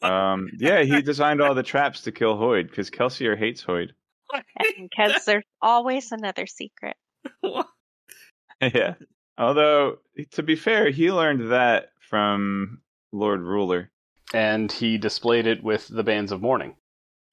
Um, 0.03 0.51
yeah, 0.57 0.83
he 0.83 1.03
designed 1.03 1.41
all 1.41 1.55
the 1.55 1.65
traps 1.65 2.03
to 2.03 2.13
kill 2.13 2.37
Hoid 2.37 2.69
because 2.69 2.91
Kelsier 2.91 3.37
hates 3.37 3.65
Hoid. 3.65 3.91
Because 4.79 5.25
there's 5.25 5.45
always 5.61 6.13
another 6.13 6.47
secret. 6.47 6.97
Yeah. 8.61 8.95
Although, 9.39 9.99
to 10.33 10.43
be 10.43 10.57
fair, 10.57 10.91
he 10.91 11.13
learned 11.13 11.53
that 11.53 11.91
from 12.01 12.81
Lord 13.13 13.41
Ruler. 13.43 13.91
And 14.33 14.73
he 14.73 14.99
displayed 14.99 15.47
it 15.47 15.63
with 15.63 15.87
the 15.89 16.03
bands 16.03 16.33
of 16.33 16.41
mourning. 16.41 16.75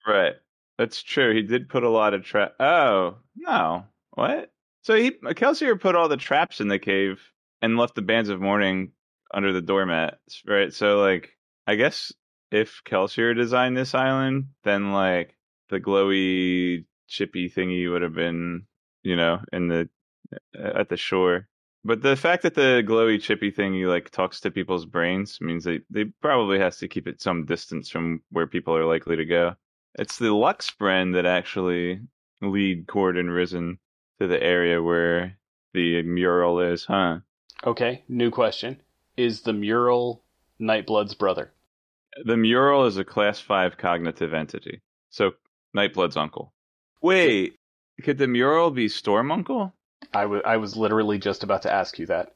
Right. 0.05 0.33
That's 0.77 1.01
true. 1.01 1.33
He 1.33 1.41
did 1.41 1.69
put 1.69 1.83
a 1.83 1.89
lot 1.89 2.13
of 2.13 2.23
trap. 2.23 2.55
Oh 2.59 3.17
no! 3.35 3.85
What? 4.11 4.51
So 4.81 4.95
he 4.95 5.11
Kelsier 5.11 5.79
put 5.79 5.95
all 5.95 6.09
the 6.09 6.17
traps 6.17 6.59
in 6.61 6.67
the 6.67 6.79
cave 6.79 7.21
and 7.61 7.77
left 7.77 7.95
the 7.95 8.01
bands 8.01 8.29
of 8.29 8.41
mourning 8.41 8.91
under 9.33 9.53
the 9.53 9.61
doormats. 9.61 10.43
Right. 10.45 10.73
So 10.73 10.99
like, 10.99 11.31
I 11.65 11.75
guess 11.75 12.11
if 12.51 12.81
Kelsier 12.85 13.35
designed 13.35 13.77
this 13.77 13.95
island, 13.95 14.47
then 14.63 14.91
like 14.91 15.35
the 15.73 15.79
glowy 15.79 16.85
chippy 17.07 17.49
thingy 17.49 17.91
would 17.91 18.03
have 18.03 18.13
been, 18.13 18.65
you 19.01 19.15
know, 19.15 19.39
in 19.51 19.67
the 19.67 19.89
uh, 20.33 20.79
at 20.79 20.89
the 20.89 20.97
shore. 20.97 21.47
But 21.83 22.01
the 22.01 22.15
fact 22.15 22.43
that 22.43 22.53
the 22.53 22.83
glowy 22.85 23.19
chippy 23.19 23.51
thingy 23.51 23.87
like 23.87 24.11
talks 24.11 24.39
to 24.41 24.51
people's 24.51 24.85
brains 24.85 25.39
means 25.41 25.63
they 25.63 25.81
they 25.89 26.05
probably 26.21 26.59
has 26.59 26.77
to 26.77 26.87
keep 26.87 27.07
it 27.07 27.21
some 27.21 27.45
distance 27.45 27.89
from 27.89 28.21
where 28.29 28.47
people 28.47 28.75
are 28.75 28.85
likely 28.85 29.15
to 29.15 29.25
go. 29.25 29.55
It's 29.95 30.17
the 30.17 30.31
Lux 30.33 30.69
brand 30.71 31.15
that 31.15 31.25
actually 31.25 32.01
lead 32.41 32.87
Cord 32.87 33.17
and 33.17 33.29
Rysn 33.29 33.77
to 34.19 34.27
the 34.27 34.41
area 34.41 34.81
where 34.81 35.37
the 35.73 36.03
mural 36.03 36.59
is, 36.59 36.85
huh? 36.85 37.19
Okay, 37.65 38.03
new 38.07 38.29
question. 38.29 38.79
Is 39.17 39.41
the 39.41 39.53
mural 39.53 40.23
Nightblood's 40.61 41.15
brother? 41.15 41.51
The 42.23 42.37
mural 42.37 42.85
is 42.85 42.97
a 42.97 43.03
class 43.03 43.39
five 43.39 43.77
cognitive 43.77 44.33
entity. 44.33 44.81
So 45.09 45.33
Nightblood's 45.75 46.17
uncle. 46.17 46.53
Wait, 47.01 47.55
could 48.03 48.17
the 48.17 48.27
mural 48.27 48.71
be 48.71 48.87
Storm 48.87 49.31
Uncle? 49.31 49.73
I 50.13 50.25
wa- 50.25 50.41
I 50.45 50.57
was 50.57 50.75
literally 50.75 51.17
just 51.19 51.43
about 51.43 51.63
to 51.63 51.71
ask 51.73 51.99
you 51.99 52.05
that. 52.07 52.33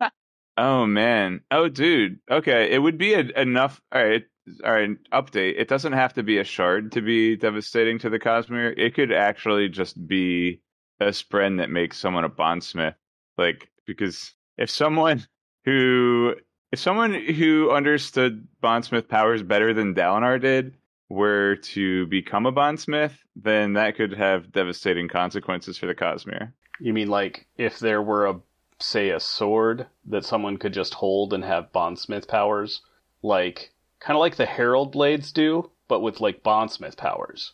Oh 0.56 0.86
man. 0.86 1.40
Oh 1.50 1.68
dude. 1.68 2.20
Okay, 2.30 2.70
it 2.70 2.78
would 2.78 2.96
be 2.96 3.14
a, 3.14 3.20
enough. 3.40 3.80
All 3.90 4.04
right. 4.04 4.22
All 4.64 4.72
right. 4.72 4.90
Update. 5.12 5.54
It 5.58 5.66
doesn't 5.68 5.94
have 5.94 6.14
to 6.14 6.22
be 6.22 6.38
a 6.38 6.44
shard 6.44 6.92
to 6.92 7.00
be 7.02 7.34
devastating 7.36 7.98
to 8.00 8.08
the 8.10 8.20
Cosmere. 8.20 8.72
It 8.78 8.94
could 8.94 9.10
actually 9.10 9.68
just 9.68 10.06
be 10.06 10.60
a 11.00 11.06
spren 11.06 11.58
that 11.58 11.70
makes 11.70 11.98
someone 11.98 12.22
a 12.24 12.28
bondsmith. 12.28 12.94
Like 13.36 13.68
because 13.84 14.32
if 14.56 14.70
someone 14.70 15.26
who 15.64 16.36
if 16.70 16.78
someone 16.78 17.12
who 17.14 17.72
understood 17.72 18.46
bondsmith 18.60 19.08
powers 19.08 19.42
better 19.42 19.74
than 19.74 19.94
Dalinar 19.94 20.40
did 20.40 20.76
were 21.08 21.56
to 21.56 22.06
become 22.06 22.46
a 22.46 22.52
bondsmith, 22.52 23.18
then 23.36 23.74
that 23.74 23.96
could 23.96 24.12
have 24.14 24.52
devastating 24.52 25.08
consequences 25.08 25.78
for 25.78 25.86
the 25.86 25.94
Cosmere. 25.94 26.52
You 26.80 26.92
mean 26.92 27.08
like 27.08 27.46
if 27.56 27.78
there 27.78 28.02
were 28.02 28.26
a 28.26 28.40
say 28.80 29.10
a 29.10 29.20
sword 29.20 29.86
that 30.06 30.24
someone 30.24 30.56
could 30.56 30.72
just 30.72 30.94
hold 30.94 31.32
and 31.32 31.44
have 31.44 31.72
bondsmith 31.72 32.26
powers, 32.26 32.82
like 33.22 33.72
kind 34.00 34.16
of 34.16 34.20
like 34.20 34.36
the 34.36 34.46
herald 34.46 34.92
blades 34.92 35.32
do, 35.32 35.70
but 35.88 36.00
with 36.00 36.20
like 36.20 36.42
bondsmith 36.42 36.96
powers. 36.96 37.52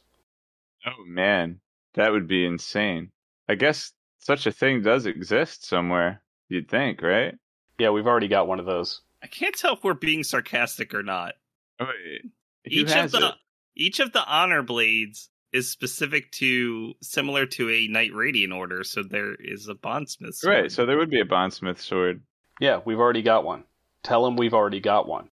Oh 0.87 1.05
man, 1.07 1.61
that 1.95 2.13
would 2.13 2.27
be 2.27 2.47
insane. 2.47 3.11
I 3.49 3.55
guess 3.55 3.93
such 4.19 4.47
a 4.47 4.53
thing 4.53 4.83
does 4.83 5.07
exist 5.07 5.67
somewhere. 5.67 6.23
You'd 6.49 6.69
think, 6.69 7.03
right? 7.03 7.35
Yeah, 7.79 7.91
we've 7.91 8.07
already 8.07 8.29
got 8.29 8.49
one 8.49 8.61
of 8.61 8.67
those. 8.67 9.03
I 9.23 9.27
can't 9.27 9.55
tell 9.55 9.75
if 9.75 9.85
we're 9.85 9.95
being 9.95 10.25
sarcastic 10.25 10.95
or 10.95 11.03
not. 11.03 11.35
Oh, 11.79 11.87
wait, 11.87 12.23
who 12.23 12.29
each 12.67 12.91
of 12.93 13.11
the 13.11 13.29
it? 13.29 13.35
each 13.77 14.01
of 14.01 14.13
the 14.13 14.25
honor 14.25 14.63
blades 14.63 15.29
is 15.53 15.69
specific 15.71 16.31
to 16.33 16.95
similar 17.03 17.45
to 17.47 17.69
a 17.71 17.89
knight 17.89 18.13
radiant 18.15 18.53
order, 18.53 18.85
so 18.85 19.03
there 19.03 19.35
is 19.35 19.69
a 19.69 19.75
bondsmith. 19.75 20.35
sword. 20.35 20.55
Right, 20.55 20.73
so 20.73 20.87
there 20.87 20.97
would 20.97 21.11
be 21.11 21.21
a 21.21 21.25
bondsmith 21.25 21.81
sword. 21.81 22.23
Yeah, 22.61 22.81
we've 22.85 22.99
already 23.01 23.23
got 23.23 23.45
one. 23.45 23.65
Tell 24.03 24.27
him 24.27 24.37
we've 24.37 24.55
already 24.55 24.81
got 24.81 25.09
one. 25.09 25.29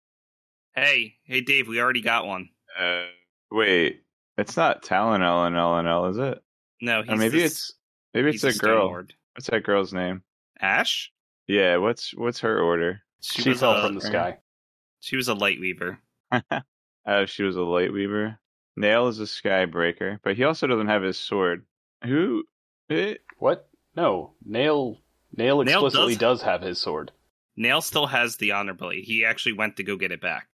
hey, 0.75 1.15
hey, 1.23 1.41
Dave, 1.41 1.67
we 1.67 1.79
already 1.81 2.01
got 2.01 2.25
one. 2.25 2.49
Uh, 2.79 3.03
wait, 3.51 4.03
it's 4.37 4.57
not 4.57 4.83
Talon 4.83 5.21
L 5.21 5.45
and 5.45 5.55
L 5.55 5.77
and 5.77 5.87
L, 5.87 6.05
is 6.07 6.17
it? 6.17 6.41
No, 6.81 6.99
Or 7.01 7.03
he's 7.03 7.17
maybe 7.19 7.39
the- 7.39 7.45
it's 7.45 7.73
maybe 8.13 8.29
it's 8.29 8.41
he's 8.43 8.55
a 8.55 8.59
girl. 8.59 8.85
Stoneward. 8.85 9.13
What's 9.35 9.47
that 9.49 9.63
girl's 9.63 9.93
name? 9.93 10.23
Ash. 10.59 11.11
Yeah, 11.47 11.77
what's 11.77 12.13
what's 12.15 12.39
her 12.41 12.59
order? 12.59 13.01
She, 13.21 13.47
was 13.49 13.59
fell 13.59 13.73
a, 13.73 13.85
from 13.85 13.95
the 13.95 14.01
sky. 14.01 14.37
She 14.99 15.15
was 15.15 15.27
a 15.27 15.33
light 15.33 15.59
weaver. 15.59 15.99
Oh, 17.07 17.25
she 17.25 17.43
was 17.43 17.55
a 17.55 17.61
light 17.61 17.91
weaver. 17.93 18.37
Nale 18.75 19.07
is 19.07 19.19
a 19.19 19.23
skybreaker, 19.23 20.19
but 20.23 20.35
he 20.35 20.43
also 20.43 20.67
doesn't 20.67 20.87
have 20.87 21.01
his 21.01 21.17
sword. 21.17 21.65
Who? 22.03 22.43
Eh, 22.89 23.15
What? 23.37 23.69
No, 23.95 24.33
Nale. 24.45 24.99
Nale 25.35 25.63
Nale 25.63 25.85
explicitly 25.85 26.13
does- 26.15 26.39
does 26.39 26.41
have 26.43 26.61
his 26.61 26.79
sword. 26.79 27.11
Nale 27.55 27.81
still 27.81 28.05
has 28.07 28.35
the 28.37 28.51
honor 28.51 28.73
blade. 28.75 29.03
He 29.05 29.25
actually 29.25 29.53
went 29.53 29.77
to 29.77 29.83
go 29.83 29.95
get 29.95 30.11
it 30.11 30.21
back. 30.21 30.47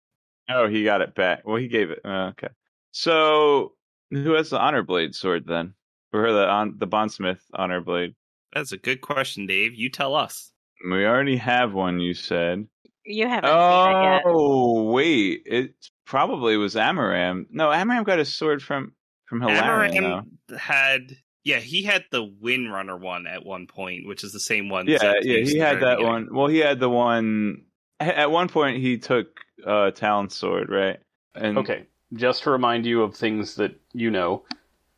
Oh, 0.49 0.67
he 0.67 0.83
got 0.83 1.01
it 1.01 1.15
back. 1.15 1.41
Well, 1.47 1.55
he 1.57 1.67
gave 1.67 1.89
it. 1.89 2.01
oh, 2.05 2.27
okay. 2.27 2.49
So, 2.91 3.73
who 4.11 4.33
has 4.33 4.49
the 4.49 4.59
honor 4.59 4.83
blade 4.83 5.15
sword 5.15 5.47
then? 5.47 5.73
Or 6.13 6.31
the 6.31 6.47
on 6.47 6.77
the 6.77 6.87
bondsmith 6.87 7.41
honor 7.53 7.79
blade? 7.81 8.13
That's 8.53 8.73
a 8.73 8.77
good 8.77 8.99
question, 9.01 9.47
Dave. 9.47 9.73
You 9.75 9.89
tell 9.89 10.13
us. 10.13 10.51
We 10.85 11.05
already 11.05 11.37
have 11.37 11.73
one. 11.73 11.99
You 11.99 12.13
said. 12.13 12.67
You 13.05 13.27
haven't 13.27 13.49
seen 13.49 13.97
it 13.97 14.03
yet. 14.03 14.21
Oh 14.25 14.83
wait, 14.91 15.41
it 15.45 15.73
probably 16.12 16.57
was 16.57 16.76
Amaram. 16.76 17.45
No, 17.49 17.70
Amaram 17.70 18.03
got 18.03 18.20
his 18.20 18.34
sword 18.34 18.62
from 18.62 18.91
from 19.28 19.39
Helaran. 19.39 19.95
Amaram 19.95 20.57
had 20.57 21.16
yeah, 21.45 21.59
he 21.59 21.84
had 21.84 22.03
the 22.12 22.22
Windrunner 22.22 22.99
one 22.99 23.26
at 23.28 23.45
one 23.45 23.66
point, 23.66 24.05
which 24.05 24.26
is 24.26 24.34
the 24.34 24.39
same 24.39 24.68
one. 24.68 24.88
Yeah, 24.88 24.97
Szeth 24.97 25.24
yeah, 25.24 25.38
he 25.38 25.57
had 25.57 25.80
that 25.80 25.99
beginning. 25.99 26.07
one. 26.07 26.36
Well, 26.36 26.47
he 26.47 26.57
had 26.57 26.82
the 26.82 26.89
one. 26.89 27.64
At 28.01 28.30
one 28.30 28.49
point, 28.49 28.82
he 28.82 28.97
took 28.97 29.39
uh 29.66 29.91
Taln's 29.91 30.36
sword, 30.36 30.70
right? 30.70 30.99
And 31.34 31.57
Okay, 31.57 31.86
just 32.14 32.43
to 32.43 32.51
remind 32.51 32.86
you 32.86 33.03
of 33.03 33.16
things 33.16 33.55
that 33.55 33.80
you 33.93 34.12
know, 34.12 34.43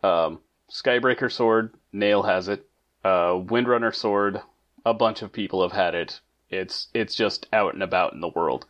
um, 0.01 0.39
Skybreaker 0.72 1.32
sword, 1.32 1.76
Nale 1.91 2.24
has 2.24 2.47
it. 2.47 2.68
Uh, 3.03 3.34
Windrunner 3.34 3.93
sword, 3.93 4.41
a 4.84 4.95
bunch 4.95 5.22
of 5.22 5.32
people 5.32 5.61
have 5.61 5.74
had 5.74 5.93
it. 5.93 6.20
It's 6.49 6.88
it's 6.95 7.14
just 7.14 7.47
out 7.53 7.76
and 7.76 7.84
about 7.84 8.14
in 8.14 8.20
the 8.20 8.30
world. 8.30 8.66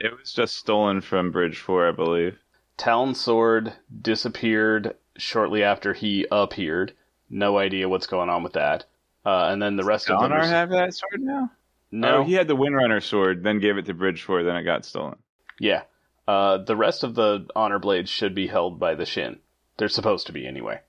It 0.00 0.16
was 0.18 0.32
just 0.32 0.56
stolen 0.56 1.00
from 1.00 1.30
Bridge 1.32 1.58
Four, 1.58 1.88
I 1.88 1.92
believe. 1.92 2.38
Taln 2.78 3.14
sword 3.14 3.72
disappeared 4.00 4.94
shortly 5.16 5.62
after 5.62 5.92
he 5.92 6.26
appeared. 6.30 6.92
No 7.30 7.58
idea 7.58 7.88
what's 7.88 8.06
going 8.06 8.28
on 8.30 8.42
with 8.42 8.54
that. 8.54 8.84
Uh, 9.24 9.46
and 9.50 9.62
then 9.62 9.76
the 9.76 9.84
rest 9.84 10.10
of 10.10 10.20
them. 10.20 10.30
Donar 10.30 10.42
are- 10.42 10.46
have 10.46 10.70
that 10.70 10.94
sword 10.94 11.20
now? 11.22 11.50
no, 11.90 12.18
Oh, 12.18 12.24
he 12.24 12.32
had 12.34 12.48
the 12.48 12.56
Windrunner 12.56 13.02
sword, 13.02 13.42
then 13.44 13.60
gave 13.60 13.76
it 13.78 13.86
to 13.86 13.94
Bridge 13.94 14.22
Four, 14.22 14.42
then 14.42 14.56
it 14.56 14.64
got 14.64 14.84
stolen. 14.84 15.16
yeah. 15.60 15.82
Uh, 16.28 16.56
the 16.58 16.76
rest 16.76 17.02
of 17.02 17.16
the 17.16 17.46
honor 17.56 17.80
blades 17.80 18.08
should 18.08 18.32
be 18.34 18.46
held 18.46 18.78
by 18.78 18.94
the 18.94 19.04
Shin. 19.04 19.40
They're 19.76 19.88
supposed 19.88 20.26
to 20.28 20.32
be 20.32 20.46
anyway. 20.46 20.80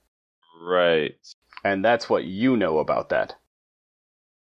Right. 0.62 1.16
And 1.64 1.84
that's 1.84 2.08
what 2.08 2.24
you 2.26 2.56
know 2.56 2.78
about 2.78 3.10
that. 3.10 3.36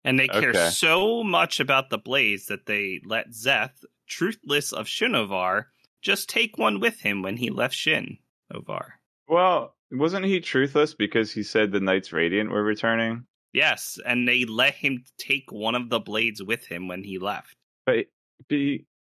And 0.04 0.18
they 0.20 0.28
care 0.28 0.50
Okay. 0.50 0.68
so 0.68 1.24
much 1.24 1.58
about 1.58 1.88
the 1.88 1.96
blades 1.96 2.46
that 2.46 2.66
they 2.66 3.00
let 3.04 3.30
Szeth, 3.30 3.84
truthless 4.06 4.72
of 4.72 4.86
Shinovar, 4.86 5.66
just 6.02 6.28
take 6.28 6.58
one 6.58 6.80
with 6.80 7.00
him 7.00 7.22
when 7.22 7.36
he 7.36 7.50
left 7.50 7.74
Shin 7.74 8.18
Ovar. 8.52 9.00
Well, 9.28 9.74
wasn't 9.90 10.26
he 10.26 10.40
truthless 10.40 10.94
because 10.96 11.32
he 11.32 11.42
said 11.42 11.72
the 11.72 11.80
Knights 11.80 12.12
Radiant 12.12 12.50
were 12.50 12.62
returning? 12.62 13.26
Yes, 13.52 13.98
and 14.04 14.26
they 14.26 14.44
let 14.44 14.74
him 14.74 15.04
take 15.16 15.50
one 15.52 15.74
of 15.74 15.88
the 15.88 16.00
blades 16.00 16.42
with 16.42 16.66
him 16.66 16.88
when 16.88 17.04
he 17.04 17.18
left. 17.18 17.54
But, 17.86 18.06
but, 18.48 18.58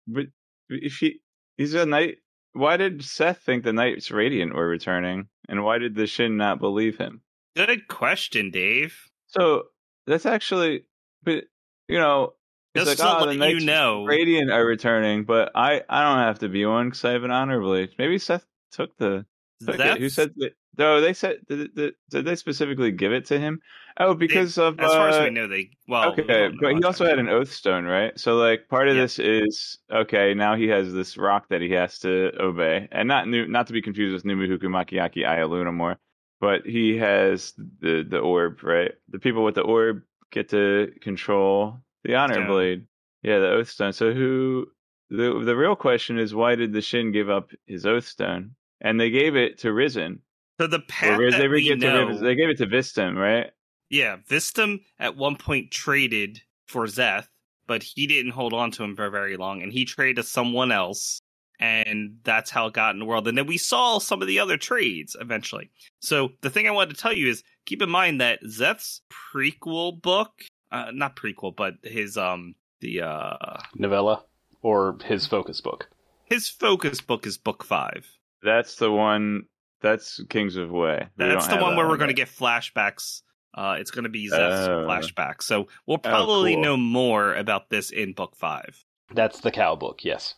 but 0.08 0.26
if 0.70 0.98
he 0.98 1.20
he's 1.58 1.74
a 1.74 1.86
knight, 1.86 2.18
why 2.54 2.78
did 2.78 3.00
Szeth 3.00 3.38
think 3.38 3.64
the 3.64 3.74
Knights 3.74 4.12
Radiant 4.12 4.54
were 4.54 4.68
returning, 4.68 5.28
and 5.50 5.64
why 5.64 5.80
did 5.80 5.96
the 5.96 6.08
Shin 6.08 6.38
not 6.38 6.60
believe 6.60 6.98
him? 6.98 7.22
Good 7.56 7.88
question, 7.88 8.52
Dave. 8.52 9.10
So 9.28 9.64
that's 10.08 10.26
actually, 10.26 10.86
but 11.24 11.46
you 11.88 11.98
know, 11.98 12.34
it's 12.76 12.86
Just 12.86 13.00
like 13.00 13.22
oh, 13.22 13.26
the 13.26 13.50
you 13.50 13.60
know. 13.62 14.04
Radiant 14.06 14.52
are 14.52 14.66
returning, 14.66 15.24
but 15.24 15.52
I 15.56 15.82
I 15.90 16.04
don't 16.04 16.20
have 16.20 16.40
to 16.40 16.50
be 16.50 16.66
one 16.66 16.88
because 16.90 17.06
I 17.06 17.12
have 17.12 17.24
an 17.24 17.32
honor 17.32 17.62
blade. 17.62 17.92
Maybe 17.98 18.18
Szeth 18.18 18.44
took 18.72 18.96
the 18.98 19.26
took 19.66 19.80
it. 19.80 19.98
Who 20.00 20.10
said 20.10 20.34
that? 20.38 20.52
No, 20.78 21.00
they 21.00 21.14
said 21.14 21.38
did, 21.48 21.74
did, 21.74 21.94
did 22.10 22.26
they 22.26 22.36
specifically 22.36 22.92
give 22.92 23.14
it 23.14 23.26
to 23.28 23.40
him? 23.40 23.62
Oh, 23.98 24.14
because 24.14 24.58
of 24.58 24.78
As 24.78 24.92
far 24.92 25.08
as 25.08 25.16
uh, 25.16 25.24
we 25.24 25.30
know, 25.30 25.48
they 25.48 25.70
well. 25.88 26.12
okay, 26.12 26.50
don't 26.50 26.60
but 26.60 26.76
he 26.76 26.84
also 26.84 27.06
had 27.06 27.18
an 27.18 27.30
oath 27.30 27.50
stone, 27.50 27.86
right? 27.86 28.18
So 28.20 28.36
like 28.36 28.68
part 28.68 28.90
of 28.90 28.96
Yeah. 28.96 29.04
this 29.04 29.20
is 29.20 29.78
okay. 29.90 30.34
Now 30.34 30.56
he 30.56 30.68
has 30.68 30.92
this 30.94 31.18
rock 31.18 31.48
that 31.50 31.62
he 31.62 31.72
has 31.72 32.00
to 32.00 32.32
obey, 32.42 32.90
and 32.92 33.08
not 33.08 33.30
new, 33.30 33.48
not 33.48 33.68
to 33.68 33.74
be 33.74 33.82
confused 33.82 34.14
with 34.14 34.26
Numuhukumakiaki'aialunamor, 34.26 35.96
but 36.42 36.66
he 36.66 36.98
has 36.98 37.54
the 37.80 38.04
the 38.04 38.20
orb, 38.20 38.62
right? 38.64 38.92
The 39.10 39.20
people 39.20 39.46
with 39.46 39.56
the 39.56 39.62
orb 39.62 40.02
get 40.32 40.50
to 40.50 40.92
control 41.00 41.80
the 42.06 42.16
honor 42.16 42.36
Stone. 42.36 42.48
blade. 42.48 42.88
Yeah, 43.24 43.40
the 43.40 43.50
oath 43.50 43.70
stone. 43.70 43.94
So 43.94 44.14
who? 44.14 44.68
The 45.10 45.42
the 45.44 45.56
real 45.56 45.76
question 45.76 46.18
is 46.18 46.34
why 46.34 46.56
did 46.56 46.74
the 46.74 46.82
Shin 46.82 47.12
give 47.12 47.30
up 47.30 47.52
his 47.66 47.86
oath 47.86 48.08
stone? 48.08 48.56
And 48.82 49.00
they 49.00 49.10
gave 49.10 49.36
it 49.36 49.60
to 49.60 49.70
Rysn. 49.70 50.20
So 50.60 50.68
the 50.68 50.80
path 50.80 51.18
Riz- 51.20 51.34
that 51.34 51.40
they, 51.40 51.48
we 51.48 51.64
gave 51.64 51.78
it 51.78 51.82
to 51.82 51.94
know, 51.94 52.08
Riz- 52.08 52.22
they 52.22 52.36
gave 52.36 52.50
it 52.50 52.58
to 52.60 52.68
Vstim, 52.68 53.16
right? 53.16 53.52
yeah, 53.90 54.18
Vstim 54.30 54.80
at 55.00 55.16
one 55.16 55.36
point 55.36 55.72
traded 55.72 56.42
for 56.68 56.86
Szeth, 56.86 57.28
but 57.68 57.84
he 57.84 58.08
didn't 58.08 58.32
hold 58.32 58.54
on 58.54 58.72
to 58.72 58.84
him 58.84 58.96
for 58.96 59.10
very 59.10 59.38
long, 59.38 59.62
and 59.62 59.72
he 59.72 59.86
traded 59.86 60.18
to 60.18 60.24
someone 60.24 60.72
else, 60.72 61.20
and 61.60 62.18
that's 62.24 62.50
how 62.50 62.68
it 62.68 62.74
got 62.74 62.96
in 62.96 63.00
the 63.00 63.06
world. 63.06 63.28
And 63.28 63.38
then 63.38 63.48
we 63.48 63.58
saw 63.58 64.00
some 64.00 64.22
of 64.22 64.28
the 64.28 64.40
other 64.40 64.58
trades 64.58 65.16
eventually. 65.20 65.70
So 66.02 66.32
the 66.42 66.50
thing 66.50 66.68
I 66.68 66.72
wanted 66.72 66.96
to 66.96 67.02
tell 67.02 67.14
you 67.14 67.28
is 67.28 67.44
keep 67.66 67.82
in 67.82 67.90
mind 67.90 68.22
that 68.22 68.44
Szeth's 68.44 69.02
prequel 69.34 70.02
book, 70.02 70.32
uh, 70.76 70.92
not 70.92 71.16
prequel, 71.16 71.56
but 71.56 71.76
his 71.84 72.18
um 72.18 72.56
the 72.82 73.02
uh 73.02 73.58
Novella 73.76 74.24
or 74.62 74.98
his 75.06 75.26
focus 75.28 75.62
book. 75.62 75.90
his 76.26 76.50
focus 76.50 77.02
book 77.02 77.26
is 77.26 77.38
book 77.38 77.64
five. 77.64 78.08
That's 78.44 78.76
the 78.76 78.92
one. 78.92 79.46
That's 79.82 80.22
Kings 80.30 80.56
of 80.56 80.72
Way. 80.72 81.08
We 81.18 81.26
That's 81.26 81.48
the 81.48 81.58
one 81.58 81.72
that 81.72 81.78
where 81.78 81.88
we're 81.88 81.98
going 81.98 82.10
to 82.10 82.14
get 82.16 82.28
flashbacks. 82.30 83.22
Uh, 83.54 83.78
it's 83.80 83.92
going 83.92 84.04
to 84.04 84.10
be 84.10 84.28
Szeth's 84.30 84.68
Oh. 84.68 84.86
flashback. 84.88 85.42
So 85.44 85.68
we'll 85.86 85.98
probably 86.00 86.54
cool. 86.56 86.64
know 86.64 86.78
more 86.78 87.34
about 87.36 87.70
this 87.70 87.92
in 87.92 88.14
book 88.14 88.36
five. 88.36 88.84
That's 89.14 89.40
the 89.42 89.52
cow 89.52 89.76
book, 89.76 90.04
yes. 90.04 90.36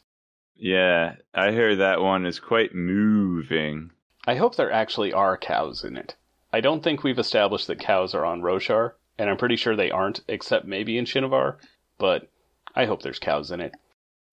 Yeah, 0.55 1.15
I 1.33 1.51
hear 1.51 1.75
that 1.77 2.01
one 2.01 2.25
is 2.25 2.39
quite 2.39 2.75
moving. 2.75 3.91
I 4.25 4.35
hope 4.35 4.55
there 4.55 4.71
actually 4.71 5.13
are 5.13 5.38
cows 5.38 5.83
in 5.83 5.95
it. 5.97 6.15
I 6.51 6.61
don't 6.61 6.83
think 6.83 7.03
we've 7.03 7.19
established 7.19 7.67
that 7.67 7.79
cows 7.79 8.13
are 8.15 8.25
on 8.25 8.41
Roshar, 8.41 8.93
and 9.18 9.30
I'm 9.30 9.38
pretty 9.38 9.55
sure 9.55 9.76
they 9.76 9.91
aren't, 9.91 10.22
except 10.28 10.65
maybe 10.65 10.97
in 10.97 11.05
Shinovar, 11.05 11.57
but 11.97 12.30
I 12.76 12.86
hope 12.86 13.01
there's 13.01 13.20
cows 13.20 13.51
in 13.51 13.61
it. 13.61 13.74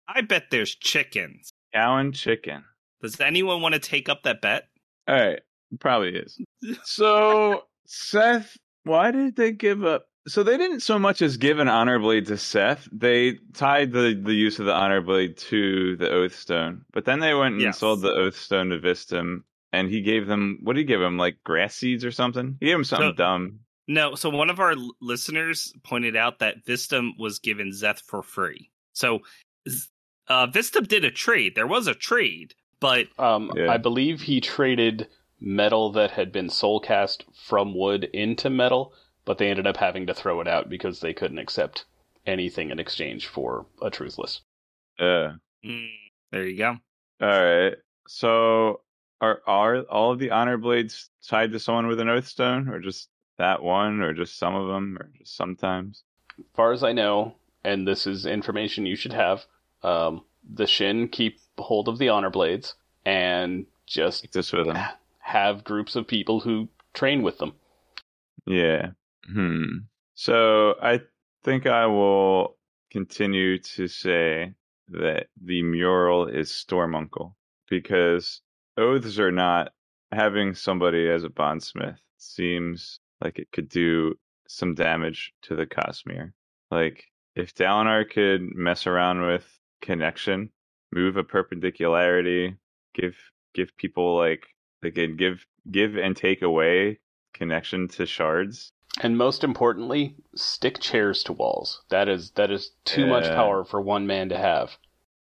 I 0.08 0.22
bet 0.22 0.46
there's 0.52 0.76
chickens. 0.76 1.52
Cow 1.74 1.98
and 1.98 2.14
chicken. 2.14 2.64
Does 3.02 3.20
anyone 3.20 3.62
want 3.62 3.74
to 3.74 3.80
take 3.80 4.10
up 4.10 4.24
that 4.24 4.42
bet? 4.42 4.68
All 5.08 5.16
right, 5.16 5.40
probably 5.80 6.16
is. 6.16 6.40
So 6.84 7.64
Szeth, 7.88 8.56
why 8.84 9.12
did 9.12 9.36
they 9.36 9.52
give 9.52 9.84
up? 9.84 10.06
So 10.28 10.44
they 10.44 10.56
didn't 10.58 10.82
so 10.82 11.00
much 11.00 11.22
as 11.24 11.38
give 11.38 11.58
an 11.60 11.68
honor 11.68 11.98
blade 11.98 12.28
to 12.28 12.34
Szeth. 12.34 12.88
They 12.92 13.40
tied 13.54 13.92
the 13.92 14.20
the 14.22 14.34
use 14.36 14.60
of 14.60 14.66
the 14.68 14.74
honor 14.74 15.02
blade 15.02 15.38
to 15.50 15.96
the 15.98 16.10
oath 16.12 16.36
stone, 16.36 16.86
but 16.94 17.06
then 17.06 17.20
they 17.20 17.34
went 17.34 17.54
and 17.54 17.62
Yes. 17.62 17.80
sold 17.80 18.02
the 18.02 18.12
oath 18.12 18.38
stone 18.38 18.70
to 18.70 18.78
Vstim, 18.80 19.44
and 19.74 19.90
he 19.90 20.02
gave 20.02 20.28
them 20.28 20.60
what 20.62 20.74
did 20.74 20.82
he 20.82 20.86
give 20.86 21.02
him? 21.02 21.18
Like 21.18 21.38
grass 21.44 21.74
seeds 21.76 22.06
or 22.06 22.12
something? 22.12 22.58
He 22.60 22.68
gave 22.68 22.76
him 22.76 22.84
something 22.84 23.10
So- 23.12 23.16
dumb. 23.16 23.60
No. 23.88 24.16
So 24.16 24.30
one 24.30 24.50
of 24.50 24.60
our 24.60 24.76
listeners 25.02 25.74
pointed 25.84 26.16
out 26.16 26.40
that 26.40 26.66
Vstim 26.66 27.12
was 27.18 27.40
given 27.40 27.72
Szeth 27.72 28.02
for 28.02 28.22
free. 28.24 28.70
So 28.94 29.20
z- 29.68 29.88
uh, 30.28 30.48
Vstim 30.48 30.88
did 30.88 31.04
a 31.06 31.12
trade. 31.12 31.56
There 31.56 31.68
was 31.68 31.88
a 31.88 31.96
trade, 31.96 32.54
but 32.80 33.08
Um, 33.20 33.52
Yeah. 33.56 33.72
I 33.72 33.78
believe 33.78 34.22
he 34.22 34.40
traded 34.42 35.08
metal 35.40 35.92
that 35.94 36.12
had 36.12 36.32
been 36.32 36.50
soul 36.50 36.80
cast 36.80 37.26
from 37.34 37.74
wood 37.76 38.04
into 38.14 38.50
metal, 38.50 38.94
but 39.26 39.38
they 39.40 39.50
ended 39.50 39.66
up 39.68 39.78
having 39.78 40.06
to 40.08 40.14
throw 40.14 40.40
it 40.42 40.48
out 40.48 40.70
because 40.70 41.00
they 41.00 41.14
couldn't 41.14 41.40
accept 41.40 41.86
anything 42.28 42.70
in 42.70 42.80
exchange 42.80 43.28
for 43.28 43.66
a 43.82 43.90
truthless. 43.90 44.42
Uh, 45.00 45.34
mm, 45.66 45.90
there 46.32 46.48
you 46.48 46.58
go. 46.58 46.78
all 47.22 47.44
right. 47.44 47.74
So 48.08 48.82
are 49.22 49.42
are 49.48 49.82
all 49.90 50.12
of 50.12 50.20
the 50.20 50.32
honor 50.32 50.58
blades 50.58 51.10
tied 51.28 51.52
to 51.54 51.60
someone 51.60 51.88
with 51.88 52.00
an 52.00 52.10
oath 52.10 52.28
stone, 52.28 52.68
or 52.70 52.80
just 52.80 53.10
that 53.38 53.64
one, 53.64 54.02
or 54.02 54.14
just 54.14 54.38
some 54.38 54.56
of 54.56 54.68
them, 54.68 54.98
or 55.00 55.10
just 55.18 55.36
sometimes? 55.36 56.04
As 56.40 56.46
far 56.54 56.72
as 56.72 56.84
I 56.84 56.92
know, 56.92 57.36
and 57.64 57.88
this 57.88 58.08
is 58.08 58.26
information 58.26 58.86
you 58.86 58.96
should 58.96 59.14
have, 59.14 59.46
um, 59.84 60.24
the 60.48 60.68
Shin 60.68 61.08
keep 61.08 61.40
hold 61.58 61.88
of 61.88 61.98
the 61.98 62.10
honor 62.10 62.30
blades 62.30 62.76
and 63.06 63.66
just 63.86 64.32
this 64.34 64.52
with 64.52 64.68
them. 64.68 64.78
have 65.20 65.64
groups 65.64 65.96
of 65.96 66.08
people 66.08 66.40
who 66.40 66.70
train 66.94 67.22
with 67.22 67.38
them. 67.38 67.54
Yeah. 68.46 68.92
Hmm. 69.32 69.86
So 70.16 70.76
I 70.82 71.02
think 71.44 71.68
I 71.68 71.86
will 71.86 72.58
continue 72.92 73.60
to 73.60 73.88
say 73.88 74.54
that 74.90 75.28
the 75.42 75.64
mural 75.64 76.28
is 76.28 76.50
Stormuncle 76.50 77.34
because 77.70 78.42
oaths 78.78 79.20
are 79.20 79.32
not 79.32 79.74
having 80.12 80.54
somebody 80.54 81.10
as 81.10 81.24
a 81.24 81.30
bondsmith 81.30 82.00
seems 82.18 83.00
like 83.22 83.40
it 83.40 83.52
could 83.52 83.70
do 83.70 84.16
some 84.48 84.76
damage 84.76 85.34
to 85.44 85.56
the 85.56 85.66
Cosmere. 85.66 86.34
Like 86.70 87.06
if 87.36 87.54
Dalinar 87.54 88.10
could 88.10 88.42
mess 88.56 88.88
around 88.88 89.22
with 89.22 89.46
connection, 89.82 90.52
move 90.92 91.18
a 91.18 91.24
perpendicularity, 91.24 92.56
give 92.94 93.16
give 93.54 93.76
people 93.78 94.18
like 94.18 94.48
they 94.82 94.92
can 94.92 95.16
give 95.16 95.46
give 95.70 95.96
and 95.96 96.16
take 96.16 96.42
away 96.42 97.00
connection 97.34 97.88
to 97.90 98.06
shards. 98.06 98.72
And 99.00 99.18
most 99.18 99.44
importantly, 99.44 100.16
stick 100.36 100.80
chairs 100.80 101.24
to 101.24 101.34
walls. 101.34 101.82
That 101.90 102.10
is 102.10 102.32
that 102.32 102.52
is 102.52 102.72
too 102.84 103.08
much 103.08 103.26
power 103.26 103.64
for 103.64 103.80
one 103.80 104.06
man 104.06 104.30
to 104.30 104.38
have. 104.38 104.78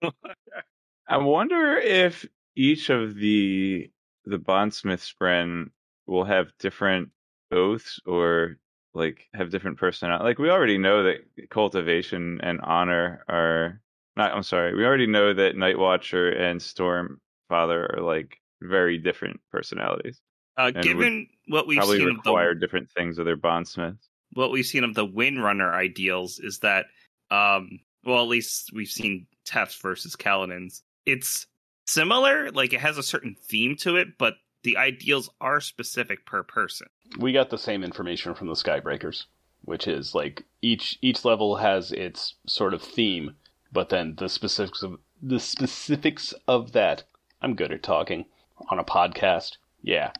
I 1.07 1.17
wonder 1.17 1.77
if 1.77 2.25
each 2.55 2.89
of 2.89 3.15
the 3.15 3.91
the 4.25 4.37
bondsmith 4.37 5.01
spren 5.01 5.71
will 6.05 6.25
have 6.25 6.57
different 6.59 7.09
oaths 7.51 7.99
or 8.05 8.57
like 8.93 9.27
have 9.33 9.51
different 9.51 9.77
personality. 9.77 10.23
Like 10.23 10.39
we 10.39 10.49
already 10.49 10.77
know 10.77 11.03
that 11.03 11.49
cultivation 11.49 12.39
and 12.41 12.59
honor 12.61 13.23
are 13.29 13.81
not. 14.15 14.33
I'm 14.33 14.43
sorry. 14.43 14.75
We 14.75 14.85
already 14.85 15.07
know 15.07 15.33
that 15.33 15.55
Night 15.55 15.77
Watcher 15.77 16.29
and 16.29 16.59
Stormfather 16.59 17.97
are 17.97 18.01
like 18.01 18.37
very 18.61 18.97
different 18.97 19.39
personalities. 19.51 20.19
Uh, 20.57 20.71
given 20.71 21.27
what 21.47 21.67
we've 21.67 21.77
Probably 21.77 21.99
seen 21.99 22.09
of 22.09 22.15
the 22.23 22.31
require 22.31 22.53
different 22.53 22.89
things 22.91 23.17
of 23.17 23.25
their 23.25 23.37
bondsmiths. 23.37 24.09
what 24.33 24.51
we've 24.51 24.65
seen 24.65 24.83
of 24.83 24.93
the 24.93 25.07
Windrunner 25.07 25.73
ideals 25.73 26.39
is 26.39 26.59
that, 26.59 26.87
um, 27.31 27.79
well, 28.03 28.21
at 28.21 28.27
least 28.27 28.71
we've 28.73 28.89
seen 28.89 29.25
Teft's 29.45 29.79
versus 29.81 30.17
Kaladin's. 30.17 30.83
It's 31.05 31.47
similar, 31.87 32.51
like 32.51 32.73
it 32.73 32.81
has 32.81 32.97
a 32.97 33.03
certain 33.03 33.35
theme 33.49 33.77
to 33.77 33.95
it, 33.95 34.17
but 34.17 34.33
the 34.63 34.75
ideals 34.75 35.29
are 35.39 35.61
specific 35.61 36.25
per 36.25 36.43
person. 36.43 36.87
We 37.17 37.33
got 37.33 37.49
the 37.49 37.57
same 37.57 37.83
information 37.83 38.35
from 38.35 38.47
the 38.47 38.53
Skybreakers, 38.53 39.25
which 39.63 39.87
is 39.87 40.13
like 40.13 40.45
each 40.61 40.97
each 41.01 41.25
level 41.25 41.57
has 41.57 41.91
its 41.91 42.35
sort 42.45 42.73
of 42.73 42.81
theme, 42.81 43.35
but 43.71 43.89
then 43.89 44.15
the 44.17 44.29
specifics 44.29 44.83
of 44.83 44.99
the 45.21 45.39
specifics 45.39 46.33
of 46.47 46.71
that. 46.73 47.03
I'm 47.41 47.55
good 47.55 47.71
at 47.71 47.83
talking 47.83 48.25
on 48.69 48.79
a 48.79 48.83
podcast. 48.83 49.57
Yeah. 49.81 50.11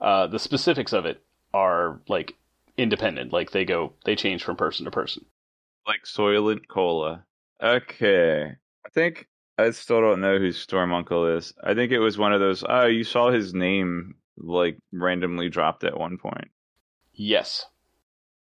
Uh, 0.00 0.26
the 0.26 0.38
specifics 0.38 0.92
of 0.92 1.06
it 1.06 1.22
are 1.54 2.00
like 2.08 2.36
independent. 2.76 3.32
Like 3.32 3.50
they 3.50 3.64
go 3.64 3.94
they 4.04 4.14
change 4.14 4.44
from 4.44 4.56
person 4.56 4.84
to 4.84 4.90
person. 4.90 5.24
Like 5.86 6.04
Soylent 6.04 6.68
Cola. 6.68 7.24
Okay. 7.62 8.52
I 8.84 8.88
think 8.90 9.28
I 9.58 9.70
still 9.70 10.00
don't 10.00 10.20
know 10.20 10.38
who 10.38 10.52
Storm 10.52 10.92
Uncle 10.92 11.26
is. 11.36 11.54
I 11.64 11.74
think 11.74 11.92
it 11.92 11.98
was 11.98 12.18
one 12.18 12.32
of 12.32 12.40
those 12.40 12.64
oh, 12.68 12.86
you 12.86 13.04
saw 13.04 13.30
his 13.30 13.54
name 13.54 14.14
like 14.36 14.78
randomly 14.92 15.48
dropped 15.48 15.84
at 15.84 15.98
one 15.98 16.18
point. 16.18 16.50
Yes. 17.12 17.66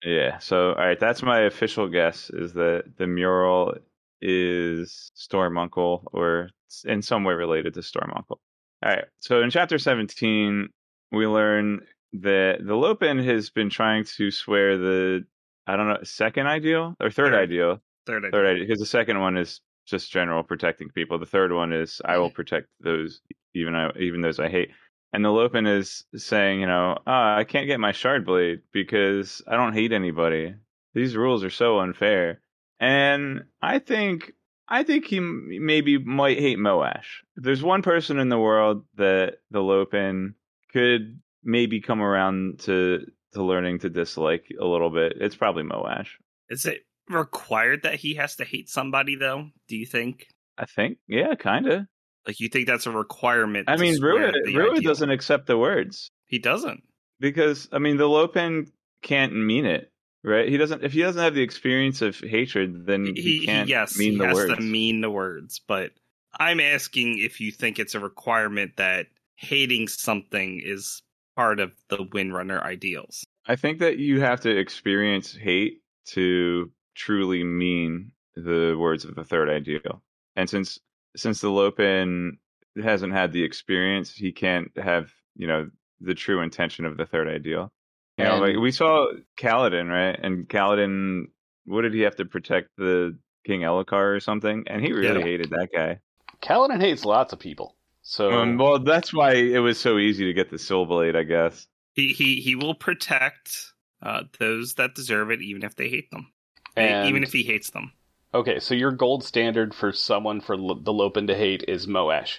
Yeah. 0.04 0.40
So 0.40 0.70
all 0.70 0.76
right, 0.76 1.00
that's 1.00 1.22
my 1.24 1.42
official 1.42 1.88
guess 1.88 2.30
is 2.32 2.54
that 2.54 2.84
the 2.98 3.08
mural 3.08 3.76
is 4.22 5.12
Storm 5.16 5.58
Uncle 5.58 6.08
or 6.14 6.50
in 6.86 7.02
some 7.02 7.24
way 7.24 7.34
related 7.34 7.74
to 7.76 7.84
Storm 7.84 8.12
Uncle. 8.16 8.40
All 8.84 8.92
right. 8.92 9.06
So 9.20 9.42
in 9.42 9.50
chapter 9.50 9.78
17, 9.78 10.70
we 11.12 11.28
learn 11.28 11.82
that 12.14 12.58
the 12.66 12.76
Lopen 12.76 13.24
has 13.24 13.50
been 13.50 13.70
trying 13.70 14.04
to 14.18 14.32
swear 14.32 14.78
the 14.78 15.26
I 15.68 15.76
don't 15.78 15.88
know, 15.88 16.00
second 16.04 16.48
ideal 16.48 16.96
or 17.00 17.10
third 17.12 17.32
Third. 17.32 17.36
ideal 17.36 17.82
Third 18.08 18.26
idea. 18.26 18.32
Third 18.32 18.48
idea, 18.48 18.64
because 18.68 18.80
the 18.80 18.86
second 18.86 19.20
one 19.20 19.38
is 19.38 19.62
just 19.86 20.12
general 20.12 20.44
protecting 20.44 20.90
people. 20.90 21.20
The 21.20 21.26
third 21.26 21.52
one 21.54 21.72
is 21.72 22.02
I 22.04 22.18
will 22.18 22.32
protect 22.32 22.68
those, 22.80 23.22
even 23.54 23.76
I, 23.76 23.92
even 24.00 24.22
those 24.22 24.40
I 24.40 24.50
hate. 24.50 24.72
And 25.14 25.26
the 25.26 25.30
Lopen 25.30 25.68
is 25.68 26.06
saying, 26.16 26.62
you 26.62 26.68
know, 26.68 26.98
ah, 27.06 27.38
I 27.38 27.44
can't 27.44 27.68
get 27.68 27.80
my 27.80 27.92
shard 27.92 28.26
blade 28.26 28.62
because 28.72 29.42
I 29.48 29.58
don't 29.58 29.74
hate 29.74 29.92
anybody. 29.92 30.56
These 30.94 31.16
rules 31.16 31.44
are 31.44 31.50
so 31.50 31.80
unfair. 31.80 32.42
And 32.80 33.44
I 33.62 33.80
think, 33.80 34.34
I 34.68 34.84
think 34.84 35.06
he 35.06 35.20
maybe 35.20 35.98
might 35.98 36.40
hate 36.40 36.58
Moash. 36.58 37.24
If 37.36 37.44
there's 37.44 37.64
one 37.64 37.82
person 37.82 38.20
in 38.20 38.30
the 38.30 38.40
world 38.40 38.86
that 38.96 39.40
the 39.52 39.60
Lopen 39.60 40.36
could 40.72 41.20
maybe 41.44 41.82
come 41.82 42.02
around 42.02 42.60
to 42.62 43.06
to 43.34 43.44
learning 43.44 43.80
to 43.80 43.90
dislike 43.90 44.46
a 44.60 44.66
little 44.66 44.90
bit, 44.90 45.14
it's 45.20 45.36
probably 45.36 45.64
Moash. 45.64 46.08
Is 46.50 46.66
it 46.66 46.86
required 47.10 47.84
that 47.84 47.96
he 47.96 48.16
has 48.16 48.38
to 48.38 48.46
hate 48.46 48.70
somebody 48.70 49.16
though? 49.16 49.50
Do 49.68 49.76
you 49.78 49.86
think? 49.86 50.28
I 50.58 50.66
think, 50.66 50.98
yeah, 51.08 51.36
kind 51.36 51.68
of. 51.68 51.82
Like 52.28 52.40
you 52.40 52.50
think 52.50 52.68
that's 52.68 52.86
a 52.86 52.92
requirement? 52.92 53.70
I 53.70 53.78
mean, 53.78 54.02
Rua, 54.02 54.32
Rua 54.54 54.72
ideal? 54.76 54.82
doesn't 54.82 55.10
accept 55.10 55.48
the 55.48 55.58
words 55.58 56.10
He 56.28 56.40
doesn't. 56.40 56.84
because 57.20 57.68
I 57.72 57.80
mean, 57.80 57.98
the 57.98 58.08
Lopen 58.08 58.72
can't 59.02 59.34
mean 59.36 59.66
it, 59.66 59.92
right? 60.24 60.48
He 60.48 60.58
doesn't. 60.58 60.84
If 60.84 60.94
he 60.94 61.02
doesn't 61.02 61.22
have 61.22 61.34
the 61.34 61.42
experience 61.42 62.02
of 62.02 62.18
hatred, 62.20 62.86
then 62.86 63.06
he, 63.08 63.14
He, 63.22 63.38
he 63.40 63.46
can't 63.46 63.68
yes, 63.70 63.98
mean 63.98 64.14
he 64.14 64.18
the 64.20 64.28
has 64.28 64.36
words. 64.36 64.56
to 64.56 64.62
mean 64.62 65.02
the 65.02 65.10
words. 65.10 65.60
But 65.68 65.92
I'm 66.40 66.60
asking 66.60 67.18
if 67.20 67.42
you 67.42 67.52
think 67.52 67.80
it's 67.80 67.96
a 67.96 68.00
requirement 68.00 68.78
that 68.78 69.08
hating 69.36 69.88
something 69.88 70.62
is 70.64 71.02
part 71.36 71.60
of 71.60 71.72
the 71.90 71.98
Windrunner 71.98 72.62
ideals. 72.64 73.24
I 73.48 73.56
think 73.56 73.80
that 73.80 73.98
you 73.98 74.22
have 74.22 74.42
to 74.42 74.56
experience 74.56 75.34
hate 75.36 75.82
to 76.10 76.72
truly 76.94 77.44
mean 77.44 78.12
the 78.36 78.76
words 78.80 79.04
of 79.06 79.16
the 79.16 79.24
third 79.24 79.50
ideal. 79.50 80.04
And 80.36 80.48
since 80.50 80.80
since 81.16 81.42
the 81.42 81.50
Lopen 81.50 82.38
hasn't 82.82 83.14
had 83.14 83.32
the 83.32 83.44
experience, 83.44 84.14
he 84.14 84.32
can't 84.32 84.72
have 84.78 85.12
you 85.36 85.48
know 85.48 85.70
the 86.00 86.16
true 86.16 86.42
intention 86.42 86.86
of 86.86 86.98
the 86.98 87.06
third 87.06 87.28
ideal. 87.28 87.72
You 88.18 88.26
know, 88.26 88.40
like 88.40 88.58
we 88.58 88.72
saw 88.72 89.08
Kaladin, 89.40 89.90
right? 89.90 90.20
And 90.22 90.48
Kaladin, 90.48 91.26
what 91.66 91.82
did 91.82 91.94
he 91.94 92.02
have 92.02 92.18
to 92.18 92.26
protect 92.26 92.70
the 92.78 93.18
King 93.48 93.62
Elhokar 93.62 94.16
or 94.16 94.20
something? 94.20 94.66
And 94.68 94.84
he 94.84 94.92
really 94.92 95.22
Yeah. 95.22 95.26
hated 95.26 95.50
that 95.52 95.70
guy. 95.74 96.00
Kaladin 96.42 96.80
hates 96.82 97.04
lots 97.04 97.34
of 97.34 97.40
people. 97.40 97.76
So 98.04 98.32
Um, 98.32 98.58
well, 98.58 98.80
that's 98.80 99.12
why 99.14 99.34
it 99.34 99.60
was 99.60 99.80
so 99.80 99.98
easy 99.98 100.26
to 100.26 100.34
get 100.34 100.50
the 100.52 100.60
Soul 100.60 100.86
Blade, 100.86 101.16
I 101.16 101.24
guess. 101.24 101.68
He 101.94 102.14
he 102.14 102.42
he 102.42 102.56
will 102.56 102.76
protect 102.76 103.74
uh, 104.02 104.24
those 104.40 104.76
that 104.76 104.94
deserve 104.96 105.32
it, 105.32 105.42
even 105.42 105.64
if 105.64 105.76
they 105.76 105.90
hate 105.90 106.10
them, 106.12 106.32
and, 106.76 107.08
even 107.08 107.24
if 107.24 107.34
he 107.34 107.44
hates 107.44 107.70
them. 107.72 107.92
Okay, 108.34 108.60
so 108.60 108.74
your 108.74 108.92
gold 108.92 109.24
standard 109.24 109.74
for 109.74 109.92
someone 109.92 110.40
for 110.42 110.56
L- 110.56 110.76
the 110.76 110.94
Lopen 110.94 111.28
to 111.28 111.36
hate 111.36 111.66
is 111.68 111.86
Moash. 111.88 112.38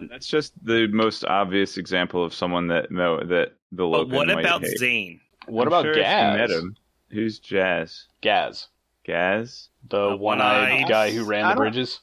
No, 0.00 0.08
that's 0.10 0.26
just 0.26 0.52
the 0.64 0.86
most 0.88 1.24
obvious 1.24 1.78
example 1.78 2.22
of 2.24 2.34
someone 2.34 2.66
that 2.68 2.90
no 2.90 3.18
that 3.24 3.54
the 3.72 3.76
But 3.78 3.86
Lopen 3.86 4.16
what 4.16 4.26
might 4.28 4.40
about 4.44 4.62
hate. 4.62 4.78
Zane? 4.78 5.20
What 5.46 5.62
I'm 5.62 5.68
about 5.68 5.84
sure 5.84 5.92
if 5.92 5.96
you 5.98 6.02
Gaz? 6.02 6.36
Met 6.38 6.50
him. 6.50 6.76
Who's 7.10 7.38
Jazz? 7.38 8.06
Gaz, 8.20 8.66
Gaz? 9.06 9.70
the 9.88 10.10
The 10.10 10.16
one-eyed 10.16 10.70
one-eyed- 10.82 10.88
guy 10.88 11.10
who 11.12 11.24
ran 11.24 11.48
the 11.48 11.54
bridges. 11.56 12.00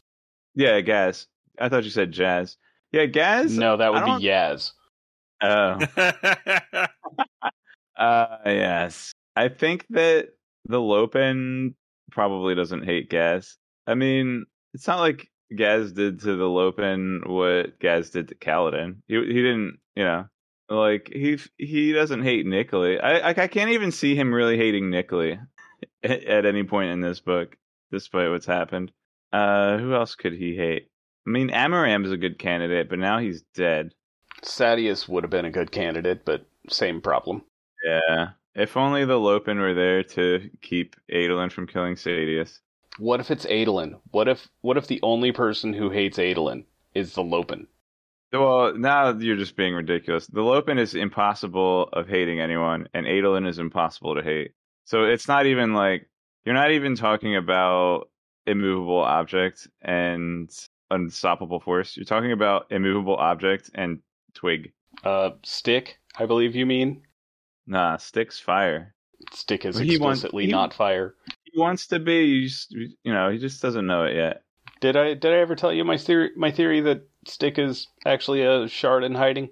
Yeah, 0.56 0.82
Gaz. 0.82 1.28
I 1.60 1.70
thought 1.70 1.84
you 1.84 1.90
said 1.92 2.12
Jazz. 2.12 2.58
Yeah, 2.92 3.06
Gaz. 3.06 3.56
No, 3.56 3.78
that 3.78 3.94
would 3.94 4.02
I 4.04 4.18
be 4.18 4.24
Yaz. 4.26 4.72
Oh, 5.42 5.78
uh, 7.98 8.38
yes. 8.46 9.12
I 9.36 9.50
think 9.50 9.86
that 9.90 10.30
the 10.66 10.80
Lopen 10.82 11.76
probably 12.16 12.55
doesn't 12.55 12.86
hate 12.86 13.09
Gaz. 13.09 13.57
I 13.86 13.93
mean, 13.93 14.45
it's 14.74 14.88
not 14.88 14.99
like 14.99 15.30
Gaz 15.55 15.91
did 15.91 16.22
to 16.22 16.36
the 16.36 16.45
Lopen 16.45 17.22
what 17.28 17.78
Gaz 17.80 18.09
did 18.09 18.30
to 18.30 18.36
Kaladin. 18.36 19.01
He 19.07 19.16
he 19.16 19.34
didn't, 19.34 19.78
you 19.95 20.05
know, 20.05 20.26
like 20.70 21.11
he 21.13 21.38
he 21.57 21.91
doesn't 21.91 22.24
hate 22.24 22.47
Nikli. 22.47 23.03
I 23.03 23.20
I, 23.20 23.30
I 23.30 23.47
can't 23.47 23.72
even 23.72 23.91
see 23.91 24.16
him 24.16 24.34
really 24.34 24.57
hating 24.57 24.86
Nikli 24.86 25.38
at, 26.03 26.24
at 26.24 26.45
any 26.47 26.63
point 26.63 26.89
in 26.89 27.01
this 27.01 27.20
book, 27.20 27.55
despite 27.91 28.32
what's 28.32 28.47
happened. 28.47 28.91
Uh, 29.32 29.78
who 29.78 29.93
else 29.93 30.16
could 30.16 30.34
he 30.34 30.55
hate? 30.55 30.89
I 31.28 31.30
mean, 31.30 31.49
Amaram 31.49 32.05
is 32.05 32.11
a 32.11 32.18
good 32.18 32.39
candidate, 32.39 32.89
but 32.89 32.99
now 32.99 33.20
he's 33.20 33.43
dead. 33.53 33.93
Sadeas 34.43 35.09
would 35.09 35.24
have 35.24 35.32
been 35.32 35.45
a 35.45 35.51
good 35.51 35.72
candidate, 35.72 36.24
but 36.24 36.45
same 36.70 37.01
problem. 37.01 37.41
Yeah. 37.86 38.30
If 38.56 38.78
only 38.78 39.03
the 39.03 39.20
Lopen 39.20 39.60
were 39.60 39.74
there 39.74 40.01
to 40.03 40.49
keep 40.62 40.95
Adolin 41.12 41.51
from 41.51 41.68
killing 41.68 41.95
Sadeas. 41.95 42.60
What 42.97 43.20
if 43.20 43.30
it's 43.30 43.45
Adolin? 43.45 43.99
What 44.12 44.30
if 44.30 44.47
what 44.62 44.78
if 44.78 44.88
the 44.88 45.01
only 45.03 45.34
person 45.34 45.74
who 45.74 45.89
hates 45.89 46.18
Adolin 46.18 46.64
is 46.93 47.14
the 47.14 47.24
Lopen? 47.24 47.68
Well, 48.32 48.74
now 48.74 49.12
you're 49.12 49.36
just 49.36 49.58
being 49.58 49.74
ridiculous. 49.74 50.28
The 50.28 50.41
Lopen 50.41 50.78
is 50.78 50.95
impossible 50.95 51.89
of 51.93 52.08
hating 52.08 52.39
anyone, 52.39 52.88
and 52.93 53.06
Adolin 53.06 53.47
is 53.47 53.60
impossible 53.60 54.16
to 54.16 54.24
hate. 54.24 54.51
So 54.86 55.03
it's 55.03 55.28
not 55.28 55.45
even 55.45 55.74
like 55.74 56.10
you're 56.45 56.56
not 56.56 56.72
even 56.72 56.95
talking 56.95 57.36
about 57.36 58.10
immovable 58.47 59.01
object 59.01 59.68
and 59.82 60.49
unstoppable 60.91 61.60
force. 61.60 61.97
You're 61.97 62.06
talking 62.06 62.32
about 62.32 62.68
immovable 62.72 63.18
object 63.18 63.72
and 63.76 63.99
twig. 64.34 64.72
Uh, 65.03 65.32
Stick, 65.43 65.97
I 66.18 66.26
believe 66.26 66.56
you 66.56 66.66
mean. 66.66 67.01
Nah, 67.68 67.97
sticks 67.97 68.39
fire. 68.39 68.93
Stick 69.34 69.66
is 69.66 69.78
He 69.78 69.97
wants- 69.97 70.20
explicitly 70.20 70.45
he- 70.45 70.51
not 70.51 70.74
fire. 70.74 71.16
He 71.43 71.59
wants 71.59 71.88
to 71.88 71.99
be. 71.99 72.26
You, 72.26 72.47
just, 72.47 72.72
you 72.72 72.95
know, 73.05 73.30
he 73.30 73.38
just 73.38 73.61
doesn't 73.61 73.88
know 73.88 74.03
it 74.03 74.16
yet. 74.16 74.43
Did 74.82 74.95
I 74.97 75.13
did 75.13 75.32
I 75.34 75.38
ever 75.38 75.55
tell 75.55 75.72
you 75.74 75.84
my 75.86 75.97
theory 75.97 76.32
my 76.36 76.51
theory 76.51 76.82
that 76.82 77.07
Stick 77.28 77.57
is 77.57 77.88
actually 78.05 78.43
a 78.43 78.68
shard 78.68 79.03
in 79.03 79.16
hiding? 79.16 79.49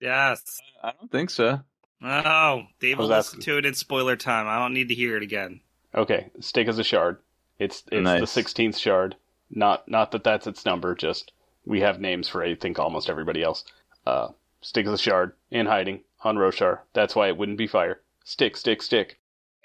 yes. 0.00 0.60
I 0.82 0.92
don't 1.00 1.10
think 1.10 1.30
so. 1.30 1.60
Oh, 2.02 2.62
Dave 2.80 2.98
I 2.98 3.00
was 3.00 3.08
will 3.08 3.16
listen 3.16 3.40
to 3.40 3.56
it 3.58 3.64
in 3.64 3.72
spoiler 3.72 4.16
time. 4.16 4.46
I 4.46 4.58
don't 4.58 4.74
need 4.74 4.88
to 4.88 4.94
hear 4.94 5.16
it 5.16 5.22
again. 5.22 5.60
Okay, 5.94 6.28
stick 6.40 6.68
is 6.68 6.78
a 6.78 6.84
shard. 6.84 7.18
It's 7.58 7.82
it's 7.90 8.02
Nice. 8.04 8.20
the 8.20 8.26
sixteenth 8.26 8.76
shard. 8.76 9.16
Not 9.48 9.88
not 9.88 10.10
that 10.10 10.24
that's 10.24 10.46
its 10.46 10.66
number. 10.66 10.94
Just 10.94 11.32
we 11.64 11.80
have 11.80 12.00
names 12.00 12.28
for 12.28 12.42
I 12.42 12.54
think 12.56 12.78
almost 12.78 13.08
everybody 13.08 13.42
else. 13.42 13.64
Uh, 14.04 14.28
stick 14.60 14.84
as 14.86 14.92
a 14.92 14.98
shard 14.98 15.32
in 15.50 15.64
hiding 15.66 16.00
on 16.24 16.36
Roshar. 16.36 16.80
That's 16.92 17.14
why 17.14 17.28
it 17.28 17.36
wouldn't 17.36 17.58
be 17.58 17.66
fire. 17.66 18.02
Stick, 18.24 18.56
stick, 18.56 18.82
stick. 18.82 19.20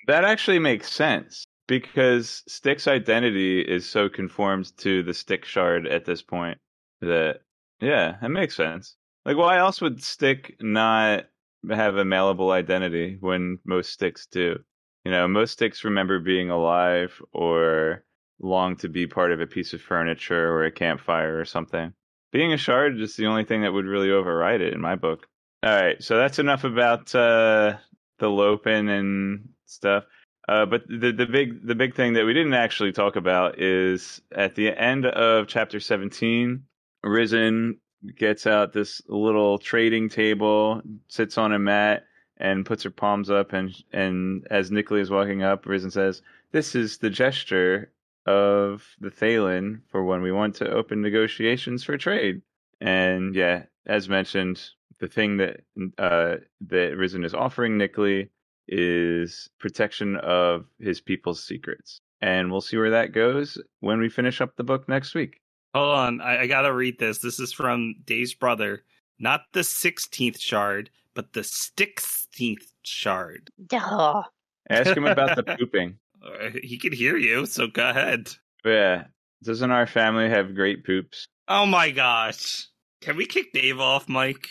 That 0.07 0.26
actually 0.26 0.60
makes 0.60 0.91
sense 0.91 1.45
because 1.68 2.43
Stick's 2.47 2.88
identity 2.88 3.62
is 3.62 3.88
so 3.88 4.10
conformed 4.10 4.76
to 4.78 5.03
the 5.03 5.14
Stick 5.14 5.45
shard 5.45 5.88
at 5.88 6.05
this 6.05 6.22
point 6.22 6.57
that 7.01 7.41
yeah, 7.80 8.18
it 8.22 8.30
makes 8.30 8.55
sense. 8.55 8.95
Like, 9.26 9.38
why 9.38 9.57
else 9.57 9.80
would 9.80 10.03
Stick 10.03 10.55
not 10.60 11.26
have 11.70 11.95
a 11.95 12.05
malleable 12.05 12.51
identity 12.51 13.18
when 13.20 13.60
most 13.66 13.93
Sticks 13.93 14.26
do? 14.26 14.60
You 15.05 15.12
know, 15.12 15.28
most 15.28 15.51
Sticks 15.53 15.84
remember 15.84 16.20
being 16.20 16.49
alive 16.49 17.22
or 17.32 18.03
long 18.41 18.76
to 18.78 18.89
be 18.89 19.07
part 19.07 19.32
of 19.32 19.39
a 19.39 19.47
piece 19.47 19.74
of 19.74 19.82
furniture 19.82 20.51
or 20.51 20.66
a 20.66 20.72
campfire 20.72 21.39
or 21.39 21.45
something. 21.45 21.93
Being 22.32 22.51
a 22.51 22.57
shard 22.57 22.99
is 22.99 23.16
the 23.16 23.28
only 23.28 23.45
thing 23.45 23.62
that 23.62 23.74
would 23.74 23.86
really 23.86 24.12
override 24.12 24.62
it 24.62 24.74
in 24.74 24.82
my 24.82 24.95
book. 24.95 25.28
All 25.62 25.76
right, 25.76 26.01
so 26.01 26.18
that's 26.18 26.39
enough 26.39 26.64
about 26.64 27.14
uh, 27.14 27.78
the 28.20 28.30
Lopen 28.30 28.88
and 28.88 29.49
stuff. 29.66 30.05
Uh, 30.47 30.66
but 30.66 30.84
the 30.88 31.12
the 31.12 31.26
big 31.26 31.68
the 31.68 31.76
big 31.76 31.95
thing 31.95 32.14
that 32.14 32.26
we 32.26 32.34
didn't 32.34 32.53
actually 32.53 32.91
talk 32.91 33.16
about 33.18 33.60
is 33.60 34.22
at 34.32 34.55
the 34.55 34.70
end 34.70 35.05
of 35.05 35.47
chapter 35.47 35.80
seventeen, 35.80 36.64
Rysn 37.05 37.74
gets 38.18 38.47
out 38.47 38.72
this 38.74 39.01
little 39.07 39.60
trading 39.60 40.10
table, 40.10 40.82
sits 41.07 41.38
on 41.38 41.51
a 41.51 41.60
mat, 41.60 42.05
and 42.38 42.66
puts 42.66 42.84
her 42.84 42.89
palms 42.89 43.30
up. 43.30 43.51
And 43.53 43.76
and 43.91 44.47
as 44.49 44.72
Nicolai 44.72 45.01
is 45.01 45.12
walking 45.12 45.43
up, 45.43 45.66
Rysn 45.66 45.91
says, 45.91 46.22
"This 46.51 46.74
is 46.74 46.97
the 46.97 47.10
gesture 47.10 47.91
of 48.26 48.88
the 48.99 49.12
Thaylen 49.12 49.82
for 49.91 50.03
when 50.03 50.22
we 50.22 50.32
want 50.32 50.55
to 50.55 50.72
open 50.72 51.01
negotiations 51.01 51.84
for 51.84 51.97
trade." 51.97 52.41
And 52.82 53.36
yeah, 53.36 53.64
as 53.86 54.07
mentioned, 54.07 54.62
the 54.99 55.07
thing 55.07 55.37
that 55.37 55.61
uh, 55.97 56.37
that 56.67 56.93
Rysn 56.93 57.25
is 57.25 57.33
offering 57.33 57.77
Nicolai 57.77 58.29
is 58.67 59.49
protection 59.59 60.15
of 60.17 60.65
his 60.79 61.01
people's 61.01 61.43
secrets. 61.43 62.01
And 62.21 62.51
we'll 62.51 62.61
see 62.61 62.77
where 62.77 62.91
that 62.91 63.13
goes 63.13 63.57
when 63.79 63.99
we 63.99 64.09
finish 64.09 64.41
up 64.41 64.55
the 64.55 64.63
book 64.63 64.87
next 64.89 65.15
week. 65.15 65.39
Hold 65.73 65.95
on, 65.95 66.21
I, 66.21 66.41
I 66.41 66.47
gotta 66.47 66.73
read 66.73 66.99
this. 66.99 67.19
This 67.19 67.39
is 67.39 67.53
from 67.53 67.95
Dave's 68.05 68.33
brother. 68.33 68.83
Not 69.19 69.41
the 69.53 69.61
16th 69.61 70.39
shard, 70.39 70.89
but 71.13 71.33
the 71.33 71.41
16th 71.41 72.67
shard. 72.83 73.49
Duh. 73.65 74.23
Ask 74.69 74.95
him 74.95 75.05
about 75.05 75.35
the 75.35 75.43
pooping. 75.59 75.97
Uh, 76.23 76.49
he 76.61 76.77
can 76.77 76.93
hear 76.93 77.17
you, 77.17 77.45
so 77.45 77.67
go 77.67 77.89
ahead. 77.89 78.29
Yeah, 78.65 79.05
doesn't 79.43 79.71
our 79.71 79.87
family 79.87 80.29
have 80.29 80.55
great 80.55 80.85
poops? 80.85 81.27
Oh 81.47 81.65
my 81.65 81.91
gosh. 81.91 82.67
Can 83.01 83.15
we 83.15 83.25
kick 83.25 83.53
Dave 83.53 83.79
off, 83.79 84.09
Mike? 84.09 84.49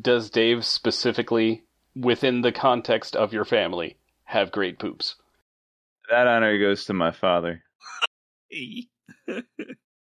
Does 0.00 0.30
Dave 0.30 0.64
specifically, 0.64 1.64
within 1.96 2.42
the 2.42 2.52
context 2.52 3.16
of 3.16 3.32
your 3.32 3.44
family, 3.44 3.96
have 4.24 4.52
great 4.52 4.78
poops? 4.78 5.16
That 6.10 6.26
honor 6.26 6.58
goes 6.58 6.84
to 6.86 6.92
my 6.92 7.10
father. 7.10 7.62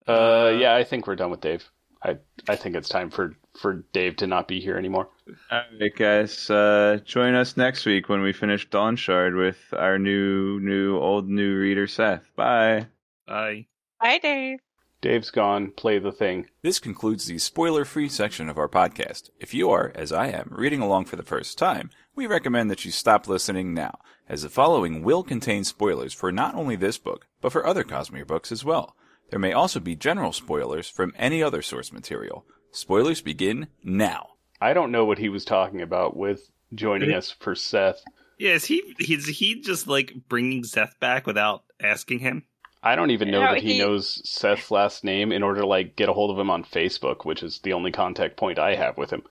Uh, 0.08 0.58
yeah, 0.60 0.74
I 0.74 0.84
think 0.84 1.06
we're 1.06 1.16
done 1.16 1.30
with 1.30 1.42
Dave. 1.42 1.70
I 2.04 2.18
I 2.50 2.56
think 2.56 2.76
it's 2.76 2.90
time 2.90 3.12
for 3.12 3.36
for 3.60 3.86
Dave 3.94 4.16
to 4.18 4.28
not 4.28 4.48
be 4.48 4.60
here 4.60 4.78
anymore. 4.78 5.10
All 5.52 5.62
right, 5.80 5.96
guys. 5.96 6.50
Uh, 6.50 7.00
join 7.06 7.36
us 7.36 7.56
next 7.56 7.86
week 7.86 8.10
when 8.10 8.22
we 8.22 8.34
finish 8.34 8.70
Dawn 8.70 8.96
Shard 8.96 9.36
with 9.36 9.58
our 9.74 10.00
new, 10.00 10.60
new, 10.60 10.98
old, 10.98 11.30
new 11.30 11.56
reader, 11.56 11.86
Seth. 11.88 12.24
Bye. 12.36 12.88
Bye. 13.28 13.68
Bye, 14.02 14.18
Dave. 14.18 14.60
Dave's 15.02 15.32
gone. 15.32 15.72
Play 15.72 15.98
the 15.98 16.12
thing. 16.12 16.48
This 16.62 16.78
concludes 16.78 17.26
the 17.26 17.40
spoiler 17.40 17.86
free 17.86 18.08
section 18.08 18.50
of 18.50 18.60
our 18.60 18.70
podcast. 18.70 19.32
If 19.40 19.54
you 19.54 19.72
are, 19.72 19.92
as 19.96 20.12
I 20.12 20.28
am, 20.28 20.50
reading 20.52 20.80
along 20.80 21.06
for 21.06 21.16
the 21.16 21.24
first 21.24 21.58
time, 21.58 21.90
we 22.16 22.28
recommend 22.28 22.70
that 22.70 22.86
you 22.86 22.92
stop 22.92 23.28
listening 23.28 23.74
now, 23.74 23.98
as 24.30 24.44
the 24.44 24.50
following 24.50 25.04
will 25.04 25.24
contain 25.24 25.64
spoilers 25.64 26.14
for 26.14 26.32
not 26.32 26.54
only 26.54 26.76
this 26.76 27.00
book, 27.00 27.26
but 27.42 27.52
for 27.52 27.66
other 27.66 27.84
Cosmere 27.84 28.28
books 28.28 28.52
as 28.52 28.64
well. 28.64 28.96
There 29.32 29.40
may 29.40 29.54
also 29.54 29.80
be 29.80 29.96
general 29.96 30.34
spoilers 30.34 30.88
from 30.88 31.14
any 31.18 31.42
other 31.42 31.64
source 31.64 31.92
material. 31.92 32.46
Spoilers 32.72 33.22
begin 33.22 33.68
now. 33.84 34.28
I 34.62 34.74
don't 34.74 34.92
know 34.92 35.06
what 35.06 35.18
he 35.18 35.30
was 35.30 35.46
talking 35.46 35.82
about 35.82 36.16
with 36.16 36.52
joining 36.76 37.12
us 37.12 37.32
for 37.32 37.56
Seth. 37.56 38.04
Yeah, 38.38 38.52
is 38.52 38.66
he 38.66 38.84
is 39.00 39.28
he 39.28 39.62
just 39.62 39.88
like 39.88 40.14
bringing 40.30 40.64
Seth 40.64 41.00
back 41.00 41.26
without 41.26 41.64
asking 41.80 42.20
him? 42.20 42.44
I 42.84 42.96
don't 42.96 43.12
even 43.12 43.30
know 43.30 43.42
No, 43.46 43.54
that 43.54 43.62
he, 43.62 43.74
he- 43.74 43.80
knows 43.80 44.22
Seth's 44.30 44.72
last 44.72 45.04
name 45.04 45.32
in 45.32 45.44
order 45.44 45.62
to 45.62 45.68
like 45.68 45.96
get 45.96 46.10
a 46.10 46.14
hold 46.14 46.32
of 46.32 46.40
him 46.40 46.50
on 46.50 46.64
Facebook, 46.64 47.26
which 47.26 47.44
is 47.44 47.60
the 47.60 47.74
only 47.74 47.92
contact 47.92 48.38
point 48.38 48.58
I 48.60 48.76
have 48.76 48.98
with 48.98 49.12
him. 49.12 49.24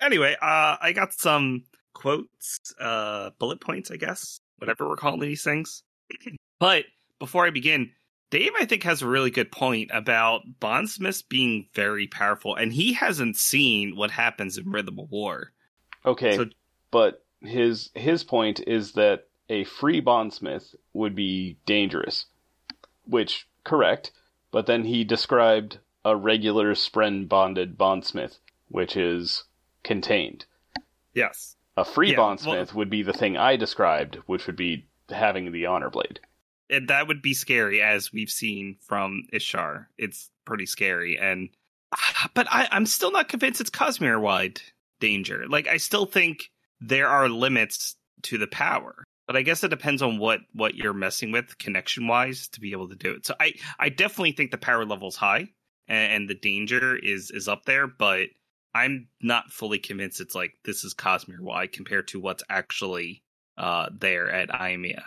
Anyway, 0.00 0.36
uh, 0.42 0.76
I 0.80 0.92
got 0.94 1.12
some 1.14 1.64
quotes, 1.94 2.74
uh, 2.80 3.30
bullet 3.38 3.60
points, 3.60 3.90
I 3.90 3.96
guess, 3.96 4.40
whatever 4.58 4.88
we're 4.88 4.96
calling 4.96 5.20
these 5.20 5.44
things. 5.44 5.82
but 6.58 6.84
before 7.18 7.46
I 7.46 7.50
begin, 7.50 7.92
Dave, 8.30 8.52
I 8.58 8.64
think, 8.64 8.82
has 8.82 9.02
a 9.02 9.06
really 9.06 9.30
good 9.30 9.52
point 9.52 9.90
about 9.92 10.42
bondsmiths 10.58 11.22
being 11.22 11.68
very 11.74 12.06
powerful, 12.08 12.54
and 12.56 12.72
he 12.72 12.94
hasn't 12.94 13.36
seen 13.36 13.94
what 13.94 14.10
happens 14.10 14.58
in 14.58 14.70
Rhythm 14.70 14.98
of 14.98 15.10
War. 15.10 15.52
Okay, 16.04 16.36
So- 16.36 16.46
but 16.90 17.24
his 17.40 17.90
his 17.94 18.22
point 18.24 18.60
is 18.66 18.92
that 18.92 19.28
a 19.48 19.64
free 19.64 20.00
bondsmith 20.00 20.74
would 20.94 21.14
be 21.14 21.58
dangerous, 21.66 22.26
which 23.04 23.46
correct. 23.64 24.12
But 24.50 24.66
then 24.66 24.84
he 24.84 25.04
described 25.04 25.78
a 26.04 26.16
regular 26.16 26.74
spren 26.74 27.28
bonded 27.28 27.78
bondsmith, 27.78 28.38
which 28.68 28.96
is 28.96 29.44
contained. 29.82 30.44
Yes. 31.14 31.56
A 31.76 31.84
free 31.84 32.10
Yeah, 32.12 32.18
well- 32.18 32.26
bondsmith 32.28 32.74
would 32.74 32.90
be 32.90 33.02
the 33.02 33.12
thing 33.12 33.36
I 33.36 33.56
described, 33.56 34.16
which 34.26 34.46
would 34.46 34.56
be 34.56 34.86
having 35.08 35.52
the 35.52 35.66
honor 35.66 35.90
blade. 35.90 36.20
And 36.70 36.88
that 36.88 37.06
would 37.06 37.20
be 37.22 37.34
scary, 37.34 37.82
as 37.82 38.12
we've 38.12 38.30
seen 38.30 38.78
from 38.80 39.26
Ishar. 39.32 39.86
It's 39.98 40.30
pretty 40.44 40.66
scary, 40.66 41.18
and 41.18 41.50
but 42.34 42.46
I, 42.50 42.68
I'm 42.70 42.86
still 42.86 43.12
not 43.12 43.28
convinced 43.28 43.60
it's 43.60 43.70
Cosmere 43.70 44.20
wide 44.20 44.60
danger. 45.00 45.44
Like 45.48 45.66
I 45.66 45.76
still 45.76 46.06
think 46.06 46.50
there 46.80 47.08
are 47.08 47.28
limits 47.28 47.96
to 48.22 48.38
the 48.38 48.46
power, 48.46 49.04
but 49.26 49.36
I 49.36 49.42
guess 49.42 49.62
it 49.64 49.68
depends 49.68 50.02
on 50.02 50.18
what 50.18 50.40
what 50.52 50.74
you're 50.74 50.92
messing 50.92 51.32
with 51.32 51.58
connection 51.58 52.06
wise 52.06 52.48
to 52.48 52.60
be 52.60 52.72
able 52.72 52.88
to 52.88 52.96
do 52.96 53.12
it. 53.12 53.26
So 53.26 53.34
I 53.40 53.54
I 53.78 53.88
definitely 53.88 54.32
think 54.32 54.50
the 54.50 54.58
power 54.58 54.84
level's 54.84 55.16
high 55.16 55.48
and, 55.88 56.12
and 56.12 56.28
the 56.28 56.34
danger 56.34 56.96
is 56.96 57.30
is 57.30 57.48
up 57.48 57.64
there, 57.64 57.86
but 57.86 58.28
I'm 58.74 59.08
not 59.20 59.52
fully 59.52 59.78
convinced 59.78 60.20
it's 60.20 60.34
like 60.34 60.54
this 60.64 60.84
is 60.84 60.94
Cosmere 60.94 61.40
wide 61.40 61.72
compared 61.72 62.08
to 62.08 62.20
what's 62.20 62.42
actually 62.48 63.22
uh 63.58 63.90
there 63.98 64.30
at 64.30 64.48
Aimia. 64.48 65.04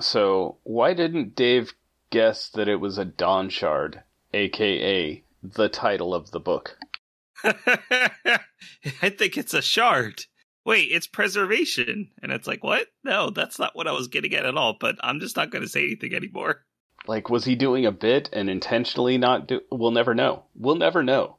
So 0.00 0.58
why 0.62 0.94
didn't 0.94 1.34
Dave 1.34 1.72
guess 2.10 2.50
that 2.50 2.68
it 2.68 2.76
was 2.76 2.98
a 2.98 3.04
Dawn 3.04 3.48
Shard, 3.48 4.02
aka 4.32 5.22
the 5.42 5.68
title 5.68 6.14
of 6.14 6.30
the 6.30 6.40
book? 6.40 6.78
I 7.44 9.10
think 9.10 9.36
it's 9.36 9.54
a 9.54 9.62
shard. 9.62 10.24
Wait, 10.66 10.88
it's 10.90 11.06
preservation. 11.06 12.10
And 12.20 12.32
it's 12.32 12.48
like, 12.48 12.64
what? 12.64 12.88
No, 13.04 13.30
that's 13.30 13.58
not 13.58 13.76
what 13.76 13.86
I 13.86 13.92
was 13.92 14.08
getting 14.08 14.34
at 14.34 14.44
at 14.44 14.56
all, 14.56 14.76
but 14.78 14.96
I'm 15.00 15.20
just 15.20 15.36
not 15.36 15.50
going 15.50 15.62
to 15.62 15.70
say 15.70 15.84
anything 15.84 16.12
anymore. 16.12 16.66
Like, 17.06 17.30
was 17.30 17.44
he 17.44 17.54
doing 17.54 17.86
a 17.86 17.92
bit 17.92 18.28
and 18.32 18.50
intentionally 18.50 19.16
not 19.16 19.46
do? 19.46 19.60
We'll 19.70 19.92
never 19.92 20.12
know. 20.12 20.42
We'll 20.56 20.74
never 20.74 21.04
know. 21.04 21.36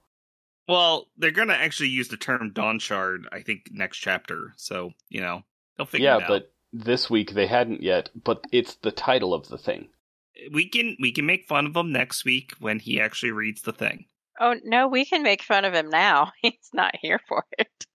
Well, 0.69 1.07
they're 1.17 1.31
going 1.31 1.49
to 1.49 1.57
actually 1.57 1.89
use 1.89 2.07
the 2.07 2.15
term 2.15 2.53
Dawn 2.53 2.79
Shard, 2.79 3.27
I 3.29 3.41
think, 3.41 3.69
next 3.69 3.97
chapter. 3.97 4.53
So, 4.55 4.91
you 5.09 5.19
know, 5.19 5.43
they'll 5.75 5.85
figure 5.85 6.05
yeah, 6.05 6.17
it 6.17 6.23
out. 6.23 6.29
Yeah, 6.29 6.39
but 6.39 6.53
this 6.71 7.09
week 7.09 7.33
they 7.33 7.47
hadn't 7.47 7.83
yet. 7.83 8.09
But 8.15 8.45
it's 8.53 8.75
the 8.75 8.91
title 8.91 9.33
of 9.33 9.49
the 9.49 9.57
thing. 9.57 9.89
we 10.53 10.69
can 10.69 10.95
we 11.01 11.11
can 11.11 11.25
make 11.25 11.47
fun 11.47 11.65
of 11.65 11.75
him 11.75 11.91
next 11.91 12.23
week 12.23 12.53
when 12.59 12.79
he 12.79 13.01
actually 13.01 13.31
reads 13.31 13.61
the 13.61 13.73
thing. 13.73 14.05
Oh 14.39 14.55
no, 14.63 14.87
we 14.87 15.03
can 15.03 15.23
make 15.23 15.41
fun 15.41 15.65
of 15.65 15.73
him 15.73 15.89
now. 15.89 16.31
He's 16.41 16.69
not 16.73 16.95
here 17.01 17.19
for 17.27 17.43
it. 17.57 17.85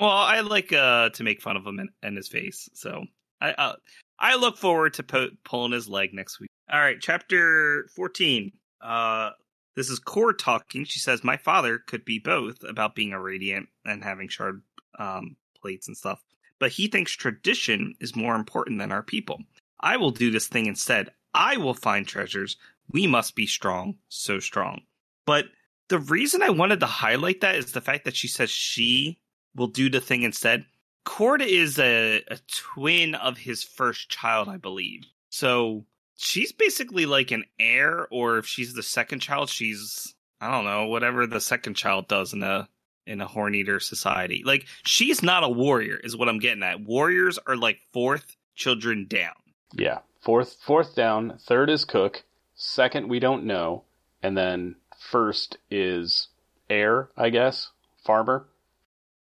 Well, 0.00 0.10
I 0.10 0.40
like 0.40 0.72
uh 0.72 1.10
to 1.10 1.22
make 1.22 1.40
fun 1.40 1.56
of 1.56 1.66
him 1.66 1.78
and, 1.78 1.90
and 2.02 2.16
his 2.16 2.28
face. 2.28 2.68
So 2.74 3.04
I 3.40 3.50
uh, 3.52 3.76
I 4.18 4.36
look 4.36 4.56
forward 4.56 4.94
to 4.94 5.02
po- 5.02 5.30
pulling 5.44 5.72
his 5.72 5.88
leg 5.88 6.12
next 6.12 6.40
week. 6.40 6.50
All 6.72 6.80
right, 6.80 7.00
chapter 7.00 7.88
fourteen. 7.94 8.52
Uh, 8.80 9.30
this 9.76 9.90
is 9.90 9.98
Cord 9.98 10.38
talking. 10.38 10.84
She 10.84 10.98
says, 10.98 11.22
"My 11.22 11.36
father 11.36 11.78
could 11.78 12.04
be 12.04 12.18
both 12.18 12.62
about 12.64 12.94
being 12.94 13.12
a 13.12 13.20
radiant 13.20 13.68
and 13.84 14.02
having 14.02 14.28
shard 14.28 14.62
um, 14.98 15.36
plates 15.60 15.88
and 15.88 15.96
stuff, 15.96 16.22
but 16.58 16.72
he 16.72 16.88
thinks 16.88 17.12
tradition 17.12 17.94
is 18.00 18.16
more 18.16 18.34
important 18.34 18.78
than 18.78 18.92
our 18.92 19.02
people. 19.02 19.40
I 19.80 19.96
will 19.96 20.10
do 20.10 20.30
this 20.30 20.48
thing 20.48 20.66
instead. 20.66 21.10
I 21.34 21.56
will 21.56 21.74
find 21.74 22.06
treasures. 22.06 22.56
We 22.90 23.06
must 23.06 23.34
be 23.34 23.46
strong, 23.46 23.96
so 24.08 24.40
strong." 24.40 24.82
But 25.26 25.46
the 25.88 25.98
reason 25.98 26.42
I 26.42 26.50
wanted 26.50 26.80
to 26.80 26.86
highlight 26.86 27.40
that 27.42 27.56
is 27.56 27.72
the 27.72 27.80
fact 27.80 28.04
that 28.04 28.16
she 28.16 28.28
says 28.28 28.50
she 28.50 29.18
will 29.54 29.68
do 29.68 29.90
the 29.90 30.00
thing 30.00 30.22
instead. 30.22 30.66
Cord 31.04 31.42
is 31.42 31.78
a, 31.78 32.22
a 32.28 32.38
twin 32.48 33.14
of 33.14 33.36
his 33.36 33.62
first 33.62 34.08
child, 34.08 34.48
I 34.48 34.56
believe. 34.56 35.04
So 35.28 35.84
she's 36.16 36.52
basically 36.52 37.06
like 37.06 37.30
an 37.30 37.44
heir, 37.58 38.06
or 38.10 38.38
if 38.38 38.46
she's 38.46 38.74
the 38.74 38.82
second 38.82 39.20
child, 39.20 39.50
she's 39.50 40.14
I 40.40 40.50
don't 40.50 40.64
know 40.64 40.86
whatever 40.86 41.26
the 41.26 41.40
second 41.40 41.74
child 41.74 42.08
does 42.08 42.32
in 42.32 42.42
a 42.42 42.68
in 43.06 43.20
a 43.20 43.26
horn 43.26 43.54
eater 43.54 43.80
society. 43.80 44.42
Like 44.44 44.66
she's 44.84 45.22
not 45.22 45.44
a 45.44 45.48
warrior, 45.48 45.96
is 46.02 46.16
what 46.16 46.28
I'm 46.28 46.38
getting 46.38 46.62
at. 46.62 46.80
Warriors 46.80 47.38
are 47.46 47.56
like 47.56 47.80
fourth 47.92 48.36
children 48.54 49.06
down. 49.08 49.34
Yeah. 49.72 50.00
Fourth 50.22 50.56
fourth 50.64 50.94
down, 50.94 51.38
third 51.46 51.68
is 51.68 51.84
cook, 51.84 52.24
second 52.54 53.08
we 53.08 53.18
don't 53.18 53.44
know, 53.44 53.84
and 54.22 54.36
then 54.36 54.76
first 55.10 55.58
is 55.70 56.28
heir, 56.70 57.10
I 57.16 57.28
guess. 57.28 57.70
Farmer. 58.04 58.46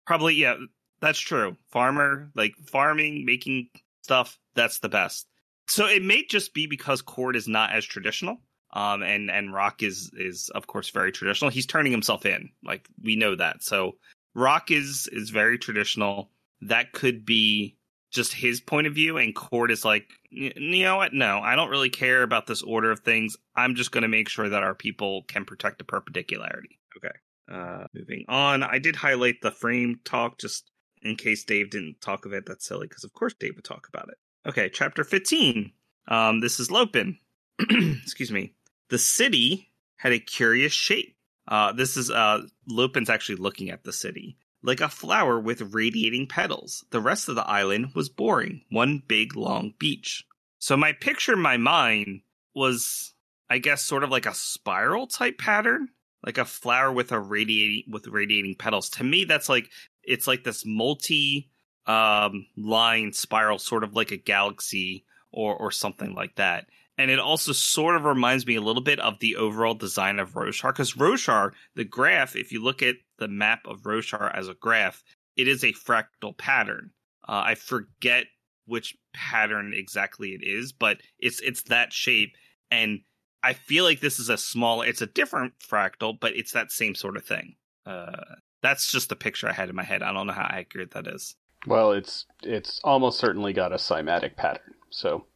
Probably, 0.08 0.36
yeah, 0.36 0.56
that's 1.02 1.20
true. 1.20 1.58
Farmer, 1.70 2.32
like 2.34 2.56
farming, 2.72 3.26
making 3.26 3.68
stuff, 4.02 4.40
that's 4.56 4.80
the 4.80 4.90
best. 4.90 5.28
So 5.68 5.86
it 5.86 6.02
may 6.02 6.24
just 6.24 6.54
be 6.54 6.66
because 6.66 7.02
Cord 7.02 7.36
is 7.36 7.48
not 7.48 7.74
as 7.74 7.86
traditional. 7.86 8.38
Um, 8.74 9.02
and 9.02 9.32
and 9.32 9.54
Rock 9.54 9.82
is 9.82 10.12
is 10.14 10.50
of 10.54 10.68
course 10.68 10.90
very 10.90 11.12
traditional. 11.12 11.50
He's 11.50 11.66
turning 11.66 11.92
himself 11.92 12.26
in, 12.26 12.50
like 12.64 12.88
we 13.02 13.16
know 13.16 13.36
that. 13.36 13.64
So 13.64 13.94
Rock 14.36 14.72
is 14.72 15.10
is 15.12 15.30
very 15.30 15.58
traditional. 15.58 16.32
That 16.62 16.92
could 16.92 17.26
be 17.26 17.78
just 18.12 18.34
his 18.34 18.60
point 18.60 18.88
of 18.88 18.94
view, 18.94 19.18
and 19.18 19.36
Cord 19.36 19.72
is 19.72 19.86
like, 19.86 20.10
you 20.30 20.54
know 20.58 20.98
what? 20.98 21.14
No, 21.14 21.40
I 21.40 21.56
don't 21.56 21.70
really 21.70 21.90
care 21.90 22.24
about 22.24 22.46
this 22.46 22.62
order 22.62 22.92
of 22.92 23.00
things. 23.02 23.38
I'm 23.56 23.76
just 23.76 23.92
going 23.92 24.04
to 24.04 24.08
make 24.08 24.30
sure 24.30 24.50
that 24.50 24.64
our 24.64 24.76
people 24.76 25.24
can 25.24 25.46
protect 25.46 25.78
the 25.78 25.84
perpendicularity. 25.84 26.80
Okay. 26.98 27.16
Uh, 27.52 27.86
moving 27.94 28.26
on, 28.28 28.64
I 28.64 28.80
did 28.80 28.96
highlight 28.96 29.42
the 29.42 29.52
frame 29.52 30.00
talk 30.04 30.38
just 30.40 30.70
in 31.02 31.16
case 31.16 31.44
Dave 31.44 31.70
didn't 31.70 32.02
talk 32.02 32.26
of 32.26 32.34
it. 32.34 32.46
That's 32.46 32.66
silly 32.66 32.88
because 32.88 33.04
of 33.04 33.14
course 33.14 33.34
Dave 33.34 33.56
would 33.56 33.64
talk 33.64 33.88
about 33.88 34.10
it. 34.10 34.18
Okay, 34.48 34.70
chapter 34.70 35.04
15. 35.04 35.72
Um, 36.08 36.40
this 36.40 36.60
is 36.60 36.72
Lopen. 36.72 37.20
Excuse 37.60 38.32
me. 38.32 38.54
The 38.90 38.98
city 38.98 39.72
had 39.98 40.14
a 40.14 40.20
curious 40.20 40.74
shape. 40.74 41.16
Uh, 41.48 41.72
this 41.72 41.98
is 41.98 42.10
uh, 42.10 42.42
Lopen's 42.68 43.10
actually 43.10 43.36
looking 43.36 43.70
at 43.70 43.84
the 43.84 43.94
city. 43.94 44.38
Like 44.64 44.82
a 44.82 44.90
flower 44.90 45.40
with 45.40 45.74
radiating 45.74 46.28
petals. 46.28 46.86
The 46.92 47.00
rest 47.00 47.30
of 47.30 47.36
the 47.36 47.48
island 47.48 47.92
was 47.94 48.10
boring, 48.10 48.62
one 48.70 49.04
big 49.08 49.36
long 49.36 49.74
beach. 49.78 50.26
So 50.60 50.76
my 50.76 50.94
picture 50.94 51.34
in 51.34 51.40
my 51.40 51.58
mind 51.58 52.22
was, 52.56 53.14
I 53.50 53.60
guess, 53.60 53.84
sort 53.84 54.04
of 54.04 54.10
like 54.10 54.26
a 54.26 54.34
spiral 54.34 55.08
type 55.08 55.38
pattern, 55.38 55.90
like 56.28 56.38
a 56.38 56.44
flower 56.44 56.92
with 56.92 57.14
a 57.14 57.20
radiating 57.20 57.90
with 57.90 58.06
radiating 58.08 58.54
petals. 58.54 58.90
To 58.90 59.04
me, 59.06 59.24
that's 59.24 59.48
like 59.48 59.70
it's 60.04 60.28
like 60.28 60.44
this 60.44 60.66
multi 60.66 61.50
um, 61.86 62.46
line 62.58 63.14
spiral, 63.14 63.60
sort 63.60 63.86
of 63.86 63.96
like 63.96 64.12
a 64.12 64.18
galaxy 64.18 65.06
or 65.32 65.56
or 65.56 65.72
something 65.72 66.14
like 66.14 66.36
that. 66.36 66.66
And 66.98 67.10
it 67.10 67.20
also 67.20 67.54
sort 67.54 67.96
of 67.96 68.04
reminds 68.04 68.46
me 68.46 68.56
a 68.56 68.62
little 68.62 68.82
bit 68.82 69.00
of 69.00 69.20
the 69.20 69.38
overall 69.38 69.74
design 69.74 70.20
of 70.20 70.34
Roshar, 70.34 70.74
because 70.74 70.96
Roshar, 70.96 71.54
the 71.76 71.86
graph, 71.86 72.36
if 72.36 72.52
you 72.52 72.62
look 72.62 72.84
at 72.84 72.96
the 73.20 73.30
map 73.30 73.62
of 73.66 73.84
Roshar 73.84 74.36
as 74.36 74.50
a 74.50 74.54
graph, 74.54 75.06
it 75.38 75.48
is 75.48 75.64
a 75.64 75.72
fractal 75.72 76.38
pattern. 76.38 76.92
Uh, 77.26 77.44
I 77.46 77.56
forget 77.56 78.26
which 78.66 78.98
pattern 79.14 79.74
exactly 79.74 80.32
it 80.32 80.44
is, 80.44 80.74
but 80.74 80.98
it's 81.20 81.40
it's 81.40 81.62
that 81.64 81.94
shape, 81.94 82.36
and 82.70 83.00
I 83.48 83.54
feel 83.54 83.86
like 83.86 84.02
this 84.02 84.20
is 84.20 84.28
a 84.28 84.38
small. 84.38 84.82
It's 84.82 85.02
a 85.02 85.08
different 85.08 85.54
fractal, 85.60 86.20
but 86.20 86.36
it's 86.36 86.52
that 86.52 86.70
same 86.70 86.96
sort 86.96 87.16
of 87.16 87.24
thing. 87.24 87.56
Uh, 87.86 88.36
that's 88.62 88.92
just 88.92 89.08
the 89.08 89.16
picture 89.16 89.48
I 89.48 89.54
had 89.54 89.70
in 89.70 89.76
my 89.76 89.86
head. 89.86 90.04
I 90.04 90.12
don't 90.12 90.28
know 90.28 90.34
how 90.34 90.50
accurate 90.52 90.92
that 90.92 91.08
is. 91.08 91.34
Well, 91.66 91.94
it's 91.94 92.26
it's 92.44 92.82
almost 92.84 93.20
certainly 93.20 93.54
got 93.54 93.72
a 93.72 93.78
cymatic 93.78 94.36
pattern. 94.36 94.74
So 94.90 95.28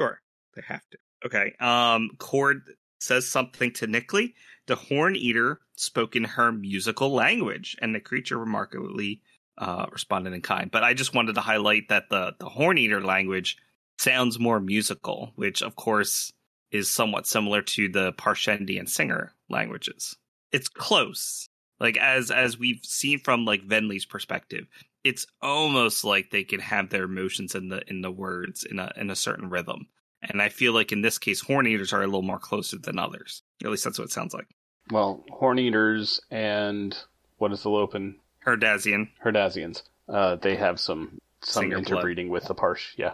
Sure, 0.00 0.18
they 0.54 0.62
have 0.66 0.80
to. 0.90 0.98
Okay. 1.26 1.52
Um, 1.60 2.08
Cord 2.16 2.62
says 3.00 3.28
something 3.28 3.70
to 3.74 3.86
Nikli. 3.86 4.32
The 4.66 4.76
Horn 4.76 5.14
Eater 5.14 5.60
spoke 5.76 6.16
in 6.16 6.24
her 6.24 6.50
musical 6.52 7.10
language, 7.10 7.76
and 7.82 7.94
the 7.94 8.00
creature 8.00 8.38
remarkably 8.38 9.20
uh, 9.58 9.84
responded 9.92 10.32
in 10.32 10.40
kind. 10.40 10.70
But 10.70 10.84
I 10.84 10.94
just 10.94 11.14
wanted 11.14 11.34
to 11.34 11.42
highlight 11.42 11.90
that 11.90 12.08
the 12.08 12.34
the 12.38 12.48
Horn 12.48 12.78
Eater 12.78 13.02
language 13.02 13.58
sounds 13.98 14.38
more 14.38 14.58
musical, 14.58 15.32
which 15.36 15.60
of 15.60 15.76
course 15.76 16.32
is 16.70 16.90
somewhat 16.90 17.26
similar 17.26 17.62
to 17.62 17.88
the 17.88 18.12
Parshendi 18.12 18.78
and 18.78 18.88
Singer 18.88 19.32
languages. 19.48 20.16
It's 20.52 20.68
close. 20.68 21.48
Like 21.78 21.96
as 21.98 22.30
as 22.30 22.58
we've 22.58 22.84
seen 22.84 23.18
from 23.18 23.44
like 23.44 23.66
Venli's 23.66 24.06
perspective, 24.06 24.66
it's 25.04 25.26
almost 25.42 26.04
like 26.04 26.30
they 26.30 26.44
can 26.44 26.60
have 26.60 26.90
their 26.90 27.04
emotions 27.04 27.54
in 27.54 27.68
the 27.68 27.82
in 27.88 28.00
the 28.00 28.10
words 28.10 28.64
in 28.64 28.78
a 28.78 28.92
in 28.96 29.10
a 29.10 29.16
certain 29.16 29.50
rhythm. 29.50 29.86
And 30.22 30.40
I 30.40 30.48
feel 30.48 30.72
like 30.72 30.90
in 30.92 31.02
this 31.02 31.18
case, 31.18 31.40
horn 31.40 31.66
eaters 31.66 31.92
are 31.92 32.02
a 32.02 32.06
little 32.06 32.22
more 32.22 32.38
closer 32.38 32.78
than 32.78 32.98
others. 32.98 33.42
At 33.62 33.70
least 33.70 33.84
that's 33.84 33.98
what 33.98 34.06
it 34.06 34.12
sounds 34.12 34.34
like. 34.34 34.48
Well, 34.90 35.24
horn 35.30 35.58
eaters 35.58 36.20
and 36.30 36.96
what 37.38 37.52
is 37.52 37.62
the 37.62 37.68
Lopen? 37.70 38.16
Herdazian. 38.44 39.08
Herdazians. 39.24 39.82
Uh, 40.08 40.36
they 40.36 40.56
have 40.56 40.80
some 40.80 41.20
some 41.42 41.64
Singer 41.64 41.76
blood. 41.76 41.88
interbreeding 41.88 42.28
with 42.30 42.44
the 42.46 42.54
Parsh. 42.54 42.94
Yeah. 42.96 43.12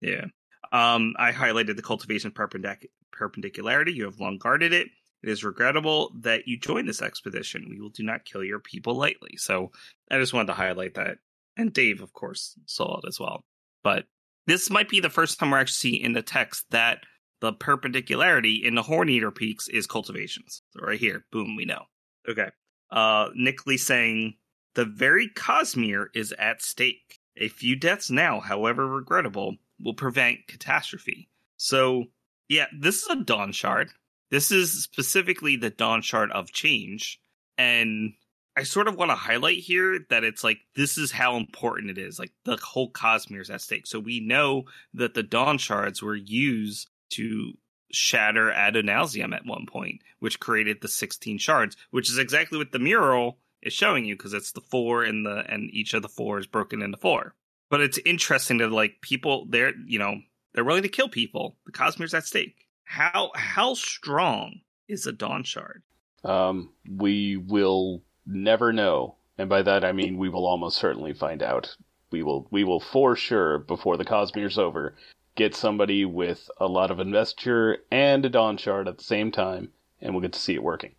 Yeah. 0.00 0.26
Um, 0.72 1.14
I 1.18 1.32
highlighted 1.32 1.76
the 1.76 1.82
cultivation 1.82 2.30
perpendic- 2.30 2.90
perpendicularity. 3.12 3.92
You 3.92 4.04
have 4.04 4.20
long 4.20 4.38
guarded 4.38 4.72
it. 4.72 4.88
It 5.22 5.30
is 5.30 5.44
regrettable 5.44 6.12
that 6.20 6.46
you 6.46 6.58
joined 6.58 6.88
this 6.88 7.02
expedition. 7.02 7.68
We 7.68 7.80
will 7.80 7.90
do 7.90 8.02
not 8.02 8.24
kill 8.24 8.44
your 8.44 8.60
people 8.60 8.94
lightly. 8.94 9.36
So 9.36 9.72
I 10.10 10.18
just 10.18 10.32
wanted 10.32 10.48
to 10.48 10.54
highlight 10.54 10.94
that. 10.94 11.18
And 11.56 11.72
Dave, 11.72 12.02
of 12.02 12.12
course, 12.12 12.54
saw 12.66 12.98
it 12.98 13.08
as 13.08 13.18
well. 13.18 13.44
But 13.82 14.04
this 14.46 14.70
might 14.70 14.88
be 14.88 15.00
the 15.00 15.10
first 15.10 15.38
time 15.38 15.50
we're 15.50 15.58
actually 15.58 15.90
seeing 15.90 16.02
in 16.02 16.12
the 16.12 16.22
text 16.22 16.66
that 16.70 16.98
the 17.40 17.52
perpendicularity 17.52 18.62
in 18.64 18.74
the 18.74 18.82
horn 18.82 19.08
eater 19.08 19.30
peaks 19.30 19.68
is 19.68 19.86
cultivations. 19.86 20.62
So 20.70 20.80
right 20.80 20.98
here, 20.98 21.24
boom, 21.32 21.56
we 21.56 21.64
know. 21.64 21.84
Okay. 22.28 22.50
Uh 22.90 23.30
Nikli 23.30 23.78
saying 23.78 24.34
the 24.74 24.84
very 24.84 25.28
Cosmere 25.28 26.06
is 26.14 26.32
at 26.38 26.62
stake. 26.62 27.18
A 27.38 27.48
few 27.48 27.76
deaths 27.76 28.10
now, 28.10 28.40
however 28.40 28.86
regrettable, 28.86 29.56
will 29.80 29.94
prevent 29.94 30.46
catastrophe. 30.48 31.28
So 31.56 32.04
yeah, 32.48 32.66
this 32.78 33.02
is 33.02 33.08
a 33.08 33.16
Dawn 33.16 33.52
Shard. 33.52 33.90
This 34.30 34.50
is 34.50 34.82
specifically 34.82 35.56
the 35.56 35.70
Dawn 35.70 36.02
Shard 36.02 36.30
of 36.32 36.52
Change. 36.52 37.20
And 37.58 38.14
I 38.56 38.62
sort 38.62 38.88
of 38.88 38.96
want 38.96 39.10
to 39.10 39.16
highlight 39.16 39.58
here 39.58 40.00
that 40.10 40.24
it's 40.24 40.42
like 40.42 40.58
this 40.74 40.98
is 40.98 41.12
how 41.12 41.36
important 41.36 41.90
it 41.90 41.98
is. 41.98 42.18
Like 42.18 42.32
the 42.44 42.56
whole 42.56 42.90
Cosmere 42.90 43.40
is 43.40 43.50
at 43.50 43.60
stake. 43.60 43.86
So 43.86 44.00
we 44.00 44.20
know 44.20 44.64
that 44.94 45.14
the 45.14 45.22
Dawn 45.22 45.58
Shards 45.58 46.02
were 46.02 46.16
used 46.16 46.88
to 47.10 47.52
shatter 47.92 48.50
Adonalsium 48.50 49.34
at 49.34 49.46
one 49.46 49.66
point, 49.66 50.00
which 50.18 50.40
created 50.40 50.80
the 50.80 50.88
16 50.88 51.38
shards, 51.38 51.76
which 51.90 52.10
is 52.10 52.18
exactly 52.18 52.58
what 52.58 52.72
the 52.72 52.78
mural 52.78 53.38
is 53.62 53.72
showing 53.72 54.04
you 54.04 54.16
because 54.16 54.32
it's 54.32 54.52
the 54.52 54.60
four 54.60 55.04
and 55.04 55.24
the 55.24 55.44
and 55.48 55.70
each 55.72 55.94
of 55.94 56.02
the 56.02 56.08
four 56.08 56.38
is 56.38 56.46
broken 56.46 56.82
into 56.82 56.98
four. 56.98 57.34
But 57.68 57.80
it's 57.80 57.98
interesting 57.98 58.58
that 58.58 58.70
like 58.70 59.00
people 59.00 59.46
they're 59.48 59.72
you 59.86 59.98
know 59.98 60.20
they're 60.52 60.64
willing 60.64 60.82
to 60.82 60.88
kill 60.88 61.08
people. 61.08 61.56
The 61.66 61.72
Cosmere's 61.72 62.14
at 62.14 62.26
stake. 62.26 62.66
How 62.84 63.30
how 63.34 63.74
strong 63.74 64.60
is 64.88 65.06
a 65.06 65.12
Dawn 65.12 65.42
Shard? 65.44 65.82
Um, 66.24 66.70
we 66.90 67.36
will 67.36 68.02
never 68.26 68.72
know, 68.72 69.16
and 69.38 69.48
by 69.48 69.62
that 69.62 69.84
I 69.84 69.92
mean 69.92 70.18
we 70.18 70.28
will 70.28 70.46
almost 70.46 70.78
certainly 70.78 71.12
find 71.12 71.42
out. 71.42 71.76
We 72.10 72.22
will 72.22 72.46
we 72.50 72.64
will 72.64 72.80
for 72.80 73.16
sure 73.16 73.58
before 73.58 73.96
the 73.96 74.04
Cosmere's 74.04 74.58
over 74.58 74.94
get 75.36 75.54
somebody 75.54 76.04
with 76.04 76.50
a 76.58 76.66
lot 76.66 76.90
of 76.90 76.98
investiture 76.98 77.78
and 77.90 78.24
a 78.24 78.30
Dawn 78.30 78.56
Shard 78.56 78.88
at 78.88 78.98
the 78.98 79.04
same 79.04 79.30
time, 79.30 79.70
and 80.00 80.12
we'll 80.12 80.22
get 80.22 80.32
to 80.32 80.40
see 80.40 80.54
it 80.54 80.62
working. 80.62 80.94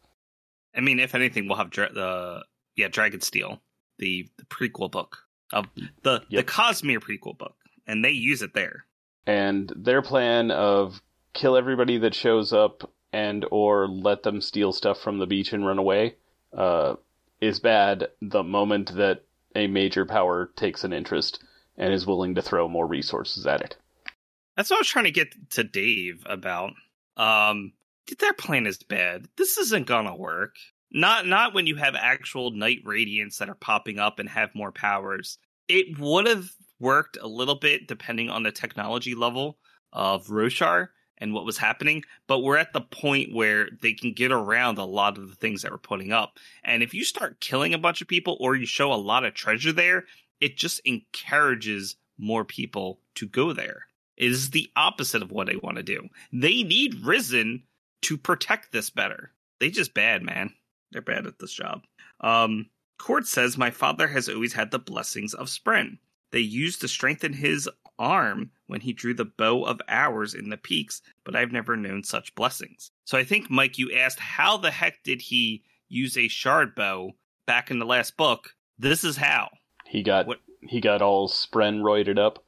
I 0.76 0.82
mean, 0.82 1.00
if 1.00 1.16
anything, 1.16 1.48
we'll 1.48 1.58
have 1.58 1.72
dra- 1.72 1.92
the 1.92 2.46
yeah 2.76 2.88
Dragonsteel, 2.88 3.60
the 3.98 4.30
the 4.38 4.46
prequel 4.46 4.92
book 4.92 5.27
of 5.54 5.66
the 6.04 6.24
Yep. 6.30 6.46
the 6.46 6.52
Cosmere 6.52 7.00
prequel 7.00 7.38
book, 7.38 7.56
and 7.86 8.04
they 8.04 8.12
use 8.12 8.42
it 8.42 8.54
there. 8.54 8.86
And 9.26 9.72
their 9.76 10.02
plan 10.02 10.52
of 10.52 11.02
kill 11.34 11.58
everybody 11.58 11.98
that 12.00 12.16
shows 12.16 12.54
up 12.54 12.92
and 13.14 13.46
or 13.52 13.88
let 13.88 14.24
them 14.24 14.42
steal 14.42 14.74
stuff 14.74 15.00
from 15.02 15.18
the 15.20 15.28
beach 15.28 15.54
and 15.54 15.66
run 15.66 15.78
away 15.78 16.16
uh, 16.56 16.96
is 17.42 17.60
bad 17.60 18.08
the 18.22 18.44
moment 18.44 18.96
that 18.96 19.24
a 19.56 19.68
major 19.68 20.06
power 20.06 20.52
takes 20.56 20.84
an 20.84 20.94
interest 20.94 21.44
and 21.78 21.94
is 21.94 22.06
willing 22.06 22.36
to 22.36 22.42
throw 22.42 22.68
more 22.68 22.88
resources 22.88 23.46
at 23.46 23.62
it. 23.62 23.78
That's 24.56 24.70
what 24.70 24.78
I 24.78 24.80
was 24.80 24.88
trying 24.88 25.06
to 25.06 25.12
get 25.12 25.34
to 25.52 25.64
Dave 25.64 26.24
about. 26.26 26.74
Um, 27.16 27.74
their 28.20 28.34
plan 28.34 28.66
is 28.66 28.78
bad. 28.78 29.28
This 29.38 29.58
isn't 29.58 29.88
gonna 29.88 30.16
work. 30.16 30.56
Not 30.92 31.26
not 31.28 31.54
when 31.54 31.68
you 31.68 31.76
have 31.76 31.96
actual 31.96 32.52
night 32.52 32.84
radiants 32.86 33.38
that 33.38 33.50
are 33.50 33.56
popping 33.56 34.00
up 34.00 34.20
and 34.20 34.30
have 34.30 34.56
more 34.56 34.72
powers. 34.72 35.38
It 35.68 36.00
would 36.00 36.28
have 36.28 36.50
worked 36.80 37.18
a 37.22 37.28
little 37.28 37.56
bit 37.56 37.88
depending 37.88 38.30
on 38.30 38.44
the 38.44 38.52
technology 38.52 39.16
level 39.16 39.58
of 39.92 40.28
Roshar 40.28 40.90
and 41.18 41.34
what 41.34 41.46
was 41.46 41.58
happening, 41.58 42.04
but 42.28 42.40
we're 42.40 42.58
at 42.58 42.74
the 42.74 42.82
point 42.82 43.34
where 43.34 43.70
they 43.82 43.94
can 43.94 44.14
get 44.14 44.32
around 44.32 44.78
a 44.78 44.86
lot 44.86 45.18
of 45.18 45.30
the 45.30 45.36
things 45.36 45.64
that 45.64 45.72
we're 45.72 45.78
putting 45.78 46.12
up. 46.12 46.38
And 46.64 46.84
if 46.84 46.94
you 46.94 47.04
start 47.04 47.40
killing 47.40 47.74
a 47.74 47.80
bunch 47.80 48.02
of 48.02 48.08
people 48.08 48.38
or 48.40 48.56
you 48.56 48.68
show 48.68 48.94
a 48.94 48.96
lot 48.96 49.26
of 49.26 49.34
treasure 49.34 49.72
there, 49.72 50.06
it 50.40 50.58
just 50.58 50.80
encourages 50.86 51.96
more 52.20 52.46
people 52.46 53.00
to 53.16 53.28
go 53.28 53.52
there. 53.54 53.88
is 54.16 54.50
the 54.50 54.70
opposite 54.76 55.22
of 55.22 55.32
what 55.32 55.48
they 55.48 55.56
want 55.56 55.78
to 55.78 55.84
do. 55.84 56.08
They 56.34 56.64
need 56.64 57.04
Rysn 57.04 57.62
to 58.04 58.18
protect 58.18 58.72
this 58.72 58.90
better. 58.90 59.32
They 59.60 59.70
just 59.70 59.94
bad, 59.94 60.24
man. 60.24 60.54
They're 60.92 61.02
bad 61.02 61.28
at 61.28 61.40
this 61.40 61.54
job. 61.54 61.84
Um, 62.22 62.68
Cord 62.98 63.28
says 63.28 63.58
my 63.58 63.72
father 63.72 64.08
has 64.08 64.28
always 64.30 64.54
had 64.54 64.72
the 64.72 64.80
blessings 64.80 65.34
of 65.34 65.48
Spren. 65.48 65.98
They 66.32 66.40
used 66.40 66.82
to 66.82 66.88
strengthen 66.88 67.34
his 67.34 67.70
arm 68.00 68.52
when 68.68 68.82
he 68.82 68.94
drew 68.94 69.14
the 69.14 69.26
bow 69.26 69.64
of 69.64 69.82
hours 69.88 70.34
in 70.34 70.50
the 70.50 70.58
peaks, 70.58 71.02
but 71.24 71.36
I've 71.36 71.52
never 71.52 71.76
known 71.78 72.04
such 72.04 72.36
blessings. 72.36 72.92
So 73.06 73.18
I 73.18 73.24
think, 73.24 73.50
Mike, 73.50 73.78
you 73.78 73.94
asked 73.94 74.20
how 74.20 74.58
the 74.58 74.72
heck 74.72 75.04
did 75.04 75.22
he 75.22 75.64
use 75.90 76.18
a 76.18 76.28
shard 76.28 76.76
bow 76.76 77.12
back 77.46 77.72
in 77.72 77.80
the 77.80 77.86
last 77.86 78.18
book? 78.18 78.50
This 78.78 79.04
is 79.04 79.18
how. 79.18 79.50
He 79.86 80.04
got 80.04 80.28
What- 80.28 80.42
he 80.62 80.82
got 80.82 81.02
all 81.02 81.30
spren 81.30 81.82
roided 81.82 82.18
up. 82.20 82.44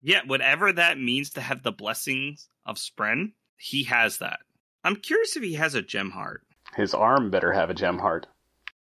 Yeah, 0.00 0.20
whatever 0.26 0.72
that 0.72 0.98
means 0.98 1.30
to 1.30 1.40
have 1.40 1.62
the 1.64 1.72
blessings 1.72 2.48
of 2.64 2.76
Spren, 2.76 3.32
he 3.56 3.82
has 3.84 4.18
that. 4.18 4.40
I'm 4.84 4.94
curious 4.96 5.36
if 5.36 5.42
he 5.42 5.54
has 5.54 5.74
a 5.74 5.82
gem 5.82 6.10
heart. 6.12 6.46
His 6.76 6.94
arm 6.94 7.30
better 7.30 7.52
have 7.52 7.70
a 7.70 7.74
gem 7.74 7.98
heart. 7.98 8.26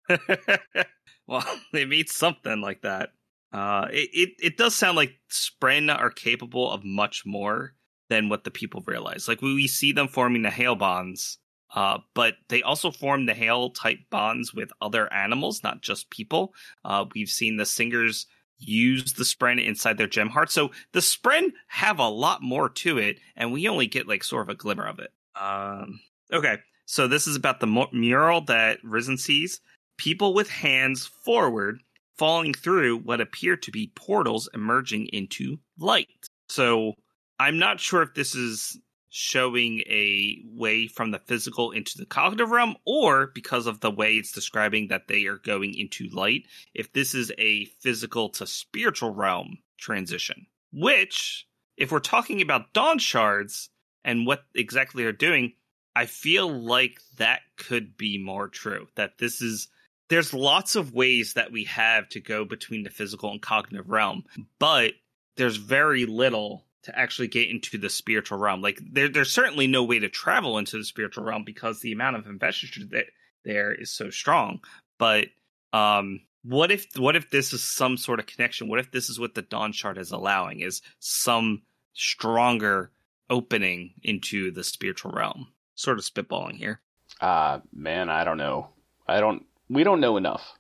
well, 1.28 1.46
they 1.74 1.86
made 1.86 2.10
something 2.10 2.62
like 2.62 2.82
that. 2.82 3.10
Uh, 3.54 3.88
it, 3.92 4.10
it 4.14 4.30
it 4.40 4.58
does 4.58 4.76
sound 4.76 4.98
like 4.98 5.20
Spren 5.32 5.96
are 5.96 6.10
capable 6.10 6.70
of 6.70 6.84
much 6.84 7.24
more 7.26 7.74
than 8.10 8.30
what 8.30 8.44
the 8.44 8.52
people 8.52 8.84
realize. 8.86 9.28
Like 9.28 9.42
we, 9.42 9.54
we 9.54 9.68
see 9.68 9.92
them 9.92 10.08
forming 10.08 10.42
the 10.42 10.50
hail 10.50 10.76
bonds, 10.76 11.38
uh, 11.74 12.00
but 12.14 12.36
they 12.50 12.62
also 12.62 12.92
form 12.92 13.26
the 13.26 13.34
hail 13.34 13.70
type 13.70 14.00
bonds 14.10 14.54
with 14.54 14.70
other 14.82 15.12
animals, 15.14 15.64
not 15.64 15.82
just 15.82 16.10
people. 16.10 16.54
Uh, 16.84 17.06
we've 17.16 17.30
seen 17.30 17.58
the 17.58 17.66
singers 17.66 18.28
use 18.58 19.14
the 19.14 19.24
Spren 19.24 19.64
inside 19.64 19.98
their 19.98 20.08
gem 20.08 20.30
heart, 20.30 20.52
so 20.52 20.72
the 20.92 21.00
Spren 21.00 21.52
have 21.68 22.00
a 22.00 22.10
lot 22.10 22.42
more 22.42 22.70
to 22.70 22.98
it, 22.98 23.20
and 23.36 23.54
we 23.54 23.68
only 23.68 23.88
get 23.88 24.08
like 24.08 24.24
sort 24.24 24.44
of 24.44 24.50
a 24.50 24.56
glimmer 24.56 24.88
of 24.88 25.00
it. 25.00 25.12
Um, 25.40 26.00
okay, 26.34 26.58
so 26.88 27.08
this 27.08 27.28
is 27.28 27.36
about 27.36 27.60
the 27.60 27.88
mural 27.92 28.42
that 28.46 28.82
Rysn 28.82 29.20
sees. 29.20 29.60
People 29.98 30.34
with 30.34 30.50
hands 30.50 31.06
forward 31.06 31.82
falling 32.18 32.54
through 32.54 33.00
what 33.00 33.20
appear 33.20 33.58
to 33.58 33.72
be 33.72 33.92
portals 33.94 34.50
emerging 34.54 35.08
into 35.08 35.60
light. 35.78 36.08
So 36.48 36.94
I'm 37.40 37.60
not 37.60 37.82
sure 37.82 38.02
if 38.02 38.14
this 38.14 38.36
is 38.36 38.80
showing 39.10 39.80
a 39.82 40.42
way 40.46 40.88
from 40.88 41.12
the 41.12 41.20
physical 41.20 41.72
into 41.72 41.98
the 41.98 42.06
cognitive 42.06 42.52
realm 42.52 42.78
or 42.86 43.32
because 43.36 43.68
of 43.68 43.82
the 43.82 43.92
way 43.92 44.14
it's 44.14 44.32
describing 44.32 44.88
that 44.88 45.10
they 45.10 45.26
are 45.26 45.40
going 45.40 45.74
into 45.78 46.08
light, 46.14 46.44
if 46.74 46.94
this 46.94 47.14
is 47.14 47.34
a 47.38 47.66
physical 47.82 48.30
to 48.30 48.48
spiritual 48.48 49.14
realm 49.14 49.58
transition. 49.78 50.46
Which, 50.72 51.46
if 51.76 51.92
we're 51.92 52.00
talking 52.00 52.42
about 52.42 52.74
dawn 52.74 52.98
shards 52.98 53.70
and 54.06 54.26
what 54.26 54.44
exactly 54.56 55.04
they're 55.04 55.12
doing, 55.12 55.54
I 55.98 56.06
feel 56.06 56.48
like 56.48 57.00
that 57.18 57.42
could 57.56 57.98
be 57.98 58.20
more 58.20 58.50
true. 58.50 58.88
That 58.94 59.18
this 59.18 59.42
is 59.42 59.68
there's 60.10 60.32
lots 60.32 60.76
of 60.76 60.94
ways 60.94 61.34
that 61.34 61.52
we 61.52 61.64
have 61.64 62.08
to 62.10 62.20
go 62.20 62.46
between 62.46 62.84
the 62.84 62.92
physical 62.92 63.32
and 63.32 63.42
cognitive 63.42 63.90
realm, 63.90 64.26
but 64.60 64.94
there's 65.38 65.58
very 65.58 66.06
little 66.06 66.68
to 66.84 66.98
actually 66.98 67.30
get 67.30 67.50
into 67.50 67.80
the 67.80 67.90
spiritual 67.90 68.38
realm. 68.38 68.62
Like 68.62 68.80
there, 68.92 69.10
there's 69.10 69.32
certainly 69.32 69.66
no 69.66 69.84
way 69.84 69.98
to 69.98 70.08
travel 70.08 70.60
into 70.60 70.78
the 70.78 70.84
spiritual 70.84 71.24
realm 71.24 71.44
because 71.44 71.80
the 71.80 71.94
amount 71.94 72.16
of 72.16 72.28
investiture 72.28 72.86
that 72.92 73.08
there 73.44 73.74
is 73.74 73.90
so 73.90 74.12
strong. 74.12 74.60
But 75.00 75.30
um, 75.74 76.22
what 76.44 76.70
if 76.70 76.86
what 76.96 77.16
if 77.16 77.32
this 77.32 77.54
is 77.54 77.64
some 77.64 77.98
sort 77.98 78.20
of 78.20 78.28
connection? 78.28 78.68
What 78.68 78.80
if 78.80 78.92
this 78.92 79.10
is 79.10 79.20
what 79.20 79.34
the 79.34 79.42
Dawn 79.42 79.72
Shard 79.72 79.98
is 79.98 80.12
allowing? 80.12 80.60
Is 80.60 80.84
some 81.00 81.64
stronger 81.94 82.92
opening 83.32 83.96
into 84.04 84.52
the 84.52 84.64
spiritual 84.64 85.12
realm? 85.12 85.48
Sort 85.78 86.00
of 86.00 86.06
spitballing 86.06 86.58
here. 86.58 86.82
Ah, 87.22 87.62
man, 87.72 88.10
I 88.10 88.24
don't 88.24 88.38
know. 88.38 88.70
I 89.08 89.20
don't. 89.20 89.46
We 89.70 89.84
don't 89.84 90.02
know 90.02 90.18
enough. 90.18 90.54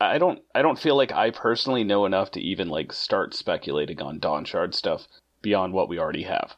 I 0.00 0.18
don't. 0.18 0.42
I 0.52 0.62
don't 0.62 0.78
feel 0.78 0.96
like 0.96 1.12
I 1.12 1.30
personally 1.30 1.84
know 1.84 2.06
enough 2.06 2.32
to 2.32 2.40
even 2.40 2.68
like 2.68 2.92
start 2.92 3.34
speculating 3.34 4.02
on 4.02 4.18
Dawn 4.18 4.44
Shard 4.44 4.74
stuff 4.74 5.06
beyond 5.42 5.72
what 5.72 5.88
we 5.88 6.00
already 6.00 6.24
have. 6.24 6.56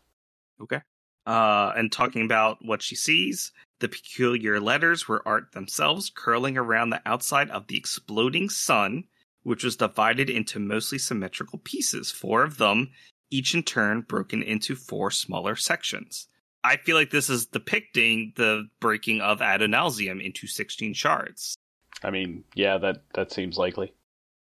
Okay. 0.62 0.80
Uh, 1.26 1.72
and 1.76 1.92
talking 1.92 2.24
about 2.24 2.64
what 2.64 2.82
she 2.82 2.96
sees, 2.96 3.52
the 3.80 3.88
peculiar 3.88 4.60
letters 4.60 5.06
were 5.06 5.26
art 5.28 5.52
themselves 5.52 6.10
curling 6.14 6.56
around 6.56 6.88
the 6.88 7.02
outside 7.04 7.50
of 7.50 7.66
the 7.66 7.76
exploding 7.76 8.48
sun, 8.48 9.04
which 9.42 9.62
was 9.62 9.76
divided 9.76 10.30
into 10.30 10.58
mostly 10.58 10.98
symmetrical 10.98 11.58
pieces, 11.58 12.10
four 12.10 12.44
of 12.44 12.56
them, 12.56 12.92
each 13.30 13.54
in 13.54 13.62
turn 13.62 14.00
broken 14.00 14.42
into 14.42 14.74
four 14.74 15.10
smaller 15.10 15.54
sections. 15.54 16.28
I 16.64 16.78
feel 16.78 16.96
like 16.96 17.10
this 17.10 17.30
is 17.30 17.46
depicting 17.46 18.32
the 18.36 18.68
breaking 18.80 19.20
of 19.20 19.40
Adonalsium 19.40 20.24
into 20.24 20.46
16 20.46 20.94
shards, 20.94 21.56
I 22.02 22.10
mean, 22.10 22.44
yeah, 22.54 22.78
that 22.78 23.02
that 23.14 23.32
seems 23.32 23.58
likely. 23.58 23.94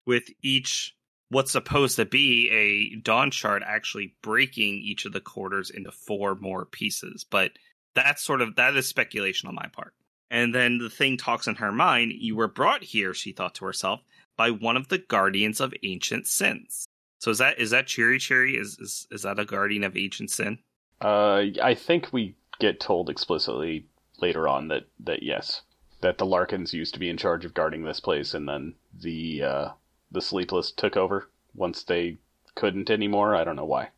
with 0.07 0.25
each 0.43 0.95
what's 1.31 1.53
supposed 1.53 1.97
to 1.97 2.05
be 2.05 2.49
a 2.51 2.97
dawn 3.01 3.31
shard 3.31 3.63
actually 3.67 4.15
breaking 4.23 4.75
each 4.77 5.05
of 5.05 5.13
the 5.13 5.21
quarters 5.21 5.71
into 5.71 5.91
four 5.91 6.37
more 6.37 6.65
pieces. 6.65 7.25
But 7.29 7.53
that's 7.95 8.23
sort 8.23 8.43
of 8.43 8.57
that 8.57 8.77
is 8.77 8.87
speculation 8.87 9.49
on 9.49 9.55
my 9.57 9.67
part. 9.73 9.95
And 10.31 10.55
then 10.55 10.79
the 10.79 10.91
thing 10.91 11.17
talks 11.17 11.47
in 11.47 11.57
her 11.57 11.73
mind, 11.73 12.13
you 12.17 12.37
were 12.37 12.49
brought 12.49 12.83
here, 12.85 13.15
she 13.15 13.33
thought 13.33 13.55
to 13.57 13.65
herself, 13.65 14.01
by 14.37 14.51
one 14.51 14.77
of 14.77 14.89
the 14.89 14.99
guardians 14.99 15.61
of 15.61 15.75
ancient 15.83 16.27
sins. 16.27 16.87
So 17.21 17.31
is 17.31 17.39
that 17.39 17.59
is 17.59 17.71
that 17.71 17.87
Chiri-Chiri? 17.87 18.61
Is 18.61 18.79
is 18.79 19.07
is 19.11 19.23
that 19.23 19.39
a 19.39 19.45
guardian 19.45 19.85
of 19.85 19.97
ancient 19.97 20.31
sin? 20.31 20.59
Uh, 21.01 21.45
I 21.63 21.75
think 21.75 22.13
we 22.13 22.37
get 22.59 22.81
told 22.81 23.11
explicitly 23.11 23.87
later 24.19 24.49
on 24.49 24.69
that 24.69 24.85
that 25.01 25.23
yes, 25.23 25.63
that 26.01 26.19
the 26.19 26.27
Larkins 26.27 26.73
used 26.73 26.95
to 26.95 27.01
be 27.01 27.11
in 27.11 27.17
charge 27.17 27.45
of 27.45 27.55
guarding 27.55 27.85
this 27.85 28.01
place, 28.01 28.35
and 28.35 28.49
then 28.49 28.75
the 28.99 29.43
uh, 29.43 29.69
the 30.11 30.21
Sleepless 30.21 30.71
took 30.71 30.97
over 30.97 31.29
once 31.55 31.83
they 31.83 32.19
couldn't 32.55 32.91
anymore. 32.91 33.35
I 33.35 33.45
don't 33.45 33.57
know 33.57 33.65
why. 33.65 33.91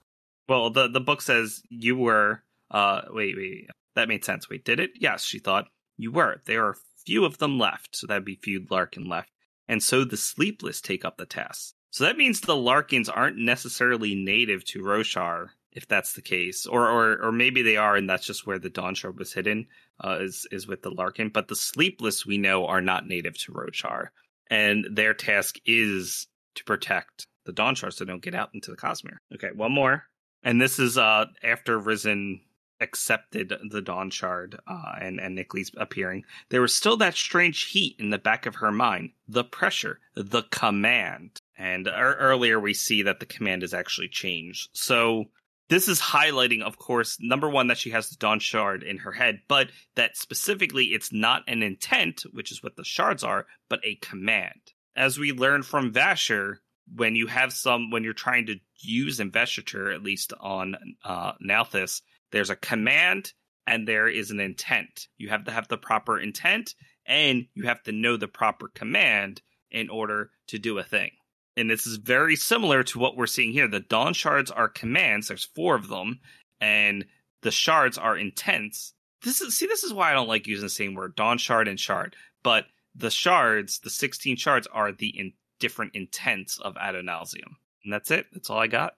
Well, 0.49 0.71
the 0.71 0.89
the 0.89 1.01
book 1.01 1.23
says 1.23 1.63
you 1.69 1.97
were. 1.97 2.43
Uh, 2.71 3.03
wait, 3.11 3.35
wait, 3.37 3.69
that 3.95 4.09
made 4.09 4.25
sense. 4.25 4.51
Wait, 4.51 4.65
did 4.65 4.81
it? 4.81 4.91
Yes, 4.95 5.25
she 5.25 5.39
thought 5.39 5.69
you 5.97 6.13
were. 6.13 6.43
There 6.45 6.67
are 6.67 6.77
few 7.05 7.25
of 7.25 7.39
them 7.39 7.59
left, 7.59 7.97
so 7.97 8.07
that'd 8.07 8.25
be 8.25 8.37
few 8.43 8.67
Larkin 8.69 9.09
left, 9.09 9.31
and 9.67 9.83
so 9.83 10.05
the 10.05 10.17
sleepless 10.17 10.81
take 10.81 11.05
up 11.05 11.17
the 11.17 11.27
task. 11.27 11.75
So 11.91 12.05
that 12.05 12.19
means 12.19 12.41
the 12.41 12.57
Larkins 12.57 13.09
aren't 13.09 13.39
necessarily 13.39 14.15
native 14.15 14.65
to 14.67 14.83
Roshar, 14.83 15.51
if 15.79 15.87
that's 15.87 16.15
the 16.15 16.23
case, 16.23 16.67
or 16.67 16.89
or 16.89 17.27
or 17.27 17.31
maybe 17.31 17.63
they 17.63 17.77
are, 17.77 17.95
and 17.95 18.11
that's 18.11 18.27
just 18.27 18.45
where 18.45 18.59
the 18.59 18.69
Dawn 18.69 18.97
Shard 18.97 19.17
was 19.17 19.33
hidden. 19.33 19.69
Uh, 20.05 20.19
is 20.21 20.45
is 20.51 20.67
with 20.67 20.83
the 20.83 20.91
Larkin, 20.91 21.29
but 21.29 21.47
the 21.47 21.55
sleepless 21.55 22.27
we 22.27 22.37
know 22.37 22.67
are 22.67 22.81
not 22.81 23.07
native 23.07 23.39
to 23.39 23.53
Roshar, 23.53 24.09
and 24.51 24.85
their 24.91 25.15
task 25.15 25.57
is 25.65 26.27
to 26.57 26.65
protect 26.65 27.29
the 27.47 27.53
Dawn 27.53 27.77
Shard 27.77 27.95
so 27.95 28.05
they 28.05 28.11
don't 28.11 28.21
get 28.21 28.35
out 28.35 28.51
into 28.55 28.73
the 28.73 28.77
Cosmere. 28.77 29.19
Okay, 29.33 29.51
one 29.55 29.71
more. 29.71 30.03
And 30.43 30.61
this 30.61 30.81
is 30.81 30.99
uh 30.99 31.27
after 31.45 31.79
Rysn 31.79 32.41
accepted 32.81 33.53
the 33.71 33.81
Dawn 33.81 34.11
Shard 34.11 34.59
uh, 34.67 34.95
and 35.01 35.21
and 35.21 35.37
Nikli's 35.37 35.71
appearing. 35.77 36.25
There 36.49 36.61
was 36.61 36.75
still 36.75 36.97
that 36.97 37.15
strange 37.15 37.67
heat 37.67 37.95
in 38.01 38.11
the 38.11 38.19
back 38.19 38.47
of 38.47 38.57
her 38.57 38.73
mind, 38.73 39.11
the 39.29 39.45
pressure, 39.45 40.01
the 40.17 40.43
command. 40.51 41.39
And 41.57 41.87
er- 41.87 42.17
earlier 42.19 42.59
we 42.59 42.75
see 42.75 43.03
that 43.03 43.21
the 43.21 43.27
command 43.27 43.63
has 43.63 43.75
actually 43.75 44.09
changed. 44.09 44.71
So 44.73 45.27
this 45.69 45.89
is 45.89 46.01
highlighting, 46.01 46.63
of 46.63 46.79
course, 46.79 47.19
number 47.21 47.49
one 47.49 47.69
that 47.69 47.79
she 47.79 47.91
has 47.91 48.09
the 48.09 48.17
Dawn 48.17 48.41
Shard 48.41 48.83
in 48.83 48.99
her 48.99 49.13
head, 49.13 49.41
but 49.49 49.71
that 49.97 50.17
specifically 50.17 50.87
it's 50.87 51.13
not 51.13 51.43
an 51.47 51.63
intent, 51.63 52.23
which 52.33 52.51
is 52.51 52.63
what 52.63 52.77
the 52.77 52.85
shards 52.85 53.23
are, 53.23 53.47
but 53.69 53.81
a 53.85 53.97
command. 53.97 54.73
As 54.97 55.19
we 55.19 55.33
learned 55.33 55.67
from 55.67 55.93
Vasher, 55.93 56.57
when 56.95 57.15
you 57.15 57.27
have 57.27 57.53
some 57.53 57.91
when 57.91 58.05
you're 58.05 58.13
trying 58.13 58.47
to 58.47 58.57
use 58.81 59.21
investiture 59.21 59.91
at 59.91 60.03
least 60.03 60.33
on 60.41 60.77
uh 61.05 61.33
Nalthis 61.45 62.03
there's 62.31 62.51
a 62.51 62.57
command 62.57 63.33
and 63.67 63.87
there 63.87 64.09
is 64.09 64.31
an 64.31 64.41
intent 64.41 65.09
you 65.17 65.29
have 65.29 65.45
to 65.45 65.51
have 65.51 65.69
the 65.69 65.77
proper 65.77 66.19
intent 66.19 66.75
and 67.07 67.47
you 67.55 67.65
have 67.65 67.83
to 67.83 67.93
know 67.93 68.17
the 68.17 68.29
proper 68.29 68.69
command 68.75 69.43
in 69.71 69.91
order 69.91 70.31
to 70.47 70.59
do 70.59 70.79
a 70.79 70.85
thing 70.85 71.11
and 71.59 71.71
this 71.71 71.87
is 71.87 71.97
very 71.97 72.37
similar 72.37 72.83
to 72.83 72.99
what 72.99 73.17
we're 73.17 73.27
seeing 73.27 73.53
here 73.53 73.69
the 73.69 73.81
dawn 73.81 74.15
shards 74.15 74.51
are 74.51 74.69
commands 74.69 75.29
there's 75.29 75.45
four 75.45 75.75
of 75.75 75.89
them 75.89 76.21
and 76.61 77.05
the 77.43 77.51
shards 77.51 77.99
are 77.99 78.17
intents 78.17 78.95
this 79.23 79.41
is 79.41 79.57
see 79.57 79.67
this 79.67 79.85
is 79.85 79.93
why 79.93 80.11
i 80.11 80.15
don't 80.15 80.29
like 80.29 80.47
using 80.47 80.65
the 80.65 80.71
same 80.71 80.95
word 80.95 81.15
dawn 81.17 81.39
shard 81.39 81.69
and 81.69 81.81
shard 81.81 82.17
but 82.43 82.65
the 82.95 83.11
shards 83.11 83.79
the 83.81 83.91
16 83.91 84.37
shards 84.37 84.67
are 84.73 84.93
the 84.93 85.09
in- 85.09 85.33
different 85.59 85.95
intents 85.95 86.59
of 86.59 86.75
Adonalsium. 86.75 87.57
And 87.85 87.93
that's 87.93 88.11
it. 88.11 88.27
That's 88.33 88.51
all 88.51 88.59
I 88.59 88.67
got. 88.67 88.95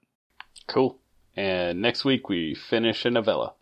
Cool. 0.66 0.98
And 1.36 1.80
next 1.80 2.04
week 2.04 2.28
we 2.28 2.54
finish 2.54 3.04
a 3.04 3.11
novella. 3.11 3.54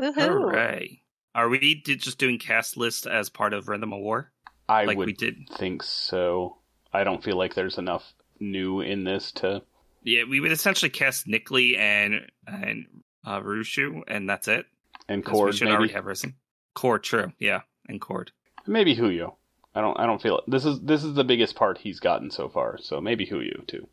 Woohoo! 0.00 0.14
Hooray. 0.14 1.02
Are 1.34 1.48
we 1.48 1.82
did 1.84 2.00
just 2.00 2.18
doing 2.18 2.38
cast 2.38 2.76
list 2.76 3.06
as 3.06 3.28
part 3.28 3.52
of 3.52 3.68
Rhythm 3.68 3.92
of 3.92 4.00
War? 4.00 4.32
I 4.68 4.84
like 4.84 4.98
would 4.98 5.06
we 5.06 5.12
did. 5.12 5.48
think 5.56 5.82
so. 5.82 6.58
I 6.96 7.04
don't 7.04 7.22
feel 7.22 7.36
like 7.36 7.54
there's 7.54 7.78
enough 7.78 8.12
new 8.40 8.80
in 8.80 9.04
this 9.04 9.32
to 9.32 9.62
Yeah, 10.02 10.24
we 10.28 10.40
would 10.40 10.52
essentially 10.52 10.90
cast 10.90 11.26
Nikli 11.26 11.78
and 11.78 12.30
and 12.46 12.86
uh, 13.24 13.40
Rushu, 13.40 14.02
and 14.08 14.28
that's 14.28 14.48
it. 14.48 14.66
And 15.08 15.24
'Cause 15.24 15.32
we 15.32 15.38
Cord, 15.38 15.54
should 15.54 15.64
maybe. 15.66 15.76
already 15.76 15.92
have 15.94 16.04
Rysn. 16.04 16.34
Cord, 16.74 17.02
true. 17.04 17.32
Yeah, 17.38 17.62
and 17.88 18.00
Cord. 18.00 18.32
Maybe 18.66 18.96
Huio. 18.96 19.34
I 19.74 19.80
don't. 19.80 19.98
I 20.00 20.06
don't 20.06 20.20
feel 20.22 20.38
it. 20.38 20.44
This 20.48 20.64
is 20.64 20.80
this 20.80 21.04
is 21.04 21.14
the 21.14 21.24
biggest 21.24 21.54
part 21.54 21.78
he's 21.78 22.00
gotten 22.00 22.30
so 22.30 22.48
far. 22.48 22.78
So 22.78 23.00
maybe 23.00 23.26
Huio 23.26 23.66
too. 23.66 23.86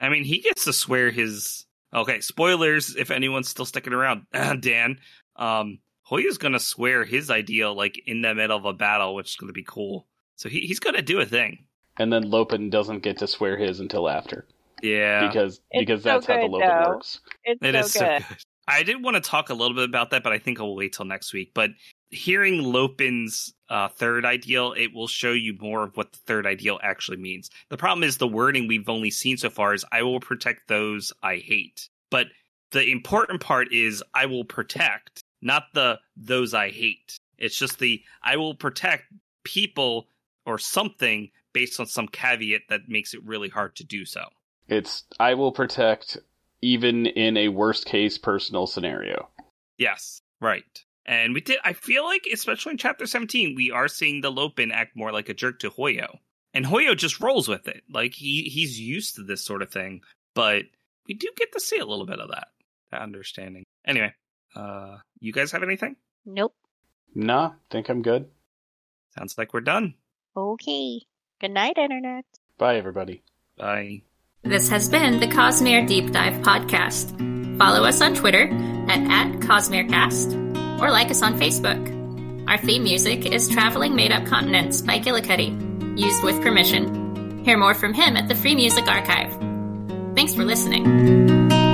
I 0.00 0.08
mean, 0.08 0.24
he 0.24 0.40
gets 0.40 0.64
to 0.64 0.72
swear 0.72 1.10
his. 1.10 1.64
Okay, 1.94 2.20
spoilers 2.20 2.96
if 2.96 3.10
anyone's 3.10 3.48
still 3.48 3.64
sticking 3.66 3.92
around. 3.92 4.26
Dan, 4.60 4.98
um, 5.36 5.78
Huio's 6.10 6.38
gonna 6.38 6.58
swear 6.60 7.04
his 7.04 7.30
ideal 7.30 7.74
like 7.74 8.00
in 8.06 8.22
the 8.22 8.34
middle 8.34 8.56
of 8.56 8.64
a 8.64 8.72
battle, 8.72 9.14
which 9.14 9.30
is 9.30 9.36
gonna 9.36 9.52
be 9.52 9.64
cool. 9.64 10.06
So 10.36 10.48
he, 10.48 10.60
he's 10.60 10.80
gonna 10.80 11.02
do 11.02 11.20
a 11.20 11.26
thing. 11.26 11.64
And 11.98 12.12
then 12.12 12.30
Lopen 12.30 12.70
doesn't 12.70 13.00
get 13.00 13.18
to 13.18 13.26
swear 13.26 13.56
his 13.56 13.80
until 13.80 14.08
after 14.08 14.46
Yeah, 14.82 15.26
because 15.26 15.60
It's 15.70 15.82
because 15.82 16.02
so 16.02 16.08
that's 16.10 16.26
how 16.26 16.40
the 16.40 16.46
Lopen 16.46 16.68
though. 16.68 16.88
works. 16.90 17.20
It's 17.44 17.60
It 17.62 17.72
so 17.74 17.78
is 17.80 17.92
good. 17.92 17.98
so 18.22 18.28
good. 18.28 18.36
I 18.68 18.82
did 18.84 19.02
want 19.02 19.16
to 19.16 19.20
talk 19.20 19.50
a 19.50 19.54
little 19.54 19.74
bit 19.74 19.88
about 19.88 20.10
that, 20.10 20.22
but 20.22 20.32
I 20.32 20.38
think 20.38 20.60
I'll 20.60 20.74
wait 20.76 20.92
till 20.92 21.04
next 21.04 21.32
week. 21.32 21.50
But 21.52 21.70
hearing 22.10 22.62
Lopen's 22.62 23.52
uh, 23.68 23.88
third 23.88 24.24
ideal, 24.24 24.72
it 24.74 24.94
will 24.94 25.08
show 25.08 25.32
you 25.32 25.56
more 25.60 25.82
of 25.82 25.96
what 25.96 26.12
the 26.12 26.18
third 26.26 26.46
ideal 26.46 26.78
actually 26.82 27.16
means. 27.16 27.50
The 27.70 27.76
problem 27.76 28.04
is 28.04 28.18
the 28.18 28.28
wording 28.28 28.68
we've 28.68 28.88
only 28.88 29.10
seen 29.10 29.36
so 29.36 29.50
far 29.50 29.74
is 29.74 29.84
I 29.90 30.02
will 30.04 30.20
protect 30.20 30.68
those 30.68 31.12
I 31.22 31.36
hate. 31.36 31.88
But 32.10 32.28
the 32.70 32.88
important 32.88 33.40
part 33.40 33.72
is 33.72 34.02
I 34.14 34.26
will 34.26 34.44
protect, 34.44 35.22
not 35.42 35.64
the 35.74 35.98
those 36.16 36.54
I 36.54 36.70
hate. 36.70 37.16
It's 37.38 37.58
just 37.58 37.78
the 37.80 38.00
I 38.22 38.36
will 38.36 38.54
protect 38.54 39.04
people 39.44 40.06
or 40.46 40.56
something 40.58 41.30
based 41.52 41.80
on 41.80 41.86
some 41.86 42.08
caveat 42.08 42.62
that 42.68 42.88
makes 42.88 43.14
it 43.14 43.24
really 43.24 43.48
hard 43.48 43.76
to 43.76 43.84
do 43.84 44.04
so. 44.04 44.24
It's 44.68 45.04
I 45.18 45.34
will 45.34 45.52
protect 45.52 46.18
even 46.60 47.06
in 47.06 47.36
a 47.36 47.48
worst 47.48 47.86
case 47.86 48.18
personal 48.18 48.66
scenario. 48.66 49.28
Yes, 49.78 50.20
right. 50.40 50.64
And 51.04 51.34
we 51.34 51.40
did. 51.40 51.58
I 51.64 51.72
feel 51.72 52.04
like, 52.04 52.26
especially 52.32 52.72
in 52.72 52.78
chapter 52.78 53.06
seventeen, 53.06 53.54
we 53.56 53.70
are 53.70 53.88
seeing 53.88 54.20
the 54.20 54.30
Lopen 54.30 54.70
act 54.70 54.96
more 54.96 55.12
like 55.12 55.28
a 55.28 55.34
jerk 55.34 55.58
to 55.60 55.70
Huio, 55.70 56.18
and 56.54 56.64
Huio 56.64 56.96
just 56.96 57.20
rolls 57.20 57.48
with 57.48 57.66
it. 57.66 57.82
Like 57.90 58.14
he 58.14 58.42
he's 58.42 58.78
used 58.78 59.16
to 59.16 59.24
this 59.24 59.44
sort 59.44 59.62
of 59.62 59.72
thing. 59.72 60.02
But 60.34 60.64
we 61.08 61.14
do 61.14 61.28
get 61.36 61.52
to 61.52 61.60
see 61.60 61.78
a 61.78 61.84
little 61.84 62.06
bit 62.06 62.20
of 62.20 62.30
that, 62.30 62.48
that 62.90 63.02
understanding. 63.02 63.64
Anyway, 63.84 64.14
uh, 64.54 64.98
you 65.18 65.32
guys 65.32 65.50
have 65.52 65.64
anything? 65.64 65.96
Nope. 66.24 66.54
Nah, 67.14 67.52
think 67.70 67.88
I'm 67.88 68.02
good. 68.02 68.30
Sounds 69.18 69.36
like 69.36 69.52
we're 69.52 69.60
done. 69.60 69.94
Okay. 70.36 71.02
Good 71.42 71.50
night, 71.50 71.76
Internet. 71.76 72.24
Bye 72.56 72.76
everybody. 72.76 73.24
Bye. 73.58 74.02
This 74.44 74.68
has 74.68 74.88
been 74.88 75.18
the 75.18 75.26
Cosmere 75.26 75.84
Deep 75.84 76.12
Dive 76.12 76.34
Podcast. 76.34 77.58
Follow 77.58 77.82
us 77.82 78.00
on 78.00 78.14
Twitter 78.14 78.44
at, 78.88 79.00
at 79.00 79.40
CosmereCast 79.40 80.80
or 80.80 80.92
like 80.92 81.10
us 81.10 81.20
on 81.20 81.36
Facebook. 81.40 82.48
Our 82.48 82.58
theme 82.58 82.84
music 82.84 83.26
is 83.26 83.48
Traveling 83.48 83.96
Made 83.96 84.12
Up 84.12 84.24
Continents 84.24 84.82
by 84.82 85.00
Gillicuddy, 85.00 85.98
used 85.98 86.22
with 86.22 86.40
permission. 86.42 87.44
Hear 87.44 87.58
more 87.58 87.74
from 87.74 87.92
him 87.92 88.16
at 88.16 88.28
the 88.28 88.36
Free 88.36 88.54
Music 88.54 88.86
Archive. 88.86 89.32
Thanks 90.14 90.36
for 90.36 90.44
listening. 90.44 91.71